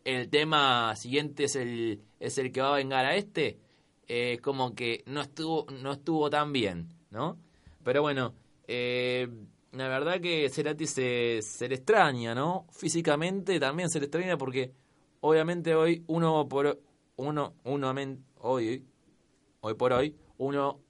el 0.04 0.28
tema 0.28 0.94
siguiente 0.96 1.44
es 1.44 1.56
el, 1.56 2.02
es 2.18 2.38
el 2.38 2.50
que 2.50 2.60
va 2.60 2.74
a 2.74 2.76
vengar 2.76 3.04
a 3.06 3.16
este, 3.16 3.58
eh, 4.08 4.34
es 4.34 4.40
como 4.40 4.74
que 4.74 5.02
no 5.06 5.20
estuvo, 5.20 5.66
no 5.82 5.92
estuvo 5.92 6.30
tan 6.30 6.52
bien, 6.52 6.88
¿no? 7.10 7.38
Pero 7.86 8.02
bueno, 8.02 8.34
eh, 8.66 9.28
la 9.70 9.86
verdad 9.86 10.20
que 10.20 10.50
Cerati 10.50 10.88
se, 10.88 11.40
se 11.40 11.68
le 11.68 11.76
extraña, 11.76 12.34
¿no? 12.34 12.66
Físicamente 12.72 13.60
también 13.60 13.88
se 13.90 14.00
le 14.00 14.06
extraña 14.06 14.36
porque 14.36 14.72
obviamente 15.20 15.72
hoy 15.72 16.02
uno 16.08 16.48
por 16.48 16.80
uno, 17.14 17.54
uno 17.62 17.94
hoy, 18.40 18.84
hoy 19.60 19.74
por 19.74 19.92
hoy, 19.92 20.16
uno 20.38 20.80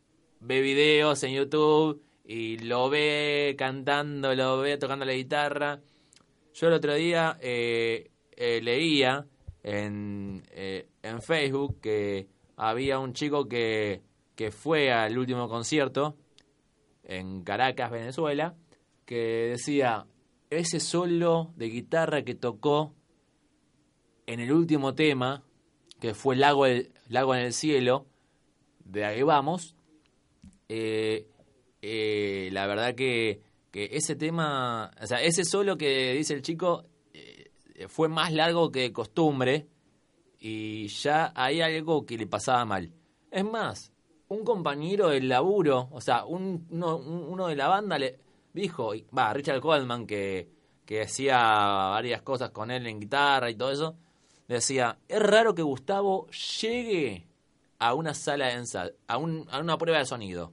ve 0.41 0.63
videos 0.63 1.23
en 1.25 1.35
YouTube 1.35 2.03
y 2.25 2.61
lo 2.61 2.89
ve 2.89 3.55
cantando, 3.59 4.35
lo 4.35 4.57
ve 4.61 4.79
tocando 4.79 5.05
la 5.05 5.13
guitarra. 5.13 5.83
Yo 6.55 6.69
el 6.69 6.73
otro 6.73 6.95
día 6.95 7.37
eh, 7.43 8.11
eh, 8.31 8.63
leía 8.63 9.27
en, 9.63 10.43
eh, 10.51 10.89
en 11.03 11.21
Facebook 11.21 11.79
que 11.79 12.27
había 12.57 12.99
un 12.99 13.13
chico 13.13 13.47
que, 13.47 14.01
que 14.35 14.51
fue 14.51 14.91
al 14.91 15.19
último 15.19 15.47
concierto 15.47 16.17
en 17.07 17.43
Caracas, 17.43 17.91
Venezuela, 17.91 18.55
que 19.07 19.49
decía, 19.53 20.07
ese 20.51 20.81
solo 20.81 21.53
de 21.57 21.67
guitarra 21.71 22.23
que 22.23 22.35
tocó 22.35 22.95
en 24.27 24.41
el 24.41 24.53
último 24.53 24.95
tema, 24.95 25.45
que 26.01 26.13
fue 26.15 26.37
Lago, 26.37 26.65
del- 26.67 26.93
Lago 27.09 27.35
en 27.35 27.43
el 27.47 27.53
Cielo, 27.53 28.07
de 28.85 29.05
ahí 29.05 29.23
vamos, 29.23 29.77
eh, 30.69 31.29
eh, 31.83 32.49
la 32.53 32.67
verdad 32.67 32.95
que, 32.95 33.41
que 33.71 33.91
ese 33.93 34.17
tema, 34.17 34.91
o 35.01 35.07
sea, 35.07 35.23
ese 35.23 35.45
solo 35.45 35.77
que 35.77 36.13
dice 36.15 36.35
el 36.35 36.43
chico 36.43 36.87
eh, 37.15 37.51
fue 37.89 38.09
más 38.09 38.33
largo 38.33 38.71
que 38.73 38.81
de 38.81 38.93
costumbre 38.93 39.69
y 40.41 40.89
ya 40.89 41.33
hay 41.37 41.61
algo 41.61 42.05
que 42.05 42.19
le 42.19 42.27
pasaba 42.27 42.65
mal. 42.65 42.93
Es 43.31 43.45
más, 43.45 43.93
un 44.29 44.45
compañero 44.45 45.09
del 45.09 45.29
laburo, 45.29 45.89
o 45.93 46.01
sea, 46.01 46.25
un, 46.25 46.67
uno, 46.71 46.97
un- 46.97 47.25
uno 47.29 47.47
de 47.49 47.57
la 47.57 47.69
banda 47.69 47.99
le 47.99 48.19
dijo, 48.53 48.93
va, 49.17 49.33
Richard 49.33 49.61
Coleman, 49.61 50.07
que, 50.07 50.49
que 50.85 51.03
hacía 51.03 51.37
varias 51.39 52.23
cosas 52.23 52.51
con 52.51 52.71
él 52.71 52.87
en 52.87 53.01
guitarra 53.01 53.51
y 53.51 53.55
todo 53.55 53.71
eso, 53.71 53.97
decía, 54.49 54.99
es 55.09 55.21
raro 55.23 55.55
que 55.55 55.63
Gustavo 55.63 56.27
llegue 56.61 57.27
a 57.79 57.95
una 57.95 58.15
sala 58.15 58.47
de 58.47 58.53
ensayo, 58.55 58.93
a, 59.07 59.19
un- 59.19 59.47
a 59.51 59.61
una 59.61 59.77
prueba 59.79 59.99
de 59.99 60.07
sonido. 60.07 60.53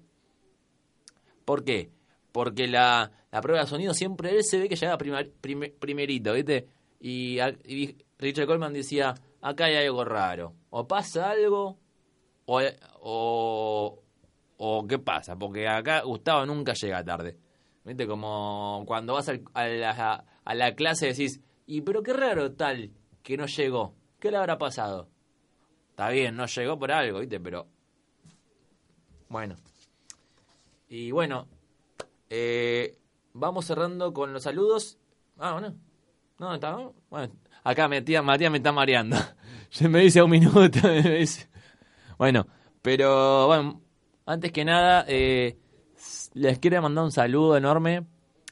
¿Por 1.45 1.63
qué? 1.63 1.91
Porque 2.31 2.67
la, 2.67 3.11
la 3.31 3.41
prueba 3.41 3.61
de 3.61 3.67
sonido 3.67 3.93
siempre 3.93 4.31
él 4.31 4.43
se 4.43 4.59
ve 4.59 4.69
que 4.69 4.75
llega 4.75 4.97
primer- 4.97 5.31
prime- 5.41 5.69
primerito, 5.71 6.33
¿viste? 6.33 6.67
Y, 6.99 7.37
y 7.65 7.97
Richard 8.17 8.47
Coleman 8.47 8.73
decía, 8.73 9.13
acá 9.41 9.65
hay 9.65 9.75
algo 9.75 10.03
raro. 10.05 10.53
O 10.69 10.87
pasa 10.87 11.29
algo, 11.31 11.77
o, 12.45 12.61
o, 13.01 13.99
o 14.57 14.87
qué 14.87 14.99
pasa, 14.99 15.37
porque 15.37 15.67
acá 15.67 16.01
Gustavo 16.01 16.45
nunca 16.45 16.73
llega 16.73 17.03
tarde. 17.03 17.37
¿Viste? 17.83 18.07
Como 18.07 18.83
cuando 18.87 19.13
vas 19.13 19.29
a, 19.29 19.67
la, 19.67 20.25
a 20.45 20.55
la 20.55 20.75
clase 20.75 21.07
decís, 21.07 21.41
y 21.65 21.81
pero 21.81 22.01
qué 22.03 22.13
raro 22.13 22.53
tal 22.53 22.91
que 23.21 23.37
no 23.37 23.45
llegó. 23.45 23.95
¿Qué 24.19 24.31
le 24.31 24.37
habrá 24.37 24.57
pasado? 24.57 25.09
Está 25.89 26.09
bien, 26.09 26.35
no 26.35 26.45
llegó 26.45 26.79
por 26.79 26.91
algo, 26.91 27.19
¿viste? 27.19 27.39
Pero... 27.39 27.67
Bueno. 29.29 29.55
Y 30.87 31.11
bueno, 31.11 31.47
eh, 32.29 32.97
vamos 33.33 33.65
cerrando 33.65 34.13
con 34.13 34.33
los 34.33 34.43
saludos. 34.43 34.97
Ah, 35.37 35.53
bueno. 35.53 35.75
No, 36.39 36.53
está 36.53 36.77
Bueno, 37.09 37.33
acá 37.63 37.87
Matías, 37.87 38.23
Matías 38.23 38.51
me 38.51 38.57
está 38.57 38.71
mareando. 38.71 39.17
Se 39.69 39.87
me 39.87 39.99
dice 40.01 40.21
un 40.21 40.31
minuto. 40.31 40.79
me 40.83 41.01
dice. 41.19 41.49
Bueno, 42.17 42.47
pero 42.81 43.47
bueno, 43.47 43.81
antes 44.25 44.51
que 44.51 44.65
nada, 44.65 45.05
eh, 45.07 45.57
les 46.33 46.59
quiero 46.59 46.81
mandar 46.81 47.03
un 47.03 47.11
saludo 47.11 47.57
enorme, 47.57 48.05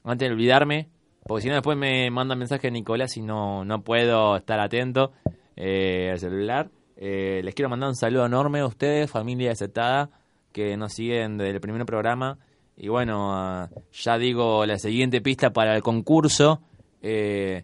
antes 0.04 0.28
de 0.28 0.34
olvidarme, 0.34 0.90
porque 1.26 1.44
si 1.44 1.50
no 1.50 1.56
después 1.56 1.78
me 1.78 2.10
manda 2.10 2.36
mensaje 2.36 2.72
Nicolás 2.72 3.18
y 3.18 3.22
no, 3.22 3.64
no 3.66 3.84
puedo 3.84 4.36
estar 4.36 4.60
atento 4.60 5.12
eh, 5.56 6.10
al 6.12 6.20
celular. 6.20 6.70
Eh, 6.98 7.42
les 7.44 7.56
quiero 7.56 7.70
mandar 7.70 7.90
un 7.90 7.96
saludo 7.96 8.26
enorme 8.26 8.60
a 8.60 8.66
ustedes, 8.66 9.10
familia 9.10 9.52
aceptada, 9.52 10.10
que 10.52 10.78
nos 10.78 10.94
siguen 10.94 11.38
desde 11.38 11.52
el 11.52 11.62
primer 11.62 11.86
programa. 11.86 12.38
Y 12.78 12.88
bueno, 12.88 13.34
ah, 13.34 13.70
ya 13.92 14.18
digo 14.18 14.66
la 14.66 14.78
siguiente 14.78 15.22
pista 15.22 15.52
para 15.52 15.76
el 15.76 15.84
concurso. 15.84 16.62
Eh, 17.02 17.64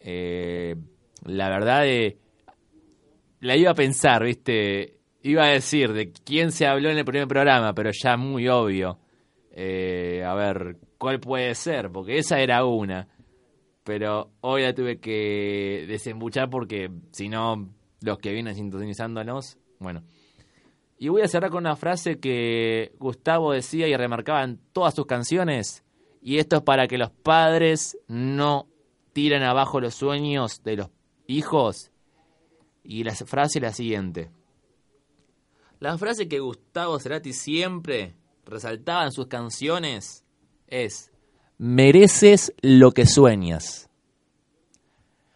eh, 0.00 0.76
la 1.24 1.48
verdad, 1.48 1.86
eh, 1.86 2.16
la 3.40 3.56
iba 3.56 3.72
a 3.72 3.74
pensar, 3.74 4.24
¿viste? 4.24 4.95
Iba 5.26 5.42
a 5.42 5.48
decir 5.48 5.92
de 5.92 6.12
quién 6.12 6.52
se 6.52 6.68
habló 6.68 6.88
en 6.88 6.98
el 6.98 7.04
primer 7.04 7.26
programa, 7.26 7.74
pero 7.74 7.90
ya 7.90 8.16
muy 8.16 8.46
obvio. 8.46 9.00
Eh, 9.50 10.22
a 10.24 10.34
ver, 10.34 10.76
¿cuál 10.98 11.18
puede 11.18 11.52
ser? 11.56 11.90
Porque 11.90 12.18
esa 12.18 12.38
era 12.38 12.64
una. 12.64 13.08
Pero 13.82 14.30
hoy 14.42 14.62
la 14.62 14.72
tuve 14.72 15.00
que 15.00 15.84
desembuchar 15.88 16.48
porque 16.48 16.92
si 17.10 17.28
no, 17.28 17.74
los 18.02 18.18
que 18.18 18.32
vienen 18.32 18.54
sintonizándonos, 18.54 19.58
bueno. 19.80 20.04
Y 20.96 21.08
voy 21.08 21.22
a 21.22 21.28
cerrar 21.28 21.50
con 21.50 21.64
una 21.64 21.74
frase 21.74 22.20
que 22.20 22.92
Gustavo 23.00 23.50
decía 23.50 23.88
y 23.88 23.96
remarcaba 23.96 24.44
en 24.44 24.60
todas 24.72 24.94
sus 24.94 25.06
canciones. 25.06 25.82
Y 26.22 26.38
esto 26.38 26.58
es 26.58 26.62
para 26.62 26.86
que 26.86 26.98
los 26.98 27.10
padres 27.10 27.98
no 28.06 28.68
tiren 29.12 29.42
abajo 29.42 29.80
los 29.80 29.96
sueños 29.96 30.62
de 30.62 30.76
los 30.76 30.90
hijos. 31.26 31.90
Y 32.84 33.02
la 33.02 33.12
frase 33.16 33.58
es 33.58 33.62
la 33.64 33.72
siguiente. 33.72 34.30
La 35.78 35.98
frase 35.98 36.28
que 36.28 36.40
Gustavo 36.40 36.98
Cerati 36.98 37.32
siempre 37.32 38.14
resaltaba 38.46 39.04
en 39.04 39.12
sus 39.12 39.26
canciones 39.26 40.24
es, 40.66 41.12
mereces 41.58 42.54
lo 42.62 42.92
que 42.92 43.06
sueñas. 43.06 43.90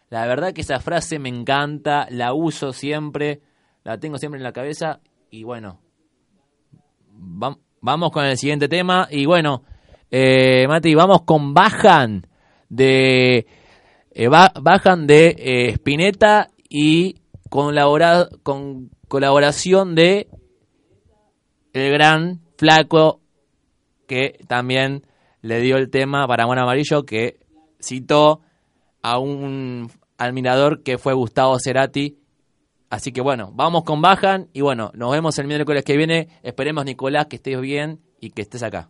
La 0.09 0.25
verdad 0.25 0.53
que 0.53 0.61
esa 0.61 0.79
frase 0.79 1.19
me 1.19 1.29
encanta, 1.29 2.07
la 2.09 2.33
uso 2.33 2.73
siempre, 2.73 3.41
la 3.83 3.99
tengo 3.99 4.17
siempre 4.17 4.39
en 4.39 4.43
la 4.43 4.51
cabeza 4.51 4.99
y 5.29 5.43
bueno, 5.43 5.79
vamos 7.13 8.11
con 8.11 8.25
el 8.25 8.37
siguiente 8.37 8.67
tema 8.67 9.07
y 9.09 9.25
bueno, 9.25 9.63
eh, 10.09 10.67
Mati, 10.67 10.93
vamos 10.95 11.21
con 11.21 11.53
Bajan 11.53 12.27
de 12.67 13.45
eh, 14.11 14.27
Bajan 14.27 15.07
de 15.07 15.35
eh, 15.37 15.69
Spinetta 15.75 16.49
y 16.67 17.15
con, 17.49 17.75
con 18.43 18.89
colaboración 19.11 19.93
de 19.93 20.29
el 21.73 21.91
gran 21.91 22.39
flaco 22.57 23.19
que 24.07 24.39
también 24.47 25.05
le 25.41 25.59
dio 25.59 25.75
el 25.75 25.89
tema 25.89 26.25
para 26.29 26.45
Juan 26.45 26.59
Amarillo 26.59 27.03
que 27.03 27.37
citó 27.81 28.39
a 29.01 29.19
un 29.19 29.91
admirador 30.17 30.81
que 30.81 30.97
fue 30.97 31.13
Gustavo 31.13 31.59
Cerati. 31.59 32.19
Así 32.89 33.11
que 33.11 33.19
bueno, 33.19 33.51
vamos 33.53 33.83
con 33.83 34.01
Bajan 34.01 34.47
y 34.53 34.61
bueno, 34.61 34.91
nos 34.93 35.11
vemos 35.11 35.37
el 35.39 35.47
miércoles 35.47 35.83
que 35.83 35.97
viene. 35.97 36.29
Esperemos 36.41 36.85
Nicolás 36.85 37.25
que 37.25 37.35
estés 37.35 37.59
bien 37.59 37.99
y 38.21 38.29
que 38.29 38.43
estés 38.43 38.63
acá. 38.63 38.87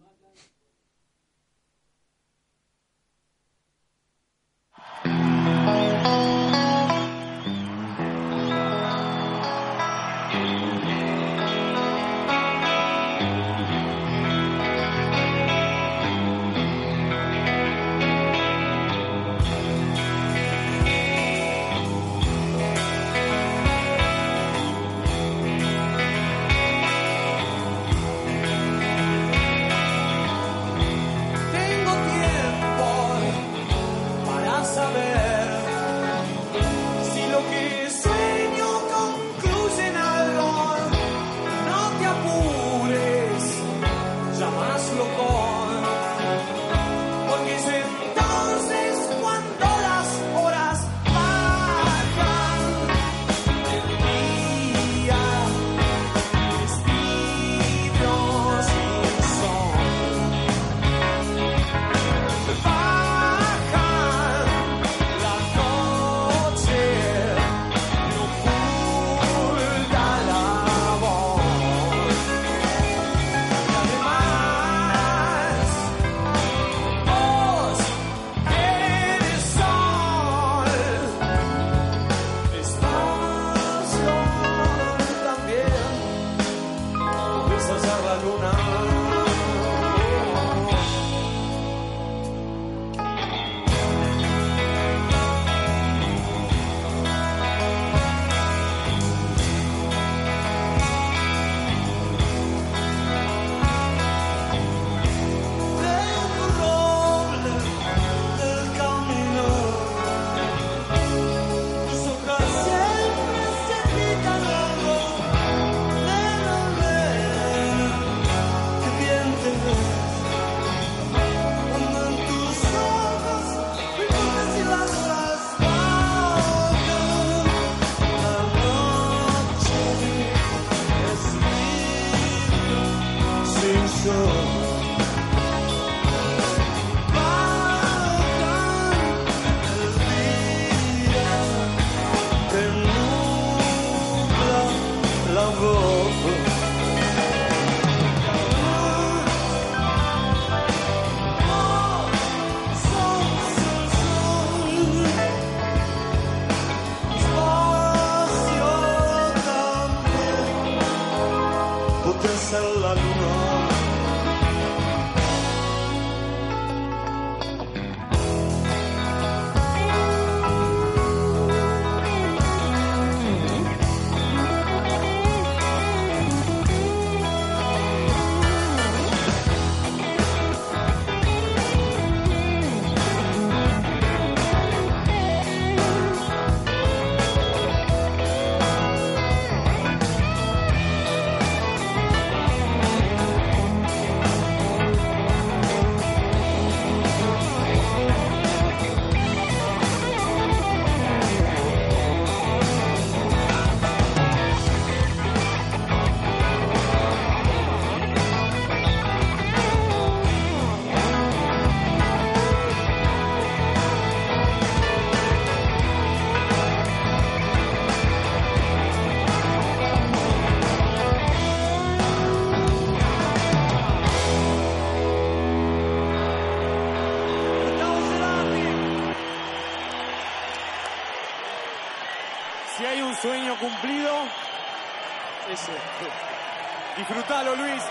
Disfrutalo, 237.31 237.55
Luis. 237.55 237.90